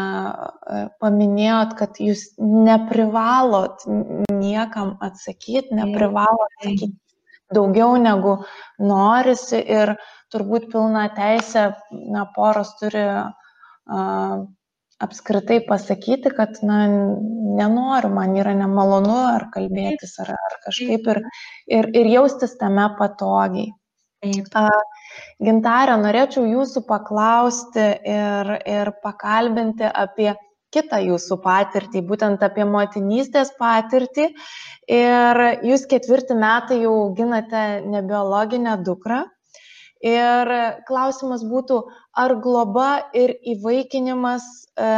paminėjot, 1.04 1.76
kad 1.80 2.00
jūs 2.02 2.26
neprivalot 2.40 3.86
niekam 4.34 4.96
atsakyti, 5.06 5.76
neprivalot 5.78 6.48
atsakyti. 6.60 6.96
Daugiau 7.50 7.96
negu 7.98 8.36
norisi 8.78 9.58
ir 9.58 9.96
turbūt 10.30 10.70
pilna 10.70 11.08
teisė, 11.18 11.72
na, 12.14 12.28
poros 12.36 12.76
turi 12.78 13.02
a, 13.10 13.24
apskritai 15.00 15.62
pasakyti, 15.66 16.30
kad, 16.36 16.60
na, 16.66 16.84
nenoriu, 17.60 18.12
man 18.14 18.36
yra 18.38 18.54
nemalonu 18.58 19.18
ar 19.32 19.48
kalbėtis, 19.54 20.18
ar, 20.24 20.34
ar 20.36 20.58
kažkaip 20.66 21.08
ir, 21.14 21.22
ir, 21.72 21.90
ir 21.96 22.12
jaustis 22.14 22.58
tame 22.60 22.86
patogiai. 23.00 23.72
A, 24.60 24.68
gintarė, 25.43 25.95
norėčiau 26.01 26.45
jūsų 26.47 26.84
paklausti 26.88 27.88
ir, 28.13 28.53
ir 28.67 28.93
pakalbinti 29.03 29.88
apie 29.88 30.34
kitą 30.74 30.99
jūsų 31.01 31.39
patirtį, 31.43 32.03
būtent 32.05 32.43
apie 32.45 32.65
motinystės 32.67 33.51
patirtį. 33.59 34.30
Ir 34.89 35.41
jūs 35.65 35.86
ketvirtį 35.89 36.38
metai 36.39 36.82
jau 36.84 36.93
auginate 37.05 37.65
nebiologinę 37.89 38.78
dukrą. 38.86 39.24
Ir 40.05 40.49
klausimas 40.88 41.41
būtų, 41.43 41.82
ar 42.15 42.34
globa 42.39 43.09
ir 43.11 43.34
įvaikinimas 43.53 44.45
e, 44.47 44.91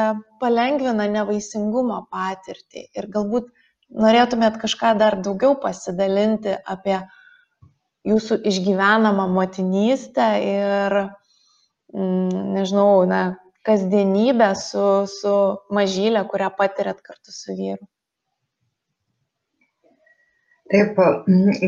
palengvina 0.43 1.07
nevaisingumo 1.09 2.03
patirtį. 2.13 2.83
Ir 2.93 3.07
galbūt 3.15 3.47
norėtumėt 3.89 4.59
kažką 4.61 4.93
dar 5.01 5.17
daugiau 5.25 5.55
pasidalinti 5.63 6.53
apie 6.53 6.99
jūsų 8.07 8.37
išgyvenamą 8.49 9.27
motinystę 9.31 10.27
ir, 10.45 10.97
mm, 11.93 12.53
nežinau, 12.57 13.05
na, 13.09 13.21
kasdienybę 13.67 14.53
su, 14.57 14.85
su 15.07 15.33
mažylė, 15.73 16.23
kurią 16.29 16.49
patirėt 16.57 17.01
kartu 17.05 17.33
su 17.35 17.57
vyru? 17.57 17.85
Taip, 20.71 20.97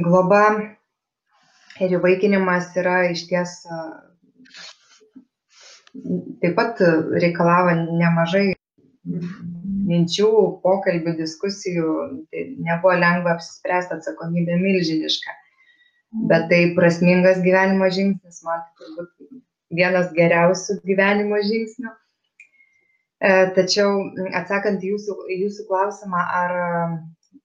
globa 0.08 0.44
ir 1.84 1.96
įvaikinimas 2.00 2.72
yra 2.80 3.04
iš 3.12 3.26
ties 3.30 3.60
taip 6.42 6.56
pat 6.58 6.82
reikalavo 7.22 7.76
nemažai 8.00 8.54
minčių, 9.04 10.30
pokalbių, 10.64 11.16
diskusijų. 11.20 11.94
Tai 12.32 12.44
nebuvo 12.70 12.96
lengva 12.98 13.36
apsispręsti, 13.36 14.00
atsakomybė 14.00 14.58
milžiniška. 14.62 15.36
Bet 16.14 16.46
tai 16.50 16.62
prasmingas 16.78 17.40
gyvenimo 17.42 17.88
žingsnis, 17.90 18.44
man 18.46 18.62
turbūt 18.78 19.42
vienas 19.74 20.12
geriausių 20.14 20.78
gyvenimo 20.86 21.40
žingsnių. 21.42 21.90
E, 23.24 23.32
tačiau 23.56 23.96
atsakant 24.38 24.84
jūsų, 24.86 25.16
jūsų 25.32 25.66
klausimą, 25.70 26.22
ar 26.22 26.54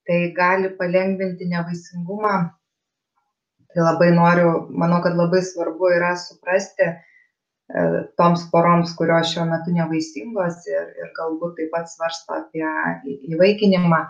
tai 0.08 0.18
gali 0.36 0.68
palengvinti 0.76 1.48
nevaisingumą, 1.48 2.34
tai 3.72 3.84
labai 3.86 4.10
noriu, 4.16 4.52
manau, 4.82 5.00
kad 5.04 5.16
labai 5.16 5.40
svarbu 5.44 5.92
yra 5.96 6.12
suprasti 6.20 6.88
e, 6.88 6.94
toms 8.20 8.44
poroms, 8.52 8.92
kurios 9.00 9.32
šiuo 9.32 9.46
metu 9.48 9.72
nevaisingos 9.72 10.60
ir, 10.68 10.92
ir 11.00 11.12
galbūt 11.16 11.56
taip 11.56 11.72
pat 11.72 11.88
svarsto 11.92 12.36
apie 12.36 12.68
įvaikinimą. 13.32 14.04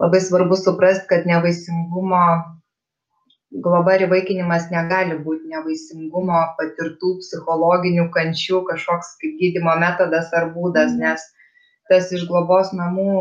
Labai 0.00 0.20
svarbu 0.24 0.56
suprasti, 0.56 1.08
kad 1.12 1.28
nevaisingumo 1.28 2.24
globa 3.52 3.96
ir 3.96 4.06
įvaikinimas 4.06 4.70
negali 4.72 5.18
būti 5.26 5.50
nevaisingumo 5.52 6.40
patirtų 6.58 7.16
psichologinių 7.20 8.08
kančių 8.14 8.62
kažkoks 8.70 9.16
kaip 9.20 9.36
gydymo 9.40 9.76
metodas 9.82 10.32
ar 10.38 10.50
būdas, 10.56 10.94
mhm. 10.96 11.04
nes 11.04 11.28
tas 11.90 12.08
iš 12.14 12.24
globos 12.30 12.70
namų 12.72 13.12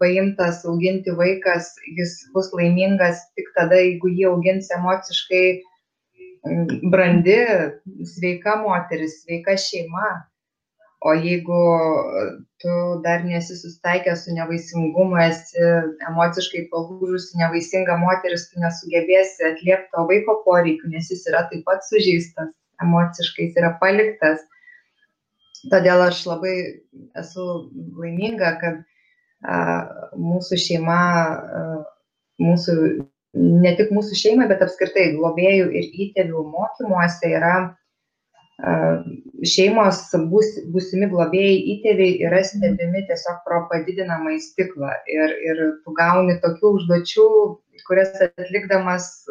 paimtas 0.00 0.64
auginti 0.66 1.14
vaikas, 1.14 1.74
jis 1.98 2.16
bus 2.34 2.50
laimingas 2.56 3.20
tik 3.38 3.52
tada, 3.54 3.78
jeigu 3.78 4.10
jį 4.10 4.28
augins 4.32 4.70
emociškai 4.74 5.44
brandi, 6.92 7.38
sveika 8.08 8.56
moteris, 8.60 9.20
sveika 9.22 9.54
šeima 9.60 10.08
o 11.04 11.14
jeigu 11.14 11.60
tu 12.64 13.00
dar 13.04 13.24
nesi 13.24 13.56
susitaikęs 13.56 14.24
su 14.24 14.32
nevaisingumu, 14.32 15.18
esi 15.20 15.64
emociškai 16.08 16.62
palūžusi 16.72 17.36
nevaisinga 17.42 17.98
moteris, 18.00 18.46
tu 18.48 18.62
nesugebėsi 18.62 19.44
atliepti 19.50 19.92
to 19.92 20.04
vaiko 20.08 20.38
poreikių, 20.46 20.94
nes 20.94 21.10
jis 21.12 21.26
yra 21.28 21.44
taip 21.50 21.66
pat 21.68 21.84
sužeistas, 21.84 22.54
emociškai 22.80 23.50
jis 23.50 23.60
yra 23.60 23.74
paliktas. 23.82 24.40
Todėl 25.72 26.06
aš 26.06 26.22
labai 26.30 26.54
esu 27.20 27.44
laiminga, 28.00 28.56
kad 28.62 28.80
a, 29.44 29.60
mūsų 30.16 30.60
šeima, 30.64 30.98
a, 31.60 31.62
mūsų, 32.40 32.78
ne 33.36 33.76
tik 33.76 33.92
mūsų 33.92 34.22
šeima, 34.24 34.48
bet 34.48 34.64
apskritai 34.64 35.10
globėjų 35.18 35.68
ir 35.68 36.04
įtėvių 36.06 36.48
mokymuose 36.56 37.36
yra 37.36 37.56
šeimos 38.62 39.98
bus, 40.30 40.46
būsimi 40.70 41.08
globėjai 41.10 41.56
įtėviai 41.74 42.20
yra 42.22 42.42
stebimi 42.46 43.02
tiesiog 43.08 43.42
pro 43.46 43.64
padidinamą 43.70 44.36
į 44.36 44.40
stiklą 44.44 44.92
ir, 45.10 45.34
ir 45.42 45.62
tu 45.82 45.94
gauni 45.96 46.38
tokių 46.42 46.70
užduočių, 46.78 47.26
kurias 47.88 48.14
atlikdamas 48.22 49.26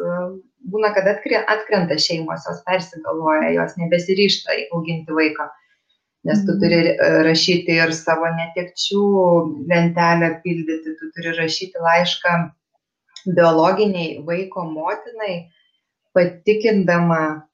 būna, 0.70 0.92
kad 0.94 1.08
atkrenta 1.08 1.96
šeimos, 1.98 2.44
jos 2.46 2.60
persigalvoja, 2.68 3.54
jos 3.56 3.78
nebesiryšta 3.80 4.58
auginti 4.76 5.16
vaiką. 5.16 5.48
Nes 6.24 6.40
tu 6.44 6.54
turi 6.56 6.78
mhm. 6.94 7.24
rašyti 7.26 7.74
ir 7.80 7.90
savo 7.92 8.28
netekčių 8.32 9.06
lentelę 9.68 10.30
pildyti, 10.44 10.94
tu 11.00 11.10
turi 11.16 11.34
rašyti 11.36 11.80
laišką 11.80 12.36
biologiniai 13.24 14.22
vaiko 14.24 14.64
motinai, 14.68 15.48
patikindama 16.16 17.44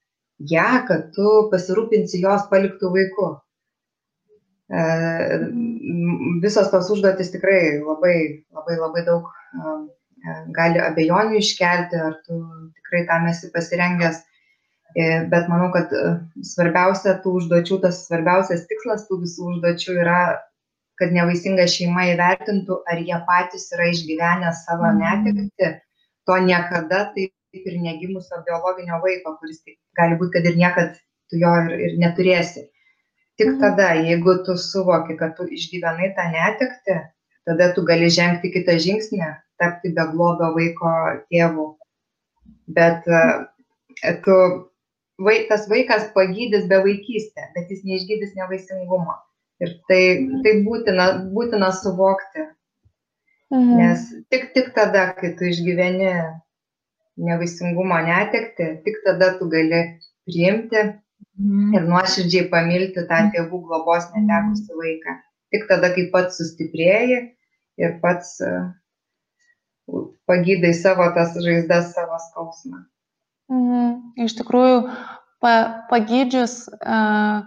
ją, 0.48 0.68
kad 0.88 1.10
tu 1.16 1.28
pasirūpinsi 1.52 2.22
jos 2.24 2.46
paliktų 2.50 2.90
vaiku. 2.94 3.28
E, 4.70 4.82
visos 6.42 6.70
tos 6.70 6.90
užduotis 6.94 7.32
tikrai 7.34 7.80
labai, 7.82 8.16
labai, 8.54 8.76
labai 8.78 9.04
daug 9.06 9.26
e, 9.26 10.34
gali 10.56 10.80
abejonių 10.80 11.40
iškelti, 11.40 11.98
ar 11.98 12.20
tu 12.26 12.38
tikrai 12.78 13.06
tam 13.08 13.26
esi 13.30 13.50
pasirengęs. 13.54 14.22
E, 14.96 15.08
bet 15.30 15.50
manau, 15.50 15.70
kad 15.74 15.92
svarbiausia 16.46 17.18
tų 17.24 17.36
užduočių, 17.40 17.80
tas 17.84 18.04
svarbiausias 18.08 18.64
tikslas 18.70 19.04
tų 19.08 19.20
visų 19.24 19.50
užduočių 19.52 19.98
yra, 20.02 20.22
kad 21.00 21.12
nevaisinga 21.16 21.66
šeima 21.70 22.08
įvertintų, 22.14 22.80
ar 22.90 22.98
jie 23.00 23.20
patys 23.28 23.70
yra 23.74 23.90
išgyvenę 23.92 24.54
savo 24.64 24.88
mhm. 24.90 25.28
netikti. 25.28 25.76
To 26.28 26.36
niekada 26.44 27.06
taip 27.14 27.32
kaip 27.50 27.66
ir 27.66 27.78
negimusio 27.82 28.40
biologinio 28.46 29.00
vaiko, 29.02 29.36
kuris 29.40 29.62
tai 29.64 29.76
gali 29.98 30.18
būti, 30.20 30.34
kad 30.36 30.50
ir 30.50 30.58
niekad 30.58 30.98
tu 31.30 31.40
jo 31.40 31.52
ir, 31.64 31.74
ir 31.86 31.96
neturėsi. 32.02 32.66
Tik 33.40 33.54
mhm. 33.54 33.60
tada, 33.62 33.92
jeigu 34.04 34.36
tu 34.46 34.56
suvoki, 34.60 35.16
kad 35.20 35.36
tu 35.38 35.46
išgyvenai 35.48 36.12
tą 36.16 36.26
netekti, 36.34 36.98
tada 37.48 37.70
tu 37.74 37.84
gali 37.88 38.10
žengti 38.12 38.52
kitą 38.54 38.76
žingsnį, 38.84 39.22
tapti 39.60 39.94
beglobio 39.96 40.52
vaiko 40.56 40.92
tėvu. 41.32 41.66
Bet 42.70 43.08
e, 43.08 43.22
tu, 44.26 44.36
vai, 45.24 45.40
tas 45.48 45.66
vaikas 45.70 46.10
pagydys 46.14 46.68
be 46.70 46.82
vaikystę, 46.84 47.50
bet 47.56 47.72
jis 47.72 47.82
neišgydys 47.88 48.36
nevaisingumo. 48.38 49.16
Ir 49.60 49.74
tai, 49.90 50.02
tai 50.44 50.54
būtina, 50.64 51.10
būtina 51.34 51.72
suvokti. 51.76 52.46
Mhm. 53.50 53.72
Nes 53.80 54.06
tik, 54.30 54.52
tik 54.54 54.70
tada, 54.76 55.10
kai 55.16 55.32
tu 55.36 55.48
išgyveni 55.50 56.12
nevaisingumo 57.26 58.00
netekti, 58.06 58.66
tik 58.84 59.00
tada 59.04 59.34
tu 59.38 59.48
gali 59.52 59.82
priimti 60.28 60.80
mhm. 60.80 61.74
ir 61.76 61.88
nuoširdžiai 61.88 62.48
pamilti 62.52 63.06
tą 63.10 63.22
tėvų 63.34 63.62
globos 63.68 64.08
netekusi 64.14 64.78
vaiką. 64.78 65.16
Tik 65.50 65.66
tada, 65.70 65.90
kai 65.94 66.06
pats 66.12 66.38
sustiprėjai 66.38 67.22
ir 67.80 67.96
pats 68.02 68.36
e, 68.44 68.50
pagydai 70.30 70.72
savo 70.76 71.08
tas 71.16 71.34
žaizdas, 71.34 71.92
savo 71.96 72.20
skausmą. 72.28 72.84
Mhm. 73.50 73.96
Iš 74.26 74.36
tikrųjų, 74.38 74.84
pa, 75.42 75.54
pagydžius 75.90 76.68
uh, 76.70 77.42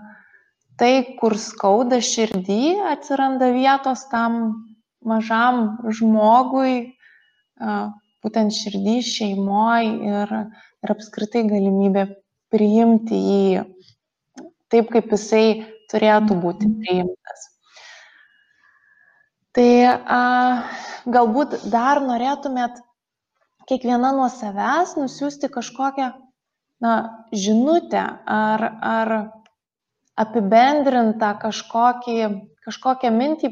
tai, 0.79 0.93
kur 1.19 1.37
skauda 1.39 2.01
širdį, 2.03 2.75
atsiranda 2.91 3.53
vietos 3.55 4.03
tam 4.11 4.41
mažam 5.07 5.77
žmogui 5.95 6.75
uh, 7.61 7.93
būtent 8.23 8.55
širdį, 8.55 8.97
šeimoje 9.05 9.93
ir, 10.09 10.33
ir 10.83 10.93
apskritai 10.95 11.43
galimybė 11.49 12.07
priimti 12.53 13.19
jį. 13.19 13.63
taip, 14.73 14.89
kaip 14.89 15.11
jisai 15.13 15.65
turėtų 15.91 16.39
būti 16.41 16.65
mhm. 16.65 16.79
priimtas. 16.81 17.49
Tai 19.53 19.69
a, 19.85 20.21
galbūt 21.05 21.59
dar 21.69 22.01
norėtumėt 22.01 22.79
kiekviena 23.69 24.09
nuo 24.15 24.29
savęs 24.33 24.95
nusiųsti 24.97 25.49
kažkokią 25.53 26.09
na, 26.81 26.93
žinutę 27.31 28.01
ar, 28.25 28.63
ar 28.81 29.13
apibendrintą 30.19 31.35
kažkokį, 31.41 32.17
kažkokią 32.65 33.13
mintį 33.13 33.51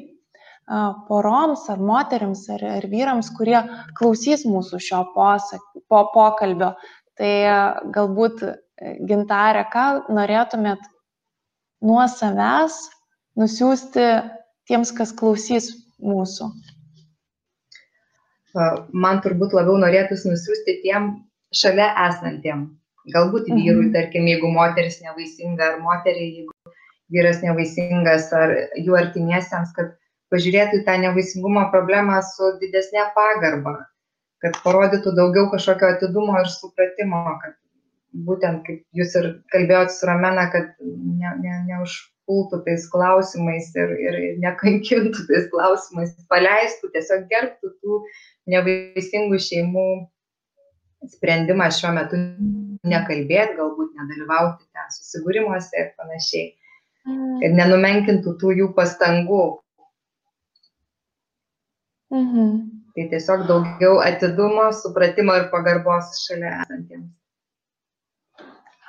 poroms 1.07 1.67
ar 1.71 1.81
moteriams 1.83 2.45
ar, 2.53 2.63
ar 2.77 2.87
vyrams, 2.91 3.31
kurie 3.37 3.59
klausys 3.97 4.45
mūsų 4.47 4.79
šio 4.81 5.03
posak, 5.15 5.63
po, 5.91 6.05
pokalbio. 6.13 6.73
Tai 7.19 7.33
galbūt 7.93 8.43
gintarė, 9.07 9.65
ką 9.71 9.85
norėtumėt 10.09 10.83
nuo 11.85 12.03
savęs 12.09 12.77
nusiųsti 13.37 14.05
tiems, 14.69 14.93
kas 14.95 15.13
klausys 15.17 15.71
mūsų? 16.01 16.49
Man 18.91 19.21
turbūt 19.23 19.53
labiau 19.55 19.77
norėtųsi 19.79 20.31
nusiųsti 20.31 20.81
tiem 20.83 21.11
šalia 21.55 21.91
esantiem. 22.07 22.69
Galbūt 23.11 23.47
mhm. 23.49 23.59
vyrui, 23.59 23.85
mhm. 23.87 23.93
tarkim, 23.95 24.27
jeigu 24.29 24.51
moteris 24.53 24.99
nevaisinga, 25.01 25.73
ar 25.73 25.79
moteriai, 25.83 26.41
jeigu 26.41 26.75
vyras 27.11 27.41
nevaisingas, 27.43 28.29
ar 28.35 28.53
jų 28.79 28.95
artimiesiems, 28.99 29.71
kad 29.75 29.95
pažiūrėtų 30.31 30.81
į 30.81 30.85
tą 30.87 30.97
nevaisingumo 31.03 31.65
problemą 31.73 32.19
su 32.25 32.53
didesnė 32.61 33.09
pagarba, 33.15 33.75
kad 34.43 34.57
parodytų 34.65 35.13
daugiau 35.17 35.49
kažkokio 35.51 35.91
atidumo 35.95 36.39
ir 36.39 36.49
supratimo, 36.51 37.23
kad 37.43 37.57
būtent 38.27 38.63
kaip 38.67 38.81
jūs 38.97 39.13
ir 39.19 39.27
kalbėjot 39.53 39.93
su 39.95 40.07
Ramena, 40.09 40.47
kad 40.53 40.71
ne, 40.81 41.35
ne, 41.43 41.57
neužpultų 41.69 42.61
tais 42.65 42.87
klausimais 42.91 43.69
ir, 43.77 43.93
ir 44.07 44.17
nekankintų 44.43 45.27
tais 45.29 45.47
klausimais, 45.53 46.15
paleistų, 46.31 46.91
tiesiog 46.95 47.27
gerbtų 47.31 47.75
tų 47.79 48.01
nevaisingų 48.51 49.39
šeimų 49.47 49.85
sprendimą 51.11 51.69
šiuo 51.73 51.93
metu 51.95 52.19
nekalbėti, 52.87 53.57
galbūt 53.57 53.93
nedalyvauti 53.97 54.67
ten 54.69 54.91
susibūrimuose 54.97 55.77
ir 55.79 55.93
panašiai. 55.97 56.51
Kad 57.41 57.55
nenumenkintų 57.57 58.35
tų 58.41 58.51
jų 58.59 58.67
pastangų, 58.77 59.41
Mhm. 62.11 62.47
Tai 62.91 63.07
tiesiog 63.07 63.45
daugiau 63.47 64.01
atidumo, 64.03 64.67
supratimo 64.75 65.35
ir 65.39 65.47
pagarbos 65.53 66.11
šalia 66.25 66.57
esantiems. 66.65 67.07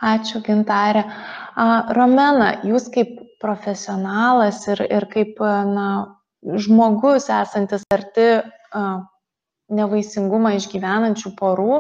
Ačiū, 0.03 0.41
Gintarė. 0.43 1.05
Romena, 1.95 2.49
jūs 2.67 2.89
kaip 2.91 3.21
profesionalas 3.43 4.65
ir, 4.73 4.83
ir 4.91 5.07
kaip 5.13 5.39
na, 5.39 5.87
žmogus 6.43 7.29
esantis 7.31 7.87
arti 7.95 8.27
nevaisingumą 9.73 10.57
išgyvenančių 10.59 11.33
porų, 11.39 11.79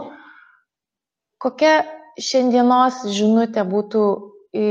kokia 1.43 1.75
šiandienos 2.23 3.03
žinutė 3.11 3.67
būtų 3.67 4.05
į, 4.55 4.67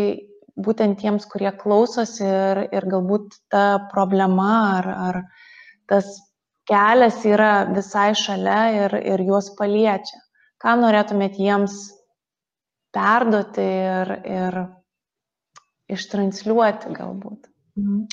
būtent 0.55 1.01
tiems, 1.01 1.27
kurie 1.27 1.51
klausosi 1.59 2.23
ir, 2.23 2.65
ir 2.71 2.87
galbūt 2.87 3.35
ta 3.51 3.65
problema 3.91 4.51
ar, 4.79 4.91
ar 5.09 5.21
tas 5.91 6.07
kelias 6.69 7.23
yra 7.27 7.53
visai 7.71 8.11
šalia 8.17 8.61
ir, 8.83 8.97
ir 9.13 9.23
juos 9.27 9.51
paliečia. 9.57 10.19
Ką 10.61 10.75
norėtumėt 10.81 11.39
jiems 11.41 11.77
perduoti 12.93 13.65
ir, 13.65 14.13
ir 14.29 14.59
ištransliuoti 15.91 16.93
galbūt? 16.95 17.49
Mm. 17.79 18.05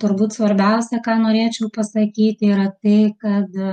Turbūt 0.00 0.38
svarbiausia, 0.38 1.02
ką 1.04 1.18
norėčiau 1.20 1.68
pasakyti, 1.74 2.48
yra 2.48 2.70
tai, 2.80 3.12
kad 3.20 3.52
e, 3.52 3.72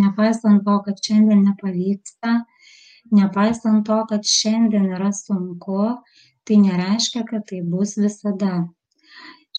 nepaisant 0.00 0.64
to, 0.66 0.78
kad 0.88 0.98
šiandien 0.98 1.44
nepavyksta, 1.46 2.32
nepaisant 3.14 3.86
to, 3.86 4.00
kad 4.10 4.26
šiandien 4.26 4.88
yra 4.96 5.12
sunku, 5.14 5.92
tai 6.42 6.58
nereiškia, 6.64 7.22
kad 7.30 7.46
tai 7.46 7.62
bus 7.62 7.94
visada 8.00 8.64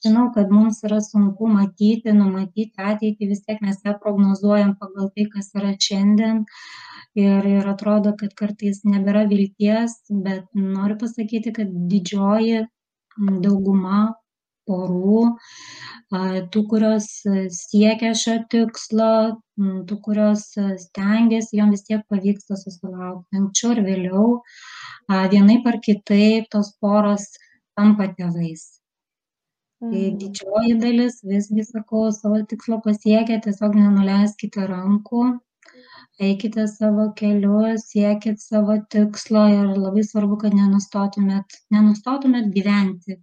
žinau 0.05 0.25
kad 0.35 0.51
mums 0.53 0.81
yra 0.87 0.99
sunku 1.03 1.49
matyti 1.51 2.13
numatyti 2.17 2.87
ateitį 2.91 3.29
vis 3.31 3.43
tiek 3.45 3.61
mes 3.65 3.79
ją 3.87 3.95
prognozuojam 4.03 4.75
pagal 4.81 5.11
tai 5.15 5.27
kas 5.35 5.51
yra 5.59 5.73
šiandien 5.87 6.43
ir 7.25 7.49
ir 7.53 7.71
atrodo 7.73 8.13
kad 8.19 8.35
kartais 8.41 8.83
nebėra 8.91 9.25
vilties 9.31 9.97
bet 10.27 10.45
noriu 10.67 10.99
pasakyti 11.05 11.55
kad 11.59 11.73
didžioji 11.93 12.65
dauguma 13.47 14.05
porų 14.69 15.23
tų, 16.53 16.61
kurios 16.71 17.07
siekia 17.57 18.13
šio 18.17 18.37
tikslo, 18.51 19.09
tų, 19.89 19.97
kurios 20.07 20.47
stengiasi, 20.85 21.59
jom 21.59 21.73
vis 21.75 21.85
tiek 21.87 22.05
pavyksta 22.11 22.57
susilaukti. 22.59 23.41
Anksčiau 23.41 23.75
ir 23.75 23.83
vėliau, 23.89 24.25
vienaip 25.33 25.67
ar 25.71 25.79
kitaip, 25.85 26.49
tos 26.51 26.73
poros 26.81 27.29
tampa 27.77 28.09
tėvais. 28.17 28.65
Tai 29.85 30.01
mhm. 30.01 30.17
didžioji 30.21 30.75
dalis 30.81 31.17
visgi 31.31 31.63
sakau, 31.67 32.05
savo 32.19 32.37
tikslo 32.51 32.77
pasiekę, 32.85 33.35
tiesiog 33.45 33.75
nenuleiskite 33.77 34.63
rankų, 34.71 35.25
eikite 36.27 36.65
savo 36.71 37.05
keliu, 37.19 37.59
siekit 37.81 38.41
savo 38.43 38.77
tikslo 38.95 39.43
ir 39.53 39.73
labai 39.75 40.05
svarbu, 40.07 40.39
kad 40.45 40.55
nenustotumėt, 40.57 41.59
nenustotumėt 41.75 42.49
gyventi, 42.55 43.19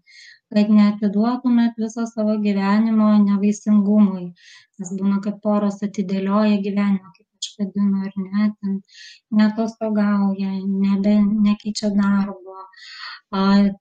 kad 0.55 0.71
neatiduotumėt 0.79 1.83
viso 1.85 2.07
savo 2.13 2.37
gyvenimo 2.47 3.11
nevaisingumui. 3.25 4.27
Nes 4.79 4.95
būna, 5.01 5.19
kad 5.27 5.41
poros 5.47 5.83
atidėlioja 5.89 6.61
gyvenimą, 6.69 7.15
kaip 7.17 7.43
aš 7.43 7.55
vadinu, 7.59 8.05
ar 8.07 8.15
ne, 8.27 8.51
ten 8.61 8.79
netostogauja, 9.41 10.53
nebe, 10.87 11.17
nekeičia 11.49 11.91
darbo, 11.97 12.61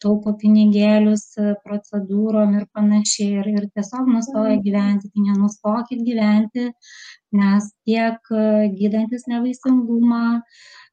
taupo 0.03 0.33
pinigėlius 0.39 1.25
procedūrom 1.65 2.55
ir 2.59 2.67
panašiai 2.73 3.41
ir, 3.41 3.49
ir 3.51 3.65
tiesiog 3.75 4.07
nustoja 4.07 4.55
mhm. 4.55 4.63
gyventi. 4.67 5.11
Tai 5.11 5.25
nenustokit 5.27 6.03
gyventi, 6.07 6.67
nes 7.35 7.71
tiek 7.87 8.31
gydantis 8.77 9.27
nevaisingumą, 9.27 10.25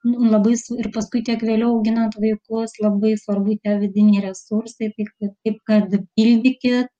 nu, 0.04 0.30
labai 0.32 0.54
ir 0.78 0.90
paskui 0.94 1.22
tiek 1.26 1.42
vėliau 1.42 1.76
auginant 1.76 2.14
vaikus, 2.18 2.76
labai 2.82 3.14
svarbu 3.18 3.59
tie 3.62 3.78
vidiniai 3.82 4.26
resursai, 4.28 4.92
taip, 4.96 5.12
taip 5.46 5.59
kad 5.70 5.94
pildykit, 6.18 6.90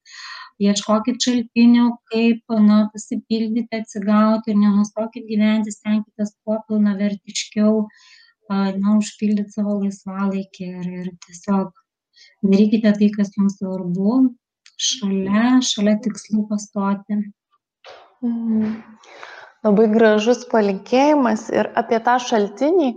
ieškokit 0.62 1.22
šaltinių, 1.22 1.88
kaip 2.12 2.56
na, 2.66 2.84
pasipildyti, 2.94 3.82
atsigauti 3.82 4.54
ir 4.54 4.62
nenustokit 4.62 5.26
gyventi, 5.30 5.74
stenkitės 5.74 6.34
kuo 6.42 6.59
pilnavertiškiau 6.68 7.84
na, 8.49 8.96
užpildyti 8.99 9.53
savo 9.55 9.78
laisvalaikį 9.82 10.68
ir, 10.68 10.90
ir 11.03 11.09
tiesiog 11.26 11.72
darykite 12.42 12.92
tai, 12.99 13.09
kas 13.14 13.32
jums 13.36 13.59
svarbu, 13.61 14.18
šalia, 14.78 15.59
šalia 15.64 15.96
tikslų 16.05 16.46
pastoti. 16.51 17.20
Mhm. 18.24 18.76
Labai 19.66 19.88
gražus 19.90 20.44
palinkėjimas 20.53 21.49
ir 21.51 21.68
apie 21.78 21.99
tą 22.07 22.14
šaltinį, 22.22 22.92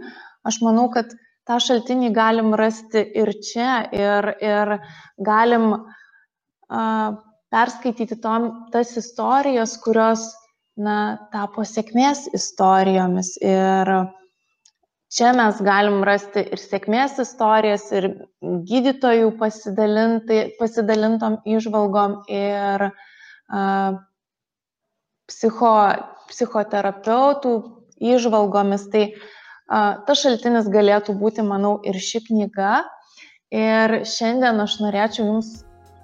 aš 0.45 0.59
manau, 0.61 0.91
kad 0.93 1.09
tą 1.49 1.57
šaltinį 1.63 2.11
galim 2.13 2.53
rasti 2.57 3.01
ir 3.17 3.33
čia, 3.41 3.81
ir, 3.97 4.29
ir 4.45 4.75
galim 5.25 5.71
uh, 5.73 7.17
perskaityti 7.51 8.19
tom, 8.21 8.47
tas 8.71 8.93
istorijas, 9.01 9.73
kurios 9.81 10.27
na, 10.77 11.17
tapo 11.33 11.65
sėkmės 11.65 12.27
istorijomis. 12.37 13.33
Ir 13.41 13.93
uh, 13.97 14.20
čia 15.11 15.33
mes 15.35 15.59
galim 15.63 16.01
rasti 16.07 16.43
ir 16.55 16.61
sėkmės 16.61 17.19
istorijas, 17.23 17.89
ir 17.95 18.07
gydytojų 18.41 19.33
pasidalintom 19.41 21.37
išvalgom, 21.57 22.21
ir 22.31 22.87
uh, 22.87 23.99
psicho, 25.29 25.73
psichoterapeutų 26.31 27.53
išvalgomis. 28.13 28.87
Tai 28.93 29.03
uh, 29.11 29.99
tas 30.07 30.23
šaltinis 30.23 30.71
galėtų 30.71 31.17
būti, 31.19 31.43
manau, 31.45 31.77
ir 31.83 31.99
ši 31.99 32.25
knyga. 32.29 32.79
Ir 33.51 34.01
šiandien 34.07 34.63
aš 34.63 34.79
norėčiau 34.79 35.27
Jums 35.27 35.51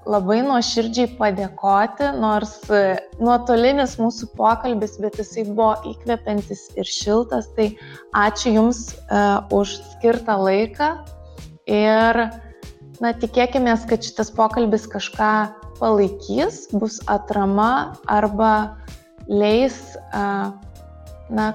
labai 0.08 0.40
nuoširdžiai 0.46 1.12
padėkoti, 1.20 2.10
nors 2.22 2.56
e, 2.72 2.98
nuotolinis 3.20 3.98
mūsų 4.00 4.30
pokalbis, 4.40 4.96
bet 5.04 5.20
jisai 5.20 5.46
buvo 5.50 5.74
įkvepiantis 5.92 6.68
ir 6.80 6.88
šiltas, 6.88 7.50
tai 7.58 7.70
ačiū 8.16 8.56
Jums 8.58 8.82
uh, 8.96 9.44
už 9.54 9.76
skirtą 9.94 10.38
laiką 10.40 10.90
ir 11.70 12.22
na, 13.04 13.12
tikėkime, 13.12 13.76
kad 13.90 14.06
šitas 14.06 14.32
pokalbis 14.34 14.88
kažką 14.90 15.34
palaikys, 15.82 16.66
bus 16.74 17.02
atrama 17.12 17.98
arba 18.10 18.54
leis 19.28 19.78
uh, 20.16 20.56
na, 21.30 21.52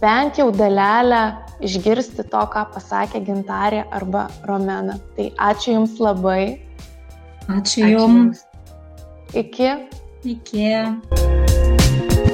bent 0.00 0.38
jau 0.38 0.48
dalelę 0.54 1.22
išgirsti 1.64 2.24
to, 2.30 2.46
ką 2.54 2.64
pasakė 2.74 3.24
gintarė 3.26 3.82
arba 3.90 4.28
Romena. 4.46 4.96
Tai 5.16 5.30
ačiū 5.50 5.74
Jums 5.78 5.98
labai. 6.00 6.67
Ačiū, 7.48 7.80
Ačiū 7.80 7.96
Jums. 7.96 8.44
Iki. 9.32 9.88
Iki. 10.24 12.27